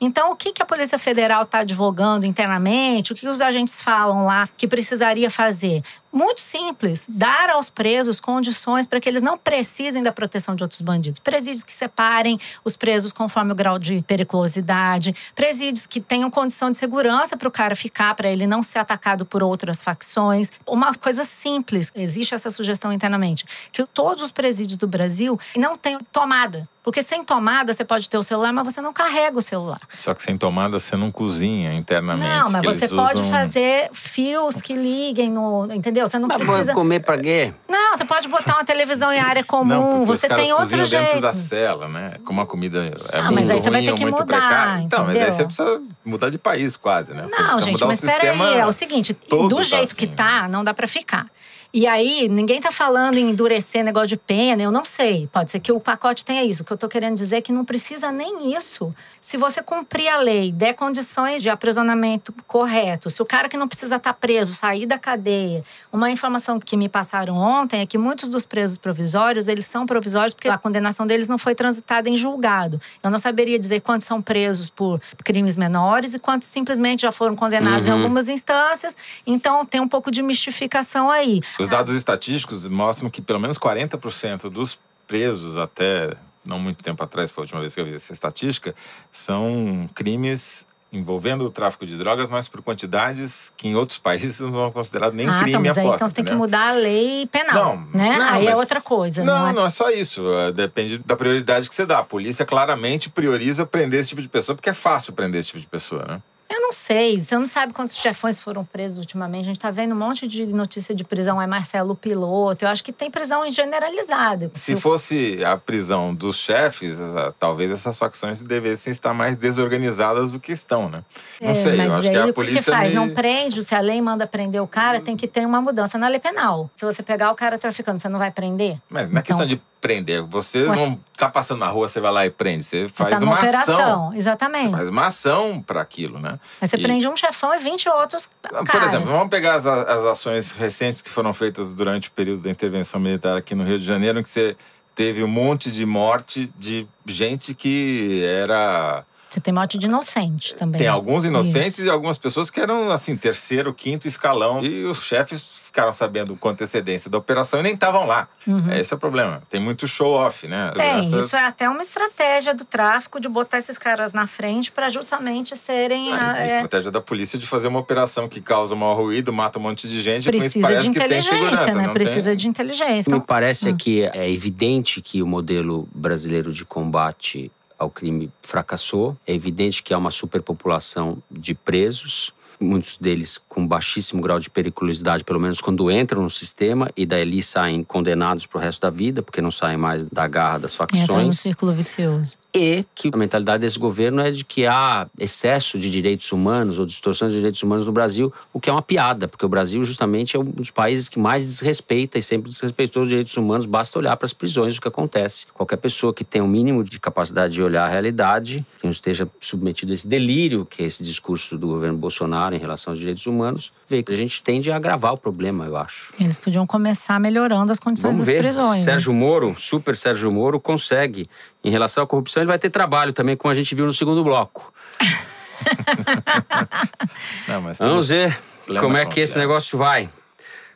Então, 0.00 0.30
o 0.30 0.36
que, 0.36 0.52
que 0.52 0.62
a 0.62 0.66
Polícia 0.66 0.98
Federal 0.98 1.42
está 1.42 1.58
advogando 1.58 2.24
internamente? 2.26 3.12
O 3.12 3.14
que 3.16 3.28
os 3.28 3.40
agentes 3.40 3.80
falam 3.80 4.24
lá 4.26 4.48
que 4.56 4.66
precisaria 4.66 5.30
fazer? 5.30 5.82
Muito 6.12 6.40
simples, 6.40 7.04
dar 7.08 7.50
aos 7.50 7.68
presos 7.68 8.18
condições 8.18 8.86
para 8.86 8.98
que 9.00 9.08
eles 9.08 9.20
não 9.22 9.36
precisem 9.36 10.02
da 10.02 10.10
proteção 10.10 10.56
de 10.56 10.62
outros 10.62 10.80
bandidos. 10.80 11.20
Presídios 11.20 11.62
que 11.64 11.72
separem 11.72 12.38
os 12.64 12.76
presos 12.76 13.12
conforme 13.12 13.52
o 13.52 13.54
grau 13.54 13.78
de 13.78 14.02
periculosidade, 14.02 15.14
presídios 15.34 15.86
que 15.86 16.00
tenham 16.00 16.30
condição 16.30 16.70
de 16.70 16.78
segurança 16.78 17.36
para 17.36 17.48
o 17.48 17.50
cara 17.50 17.76
ficar, 17.76 18.14
para 18.14 18.28
ele 18.28 18.46
não 18.46 18.62
ser 18.62 18.78
atacado 18.78 19.26
por 19.26 19.42
outras 19.42 19.82
facções. 19.82 20.50
Uma 20.66 20.94
coisa 20.94 21.24
simples, 21.24 21.92
existe 21.94 22.34
essa 22.34 22.50
sugestão 22.50 22.92
internamente, 22.92 23.44
que 23.70 23.84
todos 23.86 24.22
os 24.22 24.30
presídios 24.30 24.76
do 24.78 24.86
Brasil 24.86 25.38
não 25.56 25.76
tenham 25.76 26.00
tomada. 26.12 26.68
Porque 26.82 27.02
sem 27.02 27.22
tomada 27.22 27.70
você 27.74 27.84
pode 27.84 28.08
ter 28.08 28.16
o 28.16 28.22
celular, 28.22 28.50
mas 28.50 28.64
você 28.64 28.80
não 28.80 28.94
carrega 28.94 29.36
o 29.36 29.42
celular. 29.42 29.78
Só 29.98 30.14
que 30.14 30.22
sem 30.22 30.38
tomada 30.38 30.78
você 30.78 30.96
não 30.96 31.10
cozinha 31.10 31.74
internamente. 31.74 32.30
Não, 32.30 32.50
mas 32.50 32.64
você 32.64 32.88
pode 32.88 33.20
usam- 33.20 33.28
fazer 33.28 33.90
fios 33.92 34.62
que 34.62 34.72
liguem 34.74 35.30
no. 35.30 35.68
Entendeu? 35.70 35.97
Você 36.06 36.18
não 36.18 36.28
Mas 36.28 36.36
precisa. 36.38 36.64
vai 36.66 36.74
comer 36.74 37.00
pra 37.00 37.18
quê? 37.18 37.52
Não, 37.68 37.96
você 37.96 38.04
pode 38.04 38.28
botar 38.28 38.54
uma 38.54 38.64
televisão 38.64 39.12
em 39.12 39.18
área 39.18 39.42
comum, 39.42 39.64
Não, 39.68 39.90
porque 39.90 40.06
você 40.06 40.26
os 40.26 40.30
caras 40.30 40.44
tem 40.44 40.52
outro 40.52 40.84
jeito. 40.84 41.02
dentro 41.06 41.20
da 41.20 41.34
cela, 41.34 41.88
né? 41.88 42.12
Como 42.24 42.40
a 42.40 42.46
comida 42.46 42.78
é 42.86 42.92
Ah, 43.18 43.22
muito 43.30 43.34
mas 43.34 43.50
aí 43.50 43.62
você 43.62 43.70
vai 43.70 43.80
ruim 43.80 43.84
ter 43.86 43.90
ou 43.92 43.96
que 43.96 44.02
muito 44.02 44.20
mudar, 44.20 44.26
precária. 44.38 44.82
Então, 44.82 44.98
mas 45.04 45.08
aí 45.10 45.16
entendeu? 45.22 45.32
você 45.32 45.44
precisa 45.44 45.82
mudar 46.04 46.30
de 46.30 46.38
país 46.38 46.76
quase, 46.76 47.12
né? 47.14 47.26
Não, 47.30 47.60
gente, 47.60 47.72
mudar 47.72 47.86
mas 47.86 47.98
o 47.98 48.00
sistema 48.06 48.44
peraí, 48.44 48.58
é 48.58 48.66
o 48.66 48.72
seguinte, 48.72 49.16
do 49.28 49.48
tá 49.56 49.62
jeito 49.62 49.96
que 49.96 50.04
assim. 50.06 50.14
tá, 50.14 50.48
não 50.48 50.62
dá 50.62 50.72
pra 50.74 50.86
ficar. 50.86 51.26
E 51.70 51.86
aí, 51.86 52.28
ninguém 52.30 52.62
tá 52.62 52.72
falando 52.72 53.18
em 53.18 53.28
endurecer 53.28 53.84
negócio 53.84 54.08
de 54.08 54.16
pena, 54.16 54.62
eu 54.62 54.72
não 54.72 54.86
sei. 54.86 55.28
Pode 55.30 55.50
ser 55.50 55.60
que 55.60 55.70
o 55.70 55.78
pacote 55.78 56.24
tenha 56.24 56.42
isso. 56.42 56.62
O 56.62 56.64
que 56.64 56.72
eu 56.72 56.78
tô 56.78 56.88
querendo 56.88 57.16
dizer 57.16 57.36
é 57.36 57.40
que 57.42 57.52
não 57.52 57.62
precisa 57.62 58.10
nem 58.10 58.56
isso. 58.56 58.94
Se 59.20 59.36
você 59.36 59.62
cumprir 59.62 60.08
a 60.08 60.16
lei, 60.16 60.50
der 60.50 60.72
condições 60.72 61.42
de 61.42 61.50
aprisionamento 61.50 62.32
correto, 62.46 63.10
se 63.10 63.20
o 63.20 63.26
cara 63.26 63.50
que 63.50 63.56
não 63.58 63.68
precisa 63.68 63.96
estar 63.96 64.14
tá 64.14 64.18
preso 64.18 64.54
sair 64.54 64.86
da 64.86 64.96
cadeia. 64.96 65.62
Uma 65.92 66.10
informação 66.10 66.58
que 66.58 66.74
me 66.74 66.88
passaram 66.88 67.36
ontem 67.36 67.82
é 67.82 67.86
que 67.86 67.98
muitos 67.98 68.30
dos 68.30 68.46
presos 68.46 68.78
provisórios, 68.78 69.46
eles 69.46 69.66
são 69.66 69.84
provisórios 69.84 70.32
porque 70.32 70.48
a 70.48 70.56
condenação 70.56 71.06
deles 71.06 71.28
não 71.28 71.36
foi 71.36 71.54
transitada 71.54 72.08
em 72.08 72.16
julgado. 72.16 72.80
Eu 73.02 73.10
não 73.10 73.18
saberia 73.18 73.58
dizer 73.58 73.80
quantos 73.80 74.06
são 74.06 74.22
presos 74.22 74.70
por 74.70 75.02
crimes 75.22 75.58
menores 75.58 76.14
e 76.14 76.18
quantos 76.18 76.48
simplesmente 76.48 77.02
já 77.02 77.12
foram 77.12 77.36
condenados 77.36 77.86
uhum. 77.86 77.92
em 77.92 77.96
algumas 77.96 78.26
instâncias. 78.30 78.96
Então, 79.26 79.66
tem 79.66 79.82
um 79.82 79.88
pouco 79.88 80.10
de 80.10 80.22
mistificação 80.22 81.10
aí. 81.10 81.42
Os 81.58 81.68
dados 81.68 81.94
estatísticos 81.94 82.66
mostram 82.68 83.10
que 83.10 83.20
pelo 83.20 83.40
menos 83.40 83.58
40% 83.58 84.48
dos 84.48 84.78
presos 85.06 85.58
até 85.58 86.16
não 86.44 86.58
muito 86.58 86.82
tempo 86.82 87.02
atrás, 87.02 87.30
foi 87.30 87.42
a 87.42 87.44
última 87.44 87.60
vez 87.60 87.74
que 87.74 87.80
eu 87.80 87.84
vi 87.84 87.94
essa 87.94 88.12
estatística, 88.12 88.74
são 89.10 89.88
crimes 89.94 90.66
envolvendo 90.90 91.44
o 91.44 91.50
tráfico 91.50 91.84
de 91.84 91.98
drogas, 91.98 92.28
mas 92.30 92.48
por 92.48 92.62
quantidades 92.62 93.52
que 93.56 93.68
em 93.68 93.74
outros 93.74 93.98
países 94.00 94.40
não 94.40 94.52
são 94.52 94.72
considerados 94.72 95.14
nem 95.14 95.28
ah, 95.28 95.36
crime 95.36 95.50
então, 95.50 95.62
mas 95.62 95.78
aí, 95.78 95.86
Então 95.86 96.08
você 96.08 96.14
tem 96.14 96.24
que 96.24 96.34
mudar 96.34 96.70
a 96.70 96.72
lei 96.72 97.26
penal, 97.26 97.54
não, 97.54 97.86
né? 97.92 98.18
Não, 98.18 98.28
aí 98.30 98.46
é 98.46 98.56
outra 98.56 98.80
coisa. 98.80 99.22
Não, 99.22 99.38
não 99.38 99.48
é... 99.48 99.52
não 99.52 99.66
é 99.66 99.70
só 99.70 99.90
isso. 99.90 100.22
É, 100.32 100.52
depende 100.52 100.98
da 100.98 101.14
prioridade 101.14 101.68
que 101.68 101.74
você 101.74 101.84
dá. 101.84 101.98
A 101.98 102.04
polícia 102.04 102.46
claramente 102.46 103.10
prioriza 103.10 103.66
prender 103.66 104.00
esse 104.00 104.10
tipo 104.10 104.22
de 104.22 104.28
pessoa 104.28 104.56
porque 104.56 104.70
é 104.70 104.74
fácil 104.74 105.12
prender 105.12 105.40
esse 105.40 105.48
tipo 105.48 105.60
de 105.60 105.66
pessoa, 105.66 106.04
né? 106.06 106.22
Eu 106.50 106.60
não 106.60 106.72
sei. 106.72 107.20
Você 107.20 107.36
não 107.36 107.44
sabe 107.44 107.72
quantos 107.72 107.94
chefões 107.94 108.40
foram 108.40 108.64
presos 108.64 108.98
ultimamente. 108.98 109.42
A 109.42 109.46
gente 109.46 109.56
está 109.56 109.70
vendo 109.70 109.94
um 109.94 109.98
monte 109.98 110.26
de 110.26 110.46
notícia 110.46 110.94
de 110.94 111.04
prisão. 111.04 111.40
É 111.40 111.46
Marcelo 111.46 111.94
Piloto. 111.94 112.64
Eu 112.64 112.68
acho 112.70 112.82
que 112.82 112.92
tem 112.92 113.10
prisão 113.10 113.48
generalizada. 113.50 114.50
Se 114.54 114.74
fosse 114.74 115.44
a 115.44 115.56
prisão 115.58 116.14
dos 116.14 116.36
chefes, 116.36 116.98
talvez 117.38 117.70
essas 117.70 117.98
facções 117.98 118.40
devessem 118.40 118.90
estar 118.90 119.12
mais 119.12 119.36
desorganizadas 119.36 120.32
do 120.32 120.40
que 120.40 120.52
estão, 120.52 120.88
né? 120.88 121.04
Não 121.40 121.50
é, 121.50 121.54
sei. 121.54 121.80
Eu 121.80 121.94
acho 121.94 122.10
que 122.10 122.16
a 122.16 122.32
polícia. 122.32 122.60
O 122.60 122.64
que 122.64 122.70
faz? 122.70 122.88
Me... 122.90 122.94
Não 122.94 123.10
prende. 123.10 123.62
Se 123.62 123.74
a 123.74 123.80
lei 123.80 124.00
manda 124.00 124.26
prender 124.26 124.62
o 124.62 124.66
cara, 124.66 125.00
tem 125.00 125.16
que 125.16 125.28
ter 125.28 125.46
uma 125.46 125.60
mudança 125.60 125.98
na 125.98 126.08
lei 126.08 126.18
penal. 126.18 126.70
Se 126.76 126.84
você 126.84 127.02
pegar 127.02 127.30
o 127.30 127.34
cara 127.34 127.58
traficando, 127.58 128.00
você 128.00 128.08
não 128.08 128.18
vai 128.18 128.30
prender? 128.30 128.78
Mas 128.88 129.02
não 129.02 129.18
é 129.18 129.20
então... 129.20 129.22
questão 129.22 129.46
de 129.46 129.60
prender. 129.80 130.22
Você 130.22 130.64
Ué. 130.64 130.76
não 130.76 130.98
tá 131.18 131.28
passando 131.28 131.60
na 131.60 131.68
rua, 131.68 131.88
você 131.88 132.00
vai 132.00 132.12
lá 132.12 132.26
e 132.26 132.30
prende. 132.30 132.64
Você 132.64 132.88
faz 132.88 133.14
você 133.14 133.20
tá 133.20 133.24
uma 133.24 133.36
operação, 133.36 133.74
ação. 133.74 134.14
Exatamente. 134.14 134.70
Você 134.70 134.76
faz 134.76 134.88
uma 134.88 135.06
ação 135.06 135.62
para 135.62 135.80
aquilo, 135.80 136.18
né? 136.18 136.38
Mas 136.60 136.70
você 136.70 136.76
e... 136.76 136.82
prende 136.82 137.08
um 137.08 137.16
chefão 137.16 137.54
e 137.54 137.58
20 137.58 137.88
outros 137.88 138.30
caras. 138.42 138.68
Por 138.70 138.82
exemplo, 138.82 139.10
vamos 139.10 139.28
pegar 139.28 139.56
as, 139.56 139.66
as 139.66 140.04
ações 140.04 140.52
recentes 140.52 141.02
que 141.02 141.10
foram 141.10 141.34
feitas 141.34 141.74
durante 141.74 142.08
o 142.08 142.12
período 142.12 142.42
da 142.42 142.50
intervenção 142.50 143.00
militar 143.00 143.36
aqui 143.36 143.54
no 143.54 143.64
Rio 143.64 143.78
de 143.78 143.84
Janeiro, 143.84 144.18
em 144.18 144.22
que 144.22 144.28
você 144.28 144.56
teve 144.94 145.22
um 145.22 145.28
monte 145.28 145.70
de 145.70 145.86
morte 145.86 146.52
de 146.58 146.86
gente 147.06 147.54
que 147.54 148.22
era 148.24 149.04
você 149.28 149.40
tem 149.40 149.52
morte 149.52 149.76
de 149.76 149.86
inocente 149.86 150.56
também. 150.56 150.78
Tem 150.78 150.88
alguns 150.88 151.24
inocentes 151.24 151.78
Isso. 151.78 151.86
e 151.86 151.90
algumas 151.90 152.16
pessoas 152.16 152.50
que 152.50 152.58
eram, 152.58 152.90
assim, 152.90 153.14
terceiro, 153.14 153.74
quinto 153.74 154.08
escalão. 154.08 154.64
E 154.64 154.84
os 154.84 155.02
chefes 155.02 155.57
ficaram 155.68 155.92
sabendo 155.92 156.34
com 156.34 156.48
antecedência 156.48 157.10
da 157.10 157.18
operação 157.18 157.60
e 157.60 157.62
nem 157.62 157.74
estavam 157.74 158.06
lá. 158.06 158.26
Uhum. 158.46 158.72
Esse 158.72 158.92
é 158.94 158.96
o 158.96 158.98
problema. 158.98 159.42
Tem 159.50 159.60
muito 159.60 159.86
show-off, 159.86 160.48
né? 160.48 160.72
Tem. 160.74 160.98
Essa... 161.00 161.18
Isso 161.18 161.36
é 161.36 161.44
até 161.44 161.68
uma 161.68 161.82
estratégia 161.82 162.54
do 162.54 162.64
tráfico 162.64 163.20
de 163.20 163.28
botar 163.28 163.58
esses 163.58 163.76
caras 163.76 164.14
na 164.14 164.26
frente 164.26 164.72
para 164.72 164.88
justamente 164.88 165.54
serem. 165.56 166.12
Ah, 166.12 166.32
a, 166.32 166.40
é... 166.40 166.46
estratégia 166.46 166.90
da 166.90 167.02
polícia 167.02 167.38
de 167.38 167.46
fazer 167.46 167.68
uma 167.68 167.78
operação 167.78 168.28
que 168.28 168.40
causa 168.40 168.74
um 168.74 168.78
maior 168.78 168.94
ruído, 168.94 169.30
mata 169.30 169.58
um 169.58 169.62
monte 169.62 169.86
de 169.86 170.00
gente. 170.00 170.26
Precisa 170.26 170.54
com 170.54 170.58
isso 170.58 170.60
parece 170.60 170.90
que 170.90 171.06
tem 171.06 171.22
segurança. 171.22 171.74
Né? 171.74 171.88
Precisa 171.88 172.30
tem... 172.30 172.36
de 172.36 172.48
inteligência. 172.48 173.12
Me 173.12 173.20
parece 173.20 173.68
hum. 173.68 173.76
que 173.76 174.04
é 174.04 174.30
evidente 174.30 175.02
que 175.02 175.22
o 175.22 175.26
modelo 175.26 175.86
brasileiro 175.94 176.50
de 176.50 176.64
combate 176.64 177.52
ao 177.78 177.90
crime 177.90 178.32
fracassou. 178.42 179.16
É 179.26 179.34
evidente 179.34 179.82
que 179.82 179.94
há 179.94 179.98
uma 179.98 180.10
superpopulação 180.10 181.22
de 181.30 181.54
presos, 181.54 182.32
muitos 182.60 182.96
deles 182.96 183.40
com 183.48 183.66
baixíssimo 183.66 184.20
grau 184.20 184.38
de 184.38 184.50
periculosidade, 184.50 185.24
pelo 185.24 185.40
menos 185.40 185.60
quando 185.60 185.90
entram 185.90 186.22
no 186.22 186.30
sistema, 186.30 186.90
e 186.96 187.06
daí 187.06 187.42
saem 187.42 187.82
condenados 187.84 188.46
para 188.46 188.58
o 188.58 188.60
resto 188.60 188.80
da 188.80 188.90
vida, 188.90 189.22
porque 189.22 189.40
não 189.40 189.50
saem 189.50 189.76
mais 189.76 190.04
da 190.04 190.26
garra 190.26 190.58
das 190.58 190.74
facções. 190.74 191.08
Entra 191.08 191.22
no 191.22 191.32
círculo 191.32 191.72
vicioso 191.72 192.36
e 192.54 192.84
que 192.94 193.10
a 193.12 193.16
mentalidade 193.16 193.60
desse 193.60 193.78
governo 193.78 194.20
é 194.20 194.30
de 194.30 194.44
que 194.44 194.66
há 194.66 195.06
excesso 195.18 195.78
de 195.78 195.90
direitos 195.90 196.32
humanos 196.32 196.78
ou 196.78 196.86
distorção 196.86 197.28
de 197.28 197.36
direitos 197.36 197.62
humanos 197.62 197.86
no 197.86 197.92
Brasil, 197.92 198.32
o 198.52 198.60
que 198.60 198.70
é 198.70 198.72
uma 198.72 198.82
piada, 198.82 199.28
porque 199.28 199.44
o 199.44 199.48
Brasil 199.48 199.84
justamente 199.84 200.36
é 200.36 200.40
um 200.40 200.44
dos 200.44 200.70
países 200.70 201.08
que 201.08 201.18
mais 201.18 201.44
desrespeita 201.46 202.18
e 202.18 202.22
sempre 202.22 202.50
desrespeitou 202.50 203.02
os 203.02 203.08
direitos 203.08 203.36
humanos, 203.36 203.66
basta 203.66 203.98
olhar 203.98 204.16
para 204.16 204.26
as 204.26 204.32
prisões, 204.32 204.76
o 204.76 204.80
que 204.80 204.88
acontece. 204.88 205.46
Qualquer 205.52 205.76
pessoa 205.76 206.14
que 206.14 206.24
tenha 206.24 206.42
o 206.42 206.46
um 206.46 206.50
mínimo 206.50 206.82
de 206.82 206.98
capacidade 206.98 207.52
de 207.52 207.62
olhar 207.62 207.84
a 207.84 207.88
realidade, 207.88 208.64
que 208.78 208.84
não 208.84 208.90
esteja 208.90 209.28
submetido 209.40 209.92
a 209.92 209.94
esse 209.94 210.08
delírio, 210.08 210.64
que 210.64 210.82
é 210.82 210.86
esse 210.86 211.04
discurso 211.04 211.58
do 211.58 211.66
governo 211.66 211.98
Bolsonaro 211.98 212.54
em 212.54 212.58
relação 212.58 212.92
aos 212.92 212.98
direitos 212.98 213.26
humanos, 213.26 213.72
vê 213.88 214.02
que 214.02 214.12
a 214.12 214.16
gente 214.16 214.42
tende 214.42 214.70
a 214.70 214.76
agravar 214.76 215.12
o 215.12 215.18
problema, 215.18 215.64
eu 215.66 215.76
acho. 215.76 216.12
Eles 216.20 216.38
podiam 216.38 216.66
começar 216.66 217.20
melhorando 217.20 217.72
as 217.72 217.78
condições 217.78 218.16
Vamos 218.16 218.26
das 218.26 218.34
ver. 218.34 218.42
prisões. 218.42 218.80
Né? 218.80 218.92
Sérgio 218.92 219.12
né? 219.12 219.18
Moro, 219.18 219.54
super 219.58 219.96
Sérgio 219.96 220.32
Moro, 220.32 220.58
consegue 220.60 221.28
em 221.62 221.70
relação 221.70 222.04
à 222.04 222.06
corrupção, 222.06 222.42
ele 222.42 222.48
vai 222.48 222.58
ter 222.58 222.70
trabalho 222.70 223.12
também, 223.12 223.36
como 223.36 223.50
a 223.50 223.54
gente 223.54 223.74
viu 223.74 223.86
no 223.86 223.92
segundo 223.92 224.22
bloco. 224.22 224.72
Não, 227.48 227.62
Vamos 227.74 228.08
ver 228.08 228.38
como 228.80 228.96
é 228.96 229.04
que 229.04 229.20
esse 229.20 229.38
negócio 229.38 229.76
vai. 229.76 230.08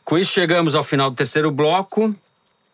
Com 0.05 0.19
isso, 0.19 0.33
chegamos 0.33 0.75
ao 0.75 0.83
final 0.83 1.11
do 1.11 1.17
terceiro 1.17 1.51
bloco 1.51 2.15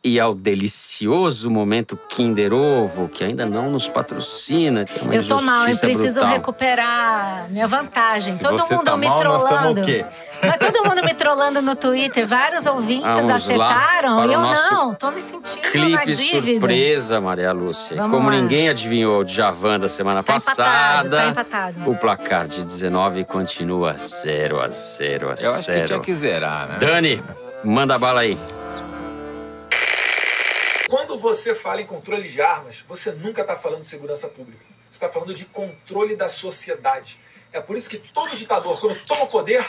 e 0.03 0.21
ao 0.21 0.33
delicioso 0.33 1.51
momento 1.51 1.99
Kinder 2.09 2.53
Ovo, 2.53 3.09
que 3.09 3.25
ainda 3.25 3.45
não 3.45 3.71
nos 3.71 3.89
patrocina. 3.89 4.85
Que 4.85 5.01
é 5.01 5.03
uma 5.03 5.15
eu 5.15 5.27
tô 5.27 5.41
mal, 5.43 5.69
eu 5.69 5.77
preciso 5.77 6.15
brutal. 6.15 6.31
recuperar 6.31 7.47
minha 7.51 7.67
vantagem. 7.67 8.33
Se 8.33 8.43
todo 8.43 8.59
mundo 8.71 8.85
tá 8.85 8.97
me 8.97 9.09
mal, 9.09 9.19
trollando. 9.19 9.75
Nós 9.75 9.83
o 9.83 9.85
quê? 9.85 10.05
Mas 10.41 10.57
todo 10.59 10.85
mundo 10.85 11.03
me 11.05 11.13
trollando 11.15 11.61
no 11.61 11.75
Twitter, 11.75 12.25
vários 12.29 12.65
ouvintes 12.65 13.13
Vamos 13.17 13.33
acertaram 13.33 14.25
e 14.25 14.33
eu 14.33 14.41
não, 14.41 14.95
tô 14.95 15.11
me 15.11 15.19
sentindo 15.21 15.63
clipe 15.69 15.91
na 15.91 16.05
dívida. 16.05 16.43
surpresa, 16.53 17.21
Maria 17.21 17.53
Lúcia. 17.53 17.97
Vamos 17.97 18.13
Como 18.17 18.31
lá. 18.31 18.37
ninguém 18.37 18.69
adivinhou 18.69 19.21
o 19.21 19.25
Djavan 19.25 19.81
da 19.81 19.89
semana 19.89 20.23
tá 20.23 20.35
passada, 20.35 21.09
empatado, 21.09 21.11
tá 21.11 21.29
empatado. 21.31 21.91
o 21.91 21.97
placar 21.97 22.47
de 22.47 22.65
19 22.65 23.25
continua 23.25 23.95
0 23.99 24.61
a 24.61 24.69
0 24.69 25.31
a 25.31 25.35
0. 25.35 25.49
Eu 25.49 25.55
acho 25.59 25.73
que 25.73 25.83
tinha 25.83 25.99
que 25.99 26.15
zerar, 26.15 26.69
né? 26.69 26.77
Dani, 26.79 27.21
manda 27.65 27.99
bala 27.99 28.21
aí. 28.21 28.39
Quando 31.19 31.35
você 31.35 31.53
fala 31.53 31.83
em 31.83 31.87
controle 31.87 32.29
de 32.29 32.41
armas, 32.41 32.85
você 32.87 33.11
nunca 33.11 33.43
está 33.43 33.57
falando 33.57 33.81
de 33.81 33.89
segurança 33.89 34.29
pública. 34.29 34.65
Você 34.85 34.93
está 34.93 35.09
falando 35.09 35.35
de 35.35 35.45
controle 35.47 36.15
da 36.15 36.29
sociedade. 36.29 37.19
É 37.53 37.61
por 37.61 37.77
isso 37.77 37.91
que 37.91 37.99
todo 37.99 38.37
ditador, 38.37 38.81
quando 38.81 39.05
toma 39.05 39.25
o 39.25 39.29
poder, 39.29 39.69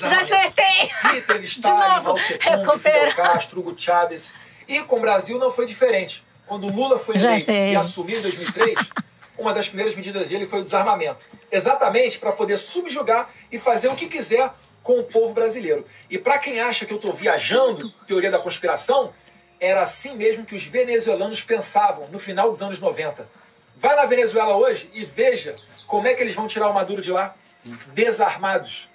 já 0.00 0.20
acertei! 0.20 0.90
Hitler, 1.04 1.44
Stalin, 1.44 2.02
Mao 2.02 2.14
Tse 2.16 2.32
Fidel 2.32 3.14
Castro, 3.14 3.60
Hugo 3.60 3.78
Chávez. 3.78 4.34
E 4.66 4.80
com 4.80 4.96
o 4.96 5.00
Brasil 5.00 5.38
não 5.38 5.52
foi 5.52 5.66
diferente. 5.66 6.24
Quando 6.48 6.66
Lula 6.66 6.98
foi 6.98 7.14
eleito 7.14 7.48
e 7.52 7.76
assumiu 7.76 8.18
em 8.18 8.22
2003, 8.22 8.76
uma 9.38 9.54
das 9.54 9.68
primeiras 9.68 9.94
medidas 9.94 10.30
dele 10.30 10.46
foi 10.46 10.60
o 10.60 10.64
desarmamento. 10.64 11.26
Exatamente 11.48 12.18
para 12.18 12.32
poder 12.32 12.56
subjugar 12.56 13.30
e 13.52 13.58
fazer 13.58 13.86
o 13.86 13.94
que 13.94 14.08
quiser 14.08 14.52
com 14.82 14.98
o 14.98 15.04
povo 15.04 15.32
brasileiro. 15.32 15.86
E 16.10 16.18
para 16.18 16.38
quem 16.38 16.60
acha 16.60 16.84
que 16.84 16.92
eu 16.92 16.96
estou 16.96 17.12
viajando, 17.12 17.90
teoria 18.06 18.32
da 18.32 18.38
conspiração, 18.38 19.12
era 19.60 19.82
assim 19.82 20.16
mesmo 20.16 20.46
que 20.46 20.54
os 20.54 20.64
venezuelanos 20.64 21.42
pensavam 21.42 22.08
no 22.08 22.18
final 22.18 22.50
dos 22.50 22.62
anos 22.62 22.80
90. 22.80 23.28
Vai 23.76 23.94
na 23.94 24.06
Venezuela 24.06 24.56
hoje 24.56 24.90
e 24.94 25.04
veja 25.04 25.54
como 25.86 26.08
é 26.08 26.14
que 26.14 26.22
eles 26.22 26.34
vão 26.34 26.46
tirar 26.46 26.68
o 26.70 26.74
Maduro 26.74 27.02
de 27.02 27.12
lá. 27.12 27.34
Desarmados. 27.92 28.88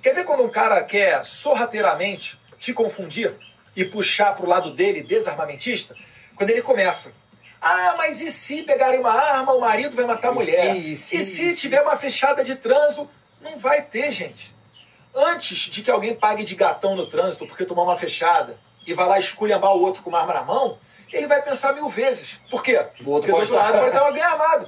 Quer 0.00 0.14
ver 0.14 0.24
quando 0.24 0.44
um 0.44 0.48
cara 0.48 0.82
quer 0.84 1.24
sorrateiramente 1.24 2.38
te 2.58 2.72
confundir 2.72 3.34
e 3.74 3.84
puxar 3.84 4.34
para 4.34 4.46
o 4.46 4.48
lado 4.48 4.70
dele 4.70 5.02
desarmamentista? 5.02 5.96
Quando 6.36 6.50
ele 6.50 6.62
começa. 6.62 7.12
Ah, 7.60 7.94
mas 7.98 8.20
e 8.20 8.30
se 8.30 8.62
pegarem 8.62 9.00
uma 9.00 9.12
arma, 9.12 9.52
o 9.52 9.60
marido 9.60 9.96
vai 9.96 10.04
matar 10.04 10.28
a 10.28 10.32
mulher? 10.32 10.76
E 10.76 10.94
se, 10.94 11.16
e 11.16 11.24
se, 11.24 11.46
e 11.46 11.54
se 11.54 11.60
tiver 11.60 11.82
uma 11.82 11.96
fechada 11.96 12.44
de 12.44 12.54
trânsito? 12.54 13.10
Não 13.40 13.58
vai 13.58 13.82
ter, 13.82 14.12
gente. 14.12 14.54
Antes 15.14 15.58
de 15.58 15.82
que 15.82 15.90
alguém 15.90 16.14
pague 16.14 16.44
de 16.44 16.54
gatão 16.54 16.94
no 16.94 17.06
trânsito 17.06 17.46
porque 17.46 17.64
tomou 17.64 17.84
uma 17.84 17.96
fechada 17.96 18.56
e 18.86 18.94
vai 18.94 19.06
lá 19.06 19.18
esculhambar 19.18 19.72
o 19.72 19.82
outro 19.82 20.02
com 20.02 20.10
uma 20.10 20.20
arma 20.20 20.34
na 20.34 20.42
mão, 20.42 20.78
ele 21.12 21.26
vai 21.26 21.42
pensar 21.42 21.72
mil 21.72 21.88
vezes. 21.88 22.40
Por 22.50 22.62
quê? 22.62 22.84
Porque 23.04 23.30
do 23.30 23.36
outro 23.36 23.54
lado 23.54 23.78
pode 23.78 23.92
ter 23.92 23.98
alguém 23.98 24.22
armado. 24.22 24.66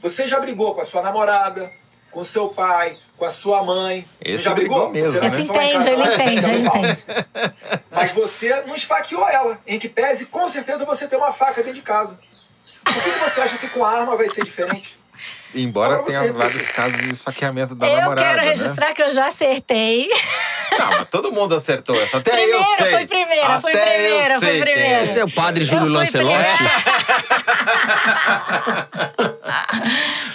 Você 0.00 0.26
já 0.26 0.40
brigou 0.40 0.74
com 0.74 0.80
a 0.80 0.84
sua 0.84 1.02
namorada, 1.02 1.72
com 2.10 2.22
seu 2.22 2.48
pai, 2.48 2.96
com 3.16 3.24
a 3.24 3.30
sua 3.30 3.64
mãe. 3.64 4.06
Esse 4.20 4.44
já 4.44 4.54
brigou, 4.54 4.90
brigou 4.90 5.12
mesmo. 5.12 5.20
Você 5.20 5.28
né? 5.28 5.40
entende, 5.40 5.88
ele 5.88 6.02
entende, 6.02 6.50
ele 6.50 6.66
entende. 6.66 7.04
Mas 7.90 8.12
você 8.12 8.62
não 8.62 8.74
esfaqueou 8.74 9.28
ela, 9.28 9.58
em 9.66 9.78
que 9.78 9.88
pese 9.88 10.26
com 10.26 10.46
certeza 10.48 10.84
você 10.84 11.08
tem 11.08 11.18
uma 11.18 11.32
faca 11.32 11.62
dentro 11.62 11.72
de 11.72 11.82
casa. 11.82 12.18
Por 12.84 13.02
que, 13.02 13.10
que 13.10 13.18
você 13.18 13.40
acha 13.40 13.58
que 13.58 13.68
com 13.68 13.84
a 13.84 13.90
arma 13.90 14.16
vai 14.16 14.28
ser 14.28 14.44
diferente? 14.44 14.98
Embora 15.54 16.02
tenha 16.02 16.32
vários 16.32 16.68
casos 16.68 17.00
de 17.00 17.10
esfaqueamento 17.10 17.74
da 17.74 17.86
eu 17.86 17.96
namorada. 17.96 18.22
Eu 18.22 18.34
quero 18.34 18.48
registrar 18.48 18.88
né? 18.88 18.94
que 18.94 19.02
eu 19.02 19.10
já 19.10 19.26
acertei. 19.26 20.08
Não, 20.78 20.90
mas 20.90 21.08
todo 21.08 21.32
mundo 21.32 21.54
acertou 21.54 21.94
essa. 22.00 22.18
Até 22.18 22.30
primeira, 22.30 22.56
eu 22.56 22.64
sei. 22.76 22.90
Foi 22.90 23.06
primeira, 23.06 23.46
Até 23.46 23.60
foi 23.60 23.72
primeira, 23.72 24.34
eu 24.34 24.40
foi 24.40 24.60
primeira. 24.60 25.02
Esse 25.02 25.18
é 25.18 25.24
o 25.24 25.30
padre 25.30 25.64
Júlio 25.64 25.88
Lancelotti? 25.88 26.64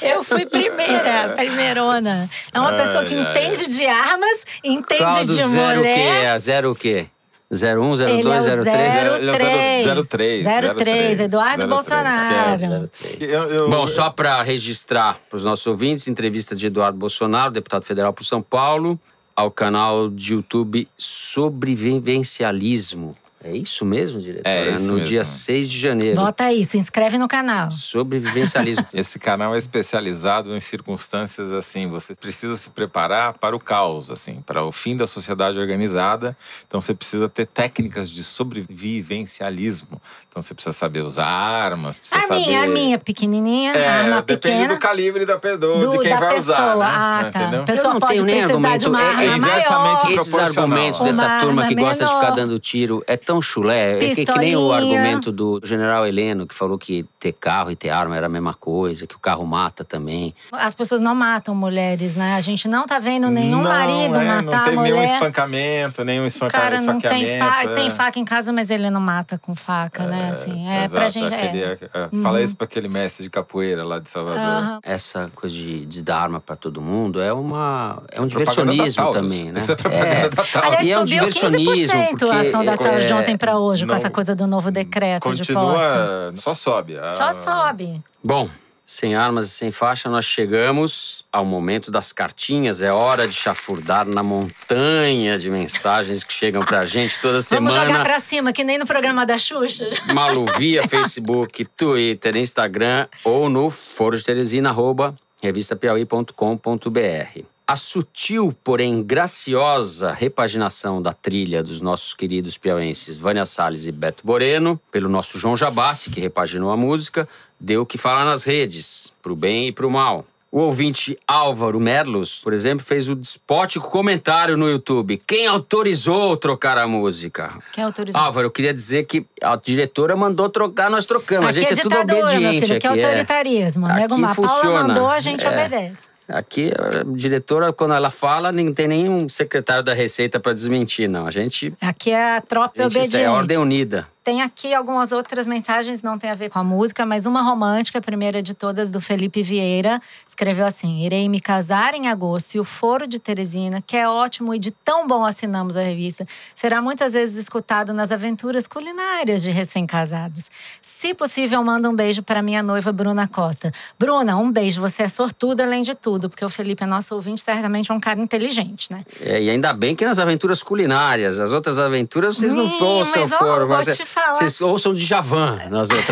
eu 0.02 0.24
fui 0.24 0.46
primeira, 0.46 1.34
primeirona. 1.36 2.30
É 2.54 2.60
uma 2.60 2.72
ai, 2.72 2.78
pessoa 2.78 3.04
que 3.04 3.16
ai, 3.16 3.22
entende 3.22 3.64
ai. 3.64 3.70
de 3.70 3.86
armas, 3.86 4.40
entende 4.64 5.02
Claudio 5.02 5.36
de 5.36 5.48
zero 5.48 5.78
mulher. 5.78 5.92
O 5.92 5.96
quê? 5.96 6.26
É 6.26 6.40
zero 6.40 6.72
o 6.72 6.76
quê? 6.76 7.08
01, 7.50 7.96
02, 7.96 8.00
ele 8.02 8.12
é 8.12 8.24
03? 8.28 10.08
03. 10.08 10.08
03. 10.08 10.44
03, 10.76 11.20
Eduardo 11.22 11.64
03, 11.64 11.70
Bolsonaro. 11.70 12.90
03. 12.90 13.22
Eu, 13.22 13.44
eu, 13.44 13.70
Bom, 13.70 13.88
só 13.88 14.10
para 14.10 14.42
registrar 14.42 15.18
para 15.30 15.38
os 15.38 15.46
nossos 15.46 15.66
ouvintes, 15.66 16.10
entrevista 16.10 16.54
de 16.56 16.68
Eduardo 16.68 16.98
Bolsonaro, 16.98 17.52
deputado 17.52 17.86
federal 17.86 18.12
por 18.12 18.26
São 18.26 18.42
Paulo, 18.42 19.00
ao 19.38 19.50
canal 19.52 20.10
de 20.10 20.34
YouTube 20.34 20.90
Sobrevivencialismo. 20.98 23.16
É 23.40 23.56
isso 23.56 23.86
mesmo, 23.86 24.20
diretor? 24.20 24.50
É 24.50 24.72
isso 24.72 24.88
no 24.88 24.96
mesmo. 24.96 25.08
dia 25.08 25.24
6 25.24 25.70
de 25.70 25.80
janeiro. 25.80 26.20
Bota 26.20 26.46
aí, 26.46 26.66
se 26.66 26.76
inscreve 26.76 27.20
no 27.20 27.28
canal. 27.28 27.70
Sobrevivencialismo. 27.70 28.88
Esse 28.92 29.20
canal 29.20 29.54
é 29.54 29.60
especializado 29.60 30.56
em 30.56 30.60
circunstâncias 30.60 31.52
assim, 31.52 31.86
você 31.88 32.16
precisa 32.16 32.58
se 32.58 32.72
preparar 32.72 33.34
para 33.34 33.56
o 33.56 33.60
caos, 33.60 34.10
assim, 34.10 34.42
para 34.42 34.66
o 34.66 34.72
fim 34.72 34.96
da 34.96 35.06
sociedade 35.06 35.60
organizada. 35.60 36.36
Então 36.68 36.82
você 36.82 36.96
precisa 36.96 37.30
ter 37.30 37.46
técnicas 37.46 38.10
de 38.10 38.24
sobrevivencialismo. 38.24 40.02
Então 40.38 40.44
você 40.44 40.54
precisa 40.54 40.74
saber 40.74 41.02
usar 41.02 41.26
armas, 41.26 41.98
precisa 41.98 42.22
arminha, 42.22 42.60
saber... 42.60 42.68
Arminha, 42.68 43.00
pequenininha, 43.00 43.72
é, 43.74 43.88
arma 43.88 44.22
depende 44.22 44.40
pequena. 44.56 44.68
do 44.76 44.80
calibre 44.80 45.26
da 45.26 45.36
do, 45.38 45.90
de 45.94 46.00
quem 46.00 46.16
vai 46.16 46.36
pessoa. 46.36 46.58
usar, 46.58 46.78
né? 46.78 46.86
Ah, 46.88 47.30
tá. 47.34 47.40
Entendeu? 47.42 47.62
A 47.62 47.66
pessoa 47.66 47.88
Eu 47.88 48.00
não 48.00 48.08
tenho 48.08 48.24
nem 48.24 48.44
argumento, 48.44 48.78
de 48.78 48.88
uma 48.88 49.02
é 49.02 49.06
arma 49.10 49.24
inversamente 49.24 50.04
maior. 50.04 50.12
Esses 50.22 50.34
argumentos 50.36 51.00
dessa 51.00 51.26
Uma 51.26 51.40
turma 51.40 51.66
que 51.66 51.74
arma 51.74 51.88
gosta 51.88 52.04
de 52.06 52.10
ficar 52.12 52.22
menor. 52.22 52.36
dando 52.36 52.60
tiro 52.60 53.04
é 53.08 53.18
tão 53.18 53.42
chulé. 53.42 53.96
É 53.98 54.14
que, 54.14 54.26
que 54.26 54.38
nem 54.38 54.56
o 54.56 54.72
argumento 54.72 55.32
do 55.32 55.60
general 55.64 56.06
Heleno, 56.06 56.46
que 56.46 56.54
falou 56.54 56.78
que 56.78 57.04
ter 57.20 57.32
carro 57.34 57.72
e 57.72 57.76
ter 57.76 57.90
arma 57.90 58.16
era 58.16 58.28
a 58.28 58.30
mesma 58.30 58.54
coisa, 58.54 59.08
que 59.08 59.16
o 59.16 59.20
carro 59.20 59.44
mata 59.44 59.84
também. 59.84 60.36
As 60.52 60.76
pessoas 60.76 61.02
não 61.02 61.16
matam 61.16 61.56
mulheres, 61.56 62.16
né? 62.16 62.36
A 62.36 62.42
gente 62.42 62.68
não 62.68 62.86
tá 62.86 63.00
vendo 63.00 63.28
nenhum 63.32 63.64
não, 63.64 63.72
marido 63.72 64.20
é, 64.20 64.24
matar 64.24 64.44
Não 64.44 64.64
tem 64.66 64.76
mulher. 64.76 64.92
nenhum 64.94 65.04
espancamento, 65.04 66.04
nenhum 66.04 66.24
O 66.26 66.28
esfanca- 66.28 66.60
cara 66.60 66.80
não 66.82 67.02
tem, 67.02 67.40
fa 67.40 67.64
é. 67.64 67.68
tem 67.70 67.90
faca 67.90 68.20
em 68.20 68.26
casa, 68.26 68.54
mas 68.54 68.70
ele 68.70 68.92
não 68.92 69.02
mata 69.02 69.40
com 69.40 69.56
faca, 69.56 70.06
né? 70.06 70.27
Assim, 70.32 70.68
é 70.68 70.78
Exato, 70.86 70.92
pra 70.96 71.10
gente. 71.10 71.34
aquele- 71.34 71.64
é. 71.64 71.78
é, 71.94 72.22
Fala 72.24 72.42
isso 72.42 72.56
para 72.56 72.66
aquele 72.66 72.88
mestre 72.88 73.24
de 73.24 73.30
capoeira 73.30 73.84
lá 73.84 74.00
de 74.00 74.10
Salvador. 74.10 74.40
Aham. 74.40 74.80
Essa 74.84 75.32
coisa 75.36 75.56
de, 75.56 75.86
de 75.86 76.02
dar 76.04 76.20
arma 76.22 76.40
pra 76.40 76.56
todo 76.56 76.82
mundo 76.82 77.22
é, 77.22 77.32
uma, 77.34 78.02
é 78.12 78.20
um 78.22 78.28
diversionismo 78.28 79.14
também, 79.14 79.52
né? 79.52 79.60
Isso 79.60 79.72
é 79.72 79.76
propaganda 79.76 80.30
da 80.30 80.44
Taurus. 80.44 80.56
Aliás, 80.56 80.86
E 80.88 80.92
é 80.92 81.00
um 81.00 81.06
diversionismo, 81.06 82.00
15% 82.00 82.30
a 82.30 82.40
ação 82.42 82.64
da 82.66 82.72
porque, 82.72 82.84
Taurus 82.84 83.06
de 83.06 83.12
é, 83.12 83.16
ontem 83.16 83.38
pra 83.38 83.58
hoje, 83.58 83.84
com 83.84 83.88
não- 83.90 83.96
essa 83.96 84.10
coisa 84.10 84.36
do 84.36 84.48
novo 84.48 84.72
decreto 84.72 85.30
de 85.34 85.38
posse. 85.38 85.54
Continua, 85.54 86.32
só 86.36 86.54
sobe. 86.54 86.96
Só 87.14 87.24
Ah, 87.30 87.34
sobe. 87.34 88.02
Bom, 88.24 88.50
sem 88.90 89.16
armas 89.16 89.48
e 89.48 89.50
sem 89.50 89.70
faixa, 89.70 90.10
nós 90.10 90.24
chegamos 90.24 91.26
ao 91.30 91.44
momento 91.44 91.92
das 91.92 92.14
cartinhas. 92.14 92.82
É 92.82 92.90
hora 92.90 93.28
de 93.28 93.34
chafurdar 93.34 94.08
na 94.08 94.24
montanha 94.24 95.38
de 95.38 95.50
mensagens 95.50 96.24
que 96.24 96.32
chegam 96.32 96.64
pra 96.64 96.86
gente 96.86 97.20
toda 97.22 97.42
Vamos 97.42 97.74
jogar 97.74 97.88
semana. 97.88 98.06
pra 98.06 98.18
cima, 98.22 98.54
que 98.54 98.64
nem 98.64 98.78
no 98.78 98.86
programa 98.88 99.26
da 99.26 99.38
Xuxa. 99.38 99.88
Malu 100.14 100.46
via 100.58 100.88
Facebook, 100.88 101.66
Twitter, 101.66 102.38
Instagram 102.38 103.08
ou 103.26 103.50
no 103.50 103.70
Foro 103.70 104.16
de 104.16 104.24
Teresina, 104.24 104.70
arroba 104.70 105.14
revistapiauí.com.br. 105.44 107.42
A 107.70 107.76
sutil, 107.76 108.56
porém 108.64 109.04
graciosa 109.04 110.14
repaginação 110.14 111.02
da 111.02 111.12
trilha 111.12 111.62
dos 111.62 111.82
nossos 111.82 112.14
queridos 112.14 112.58
piauenses 112.58 113.18
Vânia 113.18 113.46
Salles 113.46 113.86
e 113.88 113.92
Beto 113.92 114.26
Moreno, 114.26 114.80
pelo 114.90 115.10
nosso 115.10 115.38
João 115.38 115.58
Jabassi, 115.58 116.10
que 116.10 116.22
repaginou 116.22 116.72
a 116.72 116.78
música, 116.78 117.28
deu 117.60 117.82
o 117.82 117.86
que 117.86 117.98
falar 117.98 118.26
nas 118.26 118.44
redes, 118.44 119.12
pro 119.22 119.36
bem 119.36 119.68
e 119.68 119.72
pro 119.72 119.90
mal. 119.90 120.26
O 120.50 120.60
ouvinte 120.62 121.18
Álvaro 121.28 121.78
Merlos, 121.80 122.40
por 122.40 122.54
exemplo, 122.54 122.84
fez 122.84 123.10
o 123.10 123.16
despótico 123.16 123.90
comentário 123.92 124.56
no 124.56 124.68
YouTube. 124.70 125.22
Quem 125.28 125.46
autorizou 125.46 126.38
trocar 126.38 126.78
a 126.78 126.88
música? 126.88 127.54
Quem 127.74 127.84
autorizou? 127.84 128.20
Álvaro, 128.20 128.48
eu 128.48 128.52
queria 128.52 128.74
dizer 128.74 129.04
que 129.06 129.26
a 129.42 129.58
diretora 129.58 130.16
mandou 130.16 130.50
trocar, 130.50 130.90
nós 130.90 131.06
trocamos. 131.06 131.50
aqui 131.50 131.60
a 131.60 131.62
gente 131.70 131.80
é 131.80 131.80
é, 131.80 131.84
tudo 131.84 131.98
obediente 132.00 132.62
filho. 132.62 132.78
Aqui 132.78 132.88
é 132.88 132.90
aqui. 132.90 133.04
autoritarismo. 133.06 133.86
Aqui 133.86 134.00
Nego, 134.00 134.14
a 134.16 134.20
Paula 134.20 134.34
funciona. 134.36 134.88
mandou, 134.88 135.08
a 135.10 135.20
gente 135.20 135.46
É. 135.46 135.50
obedece. 135.50 136.18
Aqui, 136.30 136.72
a 136.78 137.04
diretora, 137.16 137.72
quando 137.72 137.94
ela 137.94 138.10
fala, 138.10 138.52
não 138.52 138.74
tem 138.74 138.88
nenhum 138.88 139.30
secretário 139.30 139.84
da 139.84 139.94
Receita 139.94 140.40
para 140.42 140.52
desmentir, 140.54 141.08
não. 141.10 141.26
A 141.28 141.32
gente, 141.32 141.74
Aqui 141.82 142.12
é 142.12 142.38
a 142.38 142.42
tropa 142.42 142.74
a 142.78 142.84
gente 142.84 142.92
isso 142.92 143.00
obediente. 143.00 143.24
é 143.24 143.30
ordem 143.30 143.58
unida. 143.58 144.08
Tem 144.28 144.42
aqui 144.42 144.74
algumas 144.74 145.14
outras 145.14 145.48
mensagens, 145.48 146.02
não 146.02 146.20
tem 146.20 146.30
a 146.30 146.36
ver 146.36 146.50
com 146.50 146.60
a 146.60 146.64
música, 146.64 147.06
mas 147.06 147.26
uma 147.26 147.42
romântica, 147.42 148.00
a 148.00 148.02
primeira 148.02 148.44
de 148.44 148.54
todas, 148.54 148.90
do 148.90 149.00
Felipe 149.00 149.42
Vieira. 149.42 150.02
Escreveu 150.28 150.66
assim: 150.66 151.06
Irei 151.06 151.30
me 151.30 151.40
casar 151.40 151.94
em 151.94 152.10
agosto 152.10 152.56
e 152.56 152.60
o 152.60 152.66
Foro 152.66 153.08
de 153.08 153.20
Teresina, 153.20 153.82
que 153.82 153.96
é 153.96 154.06
ótimo 154.06 154.54
e 154.54 154.60
de 154.60 154.70
tão 154.70 155.08
bom 155.08 155.26
assinamos 155.26 155.78
a 155.78 155.82
revista, 155.82 156.28
será 156.54 156.82
muitas 156.82 157.14
vezes 157.14 157.38
escutado 157.38 157.94
nas 157.94 158.12
aventuras 158.12 158.68
culinárias 158.68 159.42
de 159.42 159.50
recém-casados. 159.50 160.44
Se 160.82 161.14
possível, 161.14 161.64
manda 161.64 161.90
um 161.90 161.96
beijo 161.96 162.22
para 162.22 162.42
minha 162.42 162.62
noiva 162.62 162.92
Bruna 162.92 163.30
Costa. 163.30 163.72
Bruna, 163.98 164.36
um 164.36 164.52
beijo. 164.52 164.82
Você 164.82 165.04
é 165.04 165.08
sortuda 165.08 165.64
além 165.64 165.84
de 165.84 165.96
tudo, 165.96 166.30
porque 166.30 166.44
o 166.44 166.50
Felipe 166.50 166.84
é 166.84 166.86
nosso 166.86 167.16
ouvinte, 167.16 167.42
certamente 167.42 167.92
é 167.92 167.94
um 167.94 168.00
cara 168.00 168.20
inteligente, 168.20 168.92
né? 168.92 169.06
É, 169.22 169.42
e 169.42 169.50
ainda 169.50 169.72
bem 169.72 169.96
que 169.96 170.04
nas 170.04 170.20
aventuras 170.20 170.62
culinárias. 170.62 171.40
As 171.40 171.54
outras 171.54 171.80
aventuras 171.80 172.36
vocês 172.36 172.54
não 172.54 172.66
Ih, 172.66 172.84
ouçam 172.84 173.22
mas, 173.22 173.32
ó, 173.32 174.17
é- 174.18 174.24
falar. 174.24 174.34
vocês 174.34 174.62
ouçam 174.62 174.94
de 174.94 175.06
Javan 175.06 175.60
nas 175.70 175.90
outras 175.90 176.08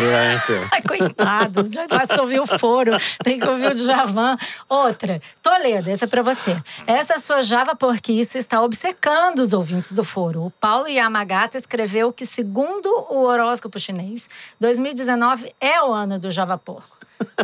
coitados, 0.86 1.70
já 1.72 1.86
basta 1.86 2.20
ouvir 2.20 2.40
o 2.40 2.46
foro, 2.46 2.92
tem 3.22 3.38
que 3.38 3.48
ouvir 3.48 3.72
o 3.72 3.74
Djavan. 3.74 4.36
Outra, 4.68 5.20
Toledo, 5.42 5.90
essa 5.90 6.04
é 6.04 6.08
pra 6.08 6.22
você. 6.22 6.56
Essa 6.86 7.18
sua 7.18 7.42
Java 7.42 7.74
porquice 7.74 8.38
está 8.38 8.62
obcecando 8.62 9.40
os 9.42 9.52
ouvintes 9.52 9.92
do 9.92 10.04
foro. 10.04 10.44
O 10.46 10.50
Paulo 10.50 10.88
Yamagata 10.88 11.56
escreveu 11.56 12.12
que, 12.12 12.26
segundo 12.26 12.86
o 13.10 13.24
horóscopo 13.24 13.78
chinês, 13.78 14.28
2019 14.60 15.52
é 15.60 15.80
o 15.82 15.92
ano 15.92 16.18
do 16.18 16.30
Java 16.30 16.56
porco. 16.58 16.95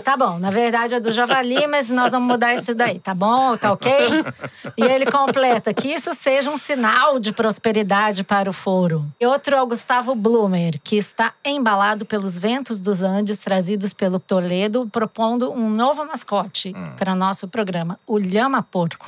Tá 0.05 0.17
bom, 0.17 0.39
na 0.39 0.51
verdade 0.51 0.95
é 0.95 1.01
do 1.01 1.13
javali, 1.13 1.67
mas 1.67 1.89
nós 1.89 2.13
vamos 2.13 2.29
mudar 2.29 2.55
isso 2.55 2.75
daí, 2.75 2.99
tá 2.99 3.15
bom? 3.15 3.57
Tá 3.57 3.73
ok? 3.73 3.93
E 4.77 4.83
ele 4.83 5.07
completa 5.07 5.73
que 5.73 5.89
isso 5.89 6.13
seja 6.15 6.51
um 6.51 6.57
sinal 6.57 7.19
de 7.19 7.33
prosperidade 7.33 8.25
para 8.25 8.49
o 8.49 8.53
foro. 8.53 9.05
E 9.21 9.27
outro 9.27 9.55
é 9.55 9.63
o 9.63 9.67
Gustavo 9.67 10.15
Blumer, 10.15 10.81
que 10.83 10.97
está 10.97 11.33
embalado 11.45 12.05
pelos 12.05 12.37
ventos 12.37 12.81
dos 12.81 13.03
Andes 13.03 13.39
trazidos 13.39 13.93
pelo 13.93 14.19
Toledo, 14.19 14.89
propondo 14.91 15.53
um 15.53 15.71
novo 15.71 16.05
mascote 16.05 16.75
para 16.99 17.15
nosso 17.15 17.47
programa, 17.49 17.99
o 18.07 18.19
Lhama 18.19 18.63
Porco. 18.63 19.07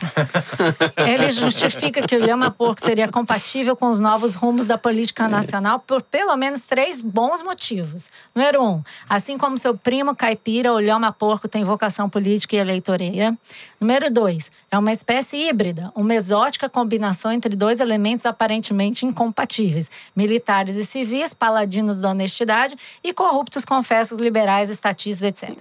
Ele 0.96 1.30
justifica 1.30 2.06
que 2.06 2.16
o 2.16 2.24
Lhama 2.24 2.50
Porco 2.50 2.80
seria 2.80 3.08
compatível 3.08 3.74
com 3.74 3.88
os 3.88 4.00
novos 4.00 4.34
rumos 4.34 4.66
da 4.66 4.78
política 4.78 5.28
nacional 5.28 5.80
por 5.80 6.02
pelo 6.02 6.36
menos 6.36 6.60
três 6.60 7.02
bons 7.02 7.42
motivos. 7.42 8.08
Número 8.34 8.62
um, 8.62 8.82
assim 9.08 9.36
como 9.36 9.58
seu 9.58 9.76
primo 9.76 10.14
caipira, 10.14 10.53
o 10.62 10.78
Lhama 10.78 11.12
Porco 11.12 11.48
tem 11.48 11.64
vocação 11.64 12.08
política 12.08 12.54
e 12.54 12.58
eleitoreira. 12.58 13.36
Número 13.80 14.10
dois, 14.10 14.50
é 14.70 14.78
uma 14.78 14.92
espécie 14.92 15.36
híbrida, 15.36 15.90
uma 15.94 16.14
exótica 16.14 16.68
combinação 16.68 17.32
entre 17.32 17.56
dois 17.56 17.80
elementos 17.80 18.24
aparentemente 18.24 19.04
incompatíveis: 19.04 19.90
militares 20.14 20.76
e 20.76 20.84
civis, 20.84 21.34
paladinos 21.34 22.00
da 22.00 22.10
honestidade 22.10 22.76
e 23.02 23.12
corruptos 23.12 23.64
confessos 23.64 24.18
liberais, 24.18 24.70
estatistas, 24.70 25.24
etc. 25.24 25.56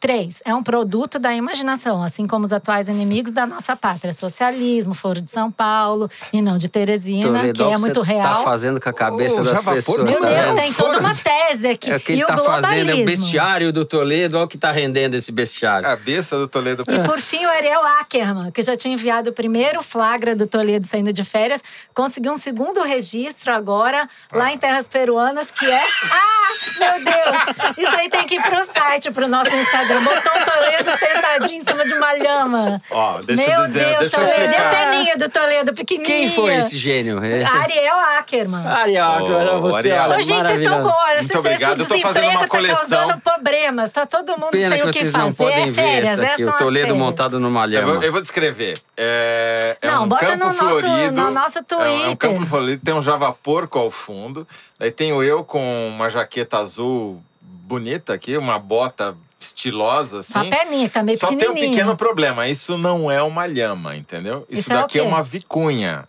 Três, 0.00 0.42
é 0.44 0.54
um 0.54 0.62
produto 0.62 1.18
da 1.18 1.32
imaginação, 1.32 2.02
assim 2.02 2.26
como 2.26 2.44
os 2.44 2.52
atuais 2.52 2.88
inimigos 2.88 3.32
da 3.32 3.46
nossa 3.46 3.76
pátria: 3.76 4.12
socialismo, 4.12 4.94
Foro 4.94 5.20
de 5.20 5.30
São 5.30 5.50
Paulo 5.50 6.10
e 6.32 6.42
não 6.42 6.58
de 6.58 6.68
Teresina, 6.68 7.22
Toledo, 7.22 7.54
que 7.54 7.62
é 7.62 7.66
o 7.66 7.74
que 7.74 7.80
muito 7.80 8.00
você 8.04 8.12
real. 8.12 8.22
tá 8.22 8.42
fazendo 8.42 8.80
com 8.80 8.88
a 8.88 8.92
cabeça 8.92 9.40
Ô, 9.40 9.44
das 9.44 9.62
pessoas. 9.62 10.04
Meu 10.04 10.20
tá 10.20 10.28
Deus, 10.28 10.46
vendo? 10.46 10.56
tem 10.56 10.72
toda 10.72 10.98
uma 10.98 11.14
tese 11.14 11.68
aqui. 11.68 11.90
É 11.90 11.96
o 11.96 12.00
que 12.00 12.12
e 12.12 12.14
ele 12.16 12.24
o 12.24 12.26
tá 12.26 12.38
fazendo, 12.38 12.90
é 12.90 12.94
o 12.94 13.04
bestiário 13.04 13.72
do 13.72 13.84
Toledo, 13.84 14.31
olha 14.34 14.44
o 14.44 14.48
que 14.48 14.58
tá 14.58 14.70
rendendo 14.70 15.14
esse 15.14 15.30
bestiário. 15.32 15.86
Cabeça 15.88 16.38
do 16.38 16.48
Toledo. 16.48 16.84
E 16.88 16.98
por 17.00 17.20
fim, 17.20 17.44
o 17.44 17.48
Ariel 17.48 17.82
Ackerman, 18.00 18.50
que 18.50 18.62
já 18.62 18.76
tinha 18.76 18.94
enviado 18.94 19.30
o 19.30 19.32
primeiro 19.32 19.82
flagra 19.82 20.34
do 20.34 20.46
Toledo 20.46 20.86
saindo 20.86 21.12
de 21.12 21.24
férias, 21.24 21.62
conseguiu 21.94 22.32
um 22.32 22.36
segundo 22.36 22.82
registro 22.82 23.52
agora, 23.52 24.08
lá 24.32 24.52
em 24.52 24.58
terras 24.58 24.88
peruanas, 24.88 25.50
que 25.50 25.70
é. 25.70 25.82
Ah, 26.10 26.52
meu 26.78 27.04
Deus! 27.04 27.78
Isso 27.78 27.96
aí 27.96 28.08
tem 28.08 28.24
que 28.24 28.36
ir 28.36 28.42
pro 28.42 28.64
site, 28.66 29.10
pro 29.10 29.28
nosso 29.28 29.54
Instagram. 29.54 30.02
Botou 30.02 30.32
o 30.32 30.44
Toledo 30.44 30.98
sentadinho 30.98 31.60
em 31.60 31.64
cima 31.64 31.84
de 31.84 31.94
uma 31.94 32.12
lhama. 32.12 32.82
Ó, 32.90 33.20
deixa 33.22 33.42
meu 33.46 33.60
eu 33.60 33.66
dizer, 33.66 33.84
Deus, 33.84 33.98
deixa 34.00 34.16
eu 34.16 34.24
Toledo. 34.24 34.42
E 34.42 34.46
a 34.46 34.50
explicar. 34.50 34.90
peninha 34.90 35.16
do 35.16 35.28
Toledo, 35.28 35.74
pequenininha. 35.74 36.18
Quem 36.18 36.28
foi 36.28 36.54
esse 36.54 36.76
gênio? 36.76 37.24
Esse... 37.24 37.56
Ariel 37.56 37.98
Ackerman. 38.18 38.66
Ariel, 38.66 39.56
Ô, 39.56 39.60
você 39.60 39.90
Ariel. 39.90 40.18
Ô, 40.18 40.22
gente, 40.22 40.46
vocês 40.46 40.60
estão 40.60 40.82
com 40.82 40.88
olha, 40.88 41.18
Muito 41.18 41.38
obrigado, 41.38 41.82
esse 41.82 41.92
eu 41.92 42.00
tô 42.00 42.06
fazendo 42.06 42.30
uma 42.30 42.48
coleção. 42.48 42.76
Tá 42.76 42.96
causando 42.96 43.20
problemas, 43.20 43.92
tá 43.92 44.06
todo 44.06 44.21
todo 44.24 44.38
mundo 44.38 44.50
Pena 44.50 44.70
tem 44.70 44.80
que 44.82 44.88
o 44.88 44.92
que 44.92 44.98
vocês 44.98 45.12
fazer. 45.12 45.24
não 45.24 45.32
podem 45.32 45.62
é 45.62 45.66
ver 45.66 45.72
férias, 45.72 46.10
isso 46.12 46.22
aqui. 46.22 46.42
é, 46.42 46.46
O 46.46 46.52
Toledo 46.52 46.86
férias. 46.86 46.98
montado 46.98 47.40
numa 47.40 47.64
Eu 47.64 47.68
lhama. 47.70 47.92
vou, 47.94 48.02
eu 48.02 48.12
vou 48.12 48.20
descrever. 48.20 48.78
É, 48.96 49.76
é 49.80 49.90
Não, 49.90 50.04
um 50.04 50.08
bota 50.08 50.26
campo 50.26 50.38
no 50.38 50.44
nosso- 50.46 50.80
florido. 50.80 51.20
no 51.22 51.30
nosso 51.30 51.58
É 51.58 51.62
um- 51.76 51.82
É 51.82 51.88
um, 51.90 51.96
Twitter. 52.04 52.16
campo 52.16 52.46
florido, 52.46 52.82
tem 52.84 52.94
um 52.94 53.02
Java 53.02 53.32
porco 53.32 53.78
ao 53.78 53.90
fundo. 53.90 54.46
Daí 54.78 54.90
tenho 54.90 55.22
eu 55.22 55.44
com 55.44 55.88
uma 55.88 56.08
jaqueta 56.08 56.58
azul 56.58 57.22
bonita 57.40 58.12
aqui, 58.14 58.36
uma 58.36 58.58
bota 58.58 59.14
estilosa, 59.40 60.20
assim. 60.20 60.38
Uma 60.38 60.44
perninha, 60.56 60.88
tá 60.88 61.02
meio 61.02 61.18
Só 61.18 61.26
tem 61.28 61.48
um 61.50 61.54
pequeno 61.54 61.96
problema, 61.96 62.46
isso 62.48 62.78
não 62.78 63.10
é 63.10 63.20
uma 63.22 63.44
lhama, 63.46 63.96
entendeu? 63.96 64.46
Isso, 64.48 64.60
Isso 64.62 64.72
é 64.72 64.76
daqui 64.76 64.98
é 64.98 65.02
quê? 65.02 65.08
uma 65.08 65.22
vicunha. 65.22 66.04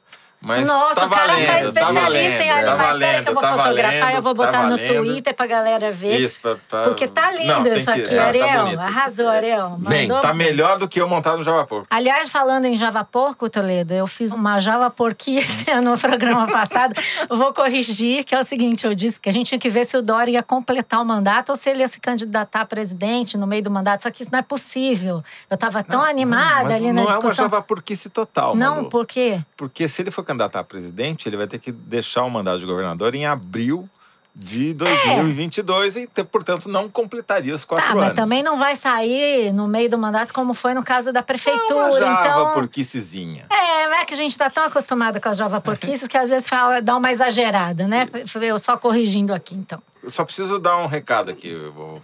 Mas 0.45 0.67
Nossa, 0.67 0.95
tá 0.99 1.05
o 1.05 1.09
cara 1.09 1.27
valendo, 1.33 1.45
tá 1.47 1.53
tá 1.53 1.59
especialista 1.61 2.01
valendo, 2.01 2.19
em 2.19 2.37
tá 2.37 2.53
animais. 2.53 2.53
Espera 2.53 2.73
que 2.73 2.91
valendo, 2.91 3.27
eu 3.29 3.33
vou 3.33 3.41
tá 3.43 3.49
fotografar 3.49 3.91
valendo, 3.99 4.11
e 4.11 4.15
eu 4.17 4.21
vou 4.21 4.33
botar 4.33 4.51
tá 4.51 4.63
no. 4.67 4.77
Twitter 4.77 5.33
pra 5.33 5.47
galera 5.47 5.91
ver. 5.93 6.19
Isso, 6.19 6.39
pra, 6.41 6.55
pra- 6.69 6.83
Porque 6.83 7.07
tá 7.07 7.31
lindo 7.31 7.47
Não, 7.47 7.73
isso 7.73 7.85
que- 7.93 8.01
aqui, 8.01 8.13
é, 8.13 8.17
tá 8.17 8.25
Ariel. 8.25 8.63
bonito. 8.65 8.79
Arrasou, 8.81 9.29
Ariel. 9.29 9.69
Bem, 9.79 10.07
Mandou 10.07 10.21
Tá 10.21 10.33
melhor 10.33 10.77
do 10.79 10.87
que 10.87 10.99
eu 10.99 11.07
montado 11.07 11.37
no 11.37 11.45
Java 11.45 11.65
Porco. 11.65 11.87
Aliás, 11.89 12.29
falando 12.29 12.65
em 12.65 12.75
Java 12.75 13.05
Porco, 13.05 13.49
Toledo, 13.49 13.93
eu 13.93 14.05
fiz 14.05 14.33
uma 14.33 14.59
Java 14.59 14.89
Porquice 14.89 15.65
no 15.81 15.97
programa 15.97 16.45
passado. 16.47 16.93
Vou 17.29 17.53
corrigir, 17.53 18.25
que 18.25 18.35
é 18.35 18.39
o 18.41 18.43
seguinte: 18.43 18.85
eu 18.85 18.93
disse 18.93 19.21
que 19.21 19.29
a 19.29 19.31
gente 19.31 19.47
tinha 19.47 19.59
que 19.59 19.69
ver 19.69 19.85
se 19.85 19.95
o 19.95 20.01
Dória 20.01 20.31
ia 20.33 20.43
completar 20.43 21.01
o 21.01 21.05
mandato 21.05 21.49
ou 21.51 21.55
se 21.55 21.69
ele 21.69 21.79
ia 21.79 21.87
se 21.87 22.01
candidatar 22.01 22.61
a 22.61 22.65
presidente 22.65 23.37
no 23.37 23.47
meio 23.47 23.63
do 23.63 23.71
mandato. 23.71 24.03
Só 24.03 24.11
que 24.11 24.21
isso 24.23 24.31
não 24.31 24.39
é 24.39 24.43
possível. 24.43 25.23
Eu 25.49 25.55
estava 25.55 25.81
tão 25.83 26.03
animada 26.03 26.63
Mas 26.65 26.75
ali 26.75 26.87
não 26.87 26.93
na 26.95 27.01
é 27.01 27.03
uma 27.05 27.11
discussão. 27.13 27.45
Java 27.45 27.61
Porquice 27.61 28.09
total, 28.09 28.55
não, 28.55 28.75
Malu. 28.75 28.89
por 28.89 29.05
quê? 29.05 29.39
Porque 29.55 29.87
se 29.87 30.01
ele 30.01 30.11
for 30.11 30.23
candidato 30.33 30.55
a 30.57 30.63
presidente, 30.63 31.29
ele 31.29 31.37
vai 31.37 31.47
ter 31.47 31.59
que 31.59 31.71
deixar 31.71 32.23
o 32.23 32.29
mandato 32.29 32.59
de 32.59 32.65
governador 32.65 33.13
em 33.15 33.25
abril 33.25 33.87
de 34.35 34.73
2022 34.73 35.95
e, 35.95 36.07
te- 36.07 36.23
portanto, 36.23 36.67
não 36.67 36.89
completaria 36.89 37.53
os 37.53 37.63
quatro 37.63 37.89
Tá, 37.89 37.93
mas 37.93 38.03
anos. 38.05 38.15
também 38.15 38.41
não 38.41 38.57
vai 38.57 38.75
sair 38.75 39.53
no 39.53 39.67
meio 39.67 39.87
do 39.91 39.97
mandato 39.97 40.33
como 40.33 40.55
foi 40.55 40.73
no 40.73 40.83
caso 40.83 41.13
da 41.13 41.19
É 41.19 41.23
prefeitura. 41.23 41.75
uma 41.91 41.99
Java 41.99 42.21
então. 42.41 42.53
Porquicezinha. 42.53 43.45
É, 43.51 43.87
mas 43.89 44.01
é 44.01 44.05
que 44.05 44.13
a 44.15 44.17
gente 44.17 44.35
tá 44.35 44.49
tão 44.49 44.63
acostumado 44.65 45.21
com 45.21 45.29
as 45.29 45.37
Java 45.37 45.61
Porquices 45.61 46.07
que 46.07 46.17
às 46.17 46.31
vezes 46.31 46.49
fala, 46.49 46.81
dá 46.81 46.97
uma 46.97 47.11
exagerada, 47.11 47.87
né? 47.87 48.09
Eu 48.41 48.57
só 48.57 48.75
corrigindo 48.75 49.31
aqui, 49.35 49.53
então. 49.53 49.79
Eu 50.01 50.09
só 50.09 50.25
preciso 50.25 50.57
dar 50.57 50.77
um 50.77 50.87
recado 50.87 51.29
aqui, 51.29 51.55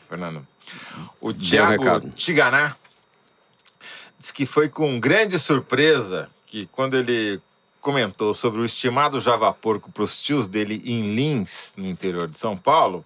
Fernando. 0.07 0.45
O 1.19 1.29
um 1.29 1.33
Tiago 1.33 1.71
recado. 1.83 2.09
Tiganá 2.11 2.75
disse 4.19 4.31
que 4.33 4.45
foi 4.45 4.69
com 4.69 4.99
grande 4.99 5.39
surpresa 5.39 6.29
que 6.45 6.67
quando 6.67 6.95
ele 6.95 7.41
comentou 7.81 8.33
sobre 8.33 8.61
o 8.61 8.65
estimado 8.65 9.19
Java 9.19 9.51
Porco 9.53 9.91
para 9.91 10.03
os 10.03 10.21
tios 10.21 10.47
dele 10.47 10.81
em 10.85 11.13
Lins, 11.15 11.73
no 11.77 11.87
interior 11.87 12.27
de 12.27 12.37
São 12.37 12.57
Paulo, 12.57 13.05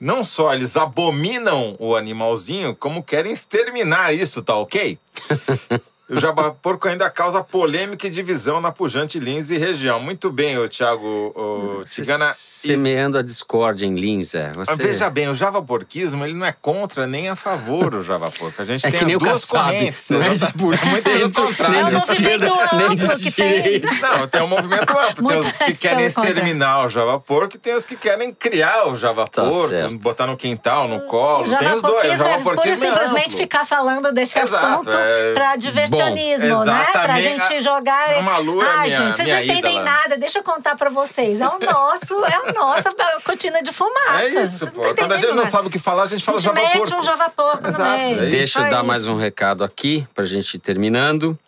não 0.00 0.24
só 0.24 0.54
eles 0.54 0.76
abominam 0.76 1.76
o 1.78 1.94
animalzinho, 1.94 2.74
como 2.74 3.02
querem 3.02 3.32
exterminar 3.32 4.14
isso, 4.14 4.42
tá 4.42 4.56
ok? 4.56 4.98
O 6.10 6.18
Java 6.20 6.50
Porco 6.60 6.88
ainda 6.88 7.08
causa 7.08 7.42
polêmica 7.42 8.06
e 8.06 8.10
divisão 8.10 8.60
na 8.60 8.72
pujante 8.72 9.18
Lins 9.18 9.50
e 9.50 9.56
região. 9.58 10.00
Muito 10.00 10.30
bem, 10.30 10.58
o 10.58 10.68
Tiago 10.68 11.32
o 11.36 11.84
Tigana. 11.84 12.30
E 12.30 12.34
Semeando 12.34 13.16
a 13.16 13.22
discórdia 13.22 13.86
em 13.86 13.94
Lins, 13.94 14.34
é. 14.34 14.52
Você... 14.54 14.74
veja 14.74 15.08
bem, 15.08 15.28
o 15.28 15.34
javaporquismo 15.34 16.24
ele 16.24 16.34
não 16.34 16.44
é 16.44 16.52
contra 16.60 17.06
nem 17.06 17.28
a 17.28 17.36
favor 17.36 17.94
o 17.94 18.02
javaporco. 18.02 18.60
A 18.60 18.64
gente 18.64 18.86
É 18.86 18.90
tem 18.90 18.98
que 18.98 19.04
nem 19.06 19.16
o 19.16 19.18
duas 19.18 19.44
correntes. 19.44 20.10
não 20.10 20.22
é 20.22 20.34
de 20.34 20.52
por 20.58 20.84
muito 20.84 21.02
pelo 21.04 21.32
contrário. 21.32 21.76
É 21.76 21.78
um 21.78 21.84
nem 21.84 21.86
de 21.86 21.94
movimento 21.94 22.44
esquerda, 22.44 22.76
nem 22.76 22.96
de 22.96 23.04
amplo 23.06 23.18
que 23.18 23.32
tem. 23.32 23.80
Não, 24.00 24.26
tem 24.28 24.42
um 24.42 24.46
movimento 24.46 24.90
amplo. 24.98 25.28
Tem 25.28 25.38
os 25.38 25.58
que 25.58 25.74
querem 25.74 26.04
exterminar 26.06 26.84
o 26.84 26.88
javaporco 26.88 27.56
e 27.56 27.58
tem 27.58 27.74
os 27.74 27.84
que 27.86 27.96
querem 27.96 28.32
criar 28.34 28.86
o 28.88 28.90
Tá 28.90 28.96
javaporco, 28.96 29.68
certo. 29.68 29.98
botar 29.98 30.26
no 30.26 30.36
quintal, 30.36 30.86
no 30.88 31.00
colo. 31.02 31.44
Tem 31.56 31.72
os 31.72 31.82
dois. 31.82 32.04
O 32.12 32.16
Javaporquismo 32.16 32.84
é 32.84 32.86
e 32.86 32.88
é 32.88 32.92
simplesmente 32.92 33.26
amplo. 33.26 33.36
ficar 33.38 33.64
falando 33.64 34.12
desse 34.12 34.38
Exato, 34.38 34.66
assunto 34.66 34.90
é- 34.92 35.32
pra 35.32 35.56
diversionismo, 35.56 35.99
Bom, 36.04 36.64
né? 36.64 36.86
Pra 36.92 37.20
gente 37.20 37.60
jogar. 37.60 38.14
A 38.16 38.22
Malu 38.22 38.62
é 38.62 38.66
ah, 38.66 38.76
minha- 38.82 38.88
gente, 38.88 39.16
vocês 39.16 39.28
minha 39.28 39.36
não 39.36 39.44
entendem 39.44 39.76
ídola. 39.76 39.84
nada, 39.84 40.16
deixa 40.16 40.38
eu 40.38 40.42
contar 40.42 40.76
pra 40.76 40.90
vocês. 40.90 41.40
É 41.40 41.48
o 41.48 41.58
nosso, 41.58 42.24
é 42.24 42.38
o 42.40 42.52
nosso 42.54 42.88
cortina 43.24 43.62
de 43.62 43.72
fumaça. 43.72 44.22
É 44.22 44.28
isso, 44.42 44.66
pô. 44.68 44.94
Quando 44.94 45.12
a 45.12 45.16
gente 45.16 45.34
não 45.34 45.46
sabe 45.46 45.68
o 45.68 45.70
que 45.70 45.78
falar, 45.78 46.04
a 46.04 46.06
gente 46.06 46.24
fala 46.24 46.38
A 46.38 46.40
gente 46.40 46.54
mete 46.54 46.94
um 46.94 47.02
javaporco 47.02 47.62
no 47.62 47.68
Exato, 47.68 47.90
meio. 47.98 48.22
é. 48.22 48.26
Deixa 48.26 48.58
eu 48.60 48.70
dar 48.70 48.78
isso. 48.78 48.86
mais 48.86 49.08
um 49.08 49.16
recado 49.16 49.62
aqui, 49.64 50.06
pra 50.14 50.24
gente 50.24 50.54
ir 50.54 50.58
terminando. 50.58 51.38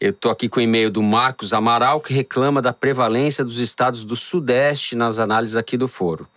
Eu 0.00 0.12
tô 0.12 0.28
aqui 0.28 0.48
com 0.48 0.60
o 0.60 0.62
e-mail 0.62 0.90
do 0.90 1.02
Marcos 1.02 1.52
Amaral, 1.54 2.00
que 2.00 2.12
reclama 2.12 2.60
da 2.60 2.72
prevalência 2.72 3.42
dos 3.44 3.58
estados 3.58 4.04
do 4.04 4.14
Sudeste 4.16 4.94
nas 4.94 5.18
análises 5.18 5.56
aqui 5.56 5.76
do 5.76 5.88
foro. 5.88 6.28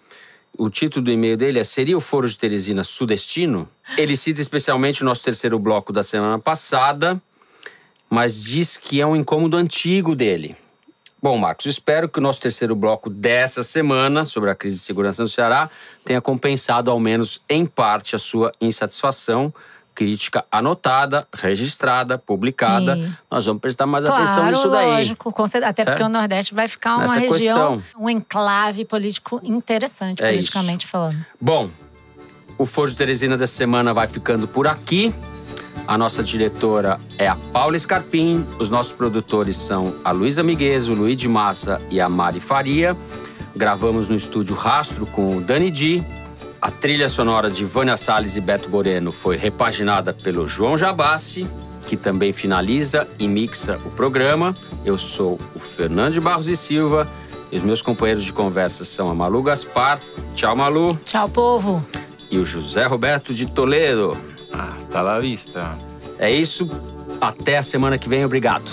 O 0.56 0.70
título 0.70 1.06
do 1.06 1.12
e-mail 1.12 1.38
dele 1.38 1.60
é 1.60 1.64
Seria 1.64 1.98
o 1.98 2.02
Foro 2.02 2.28
de 2.28 2.38
Teresina 2.38 2.84
sudestino? 2.84 3.68
Ele 3.98 4.16
cita 4.16 4.42
especialmente 4.42 5.02
o 5.02 5.06
nosso 5.06 5.24
terceiro 5.24 5.58
bloco 5.58 5.92
da 5.92 6.04
semana 6.04 6.38
passada, 6.38 7.22
mas 8.10 8.44
diz 8.44 8.78
que 8.78 9.02
é 9.02 9.06
um 9.06 9.16
incômodo 9.16 9.58
antigo 9.58 10.16
dele. 10.16 10.56
Bom, 11.20 11.36
Marcos, 11.38 11.66
espero 11.66 12.08
que 12.08 12.20
o 12.20 12.22
nosso 12.22 12.40
terceiro 12.40 12.76
bloco 12.76 13.10
dessa 13.10 13.64
semana, 13.64 14.24
sobre 14.24 14.52
a 14.52 14.56
crise 14.56 14.78
de 14.78 14.82
segurança 14.84 15.24
no 15.24 15.28
Ceará, 15.28 15.68
tenha 16.06 16.22
compensado, 16.22 16.92
ao 16.92 17.00
menos 17.00 17.42
em 17.50 17.66
parte, 17.66 18.16
a 18.16 18.20
sua 18.20 18.52
insatisfação. 18.62 19.52
Crítica 19.98 20.46
anotada, 20.52 21.28
registrada, 21.34 22.20
publicada. 22.20 22.96
Sim. 22.96 23.12
Nós 23.32 23.44
vamos 23.48 23.60
prestar 23.60 23.88
mais 23.88 24.06
Claro, 24.06 24.22
atenção 24.24 24.46
nisso 24.46 24.70
daí. 24.70 24.86
lógico. 24.92 25.34
Até 25.36 25.48
Certo? 25.48 25.86
porque 25.86 26.04
o 26.04 26.08
Nordeste 26.10 26.54
vai 26.54 26.68
ficar 26.68 26.98
uma 26.98 27.16
Nessa 27.16 27.20
região, 27.20 27.78
questão. 27.82 28.04
um 28.04 28.08
enclave 28.08 28.86
político 28.86 29.42
interessante, 29.44 30.22
É 30.24 30.34
politicamente 30.34 30.86
falando. 30.86 31.18
Bom, 31.42 31.72
o 32.60 32.66
Foro 32.68 32.92
de 32.92 32.96
Teresina 32.96 33.36
dessa 33.36 33.56
semana 33.56 33.92
vai 33.92 34.08
ficando 34.08 34.48
por 34.48 34.68
aqui. 34.68 35.12
A 35.88 35.98
nossa 35.98 36.22
diretora 36.24 37.00
é 37.18 37.28
a 37.28 37.36
Paula 37.36 37.80
Scarpim. 37.80 38.46
Os 38.60 38.70
nossos 38.70 38.92
produtores 38.92 39.56
são 39.58 39.96
a 40.06 40.12
Luísa 40.12 40.44
Miguez, 40.44 40.88
o 40.90 40.94
Luiz 40.94 41.18
de 41.18 41.28
Massa 41.28 41.82
e 41.90 42.00
a 42.00 42.08
Mari 42.08 42.40
Faria. 42.40 42.96
Gravamos 43.56 44.08
no 44.10 44.16
estúdio 44.16 44.56
Rastro 44.56 45.08
com 45.08 45.38
o 45.38 45.42
Dani 45.42 45.72
Di. 45.72 46.06
A 46.62 46.72
trilha 46.72 47.08
sonora 47.08 47.50
de 47.50 47.64
Vânia 47.64 47.96
Salles 47.96 48.36
e 48.36 48.42
Beto 48.42 48.70
Moreno 48.70 49.12
foi 49.12 49.38
repaginada 49.38 50.14
pelo 50.14 50.48
João 50.48 50.78
Jabassi, 50.78 51.48
que 51.88 51.96
também 51.96 52.34
finaliza 52.34 53.08
e 53.20 53.28
mixa 53.28 53.78
o 53.86 53.92
programa. 53.92 54.56
Eu 54.84 54.98
sou 54.98 55.40
o 55.56 55.60
Fernando 55.60 56.14
de 56.14 56.20
Barros 56.20 56.48
e 56.48 56.58
Silva 56.58 57.08
e 57.52 57.58
os 57.58 57.64
meus 57.64 57.82
companheiros 57.82 58.24
de 58.24 58.34
conversa 58.34 58.84
são 58.84 59.10
a 59.10 59.14
Malu 59.16 59.44
Gaspar. 59.44 60.00
Tchau, 60.36 60.56
Malu 60.56 61.00
Tchau, 61.06 61.30
povo. 61.30 61.86
e 62.30 62.38
o 62.40 62.46
José 62.46 62.86
Roberto 62.86 63.34
de 63.34 63.46
Toledo. 63.46 64.18
Hasta 64.52 65.02
la 65.02 65.20
vista. 65.20 65.74
É 66.18 66.32
isso. 66.32 66.68
Até 67.22 67.58
a 67.58 67.64
semana 67.64 67.98
que 67.98 68.10
vem. 68.10 68.26
Obrigado. 68.26 68.66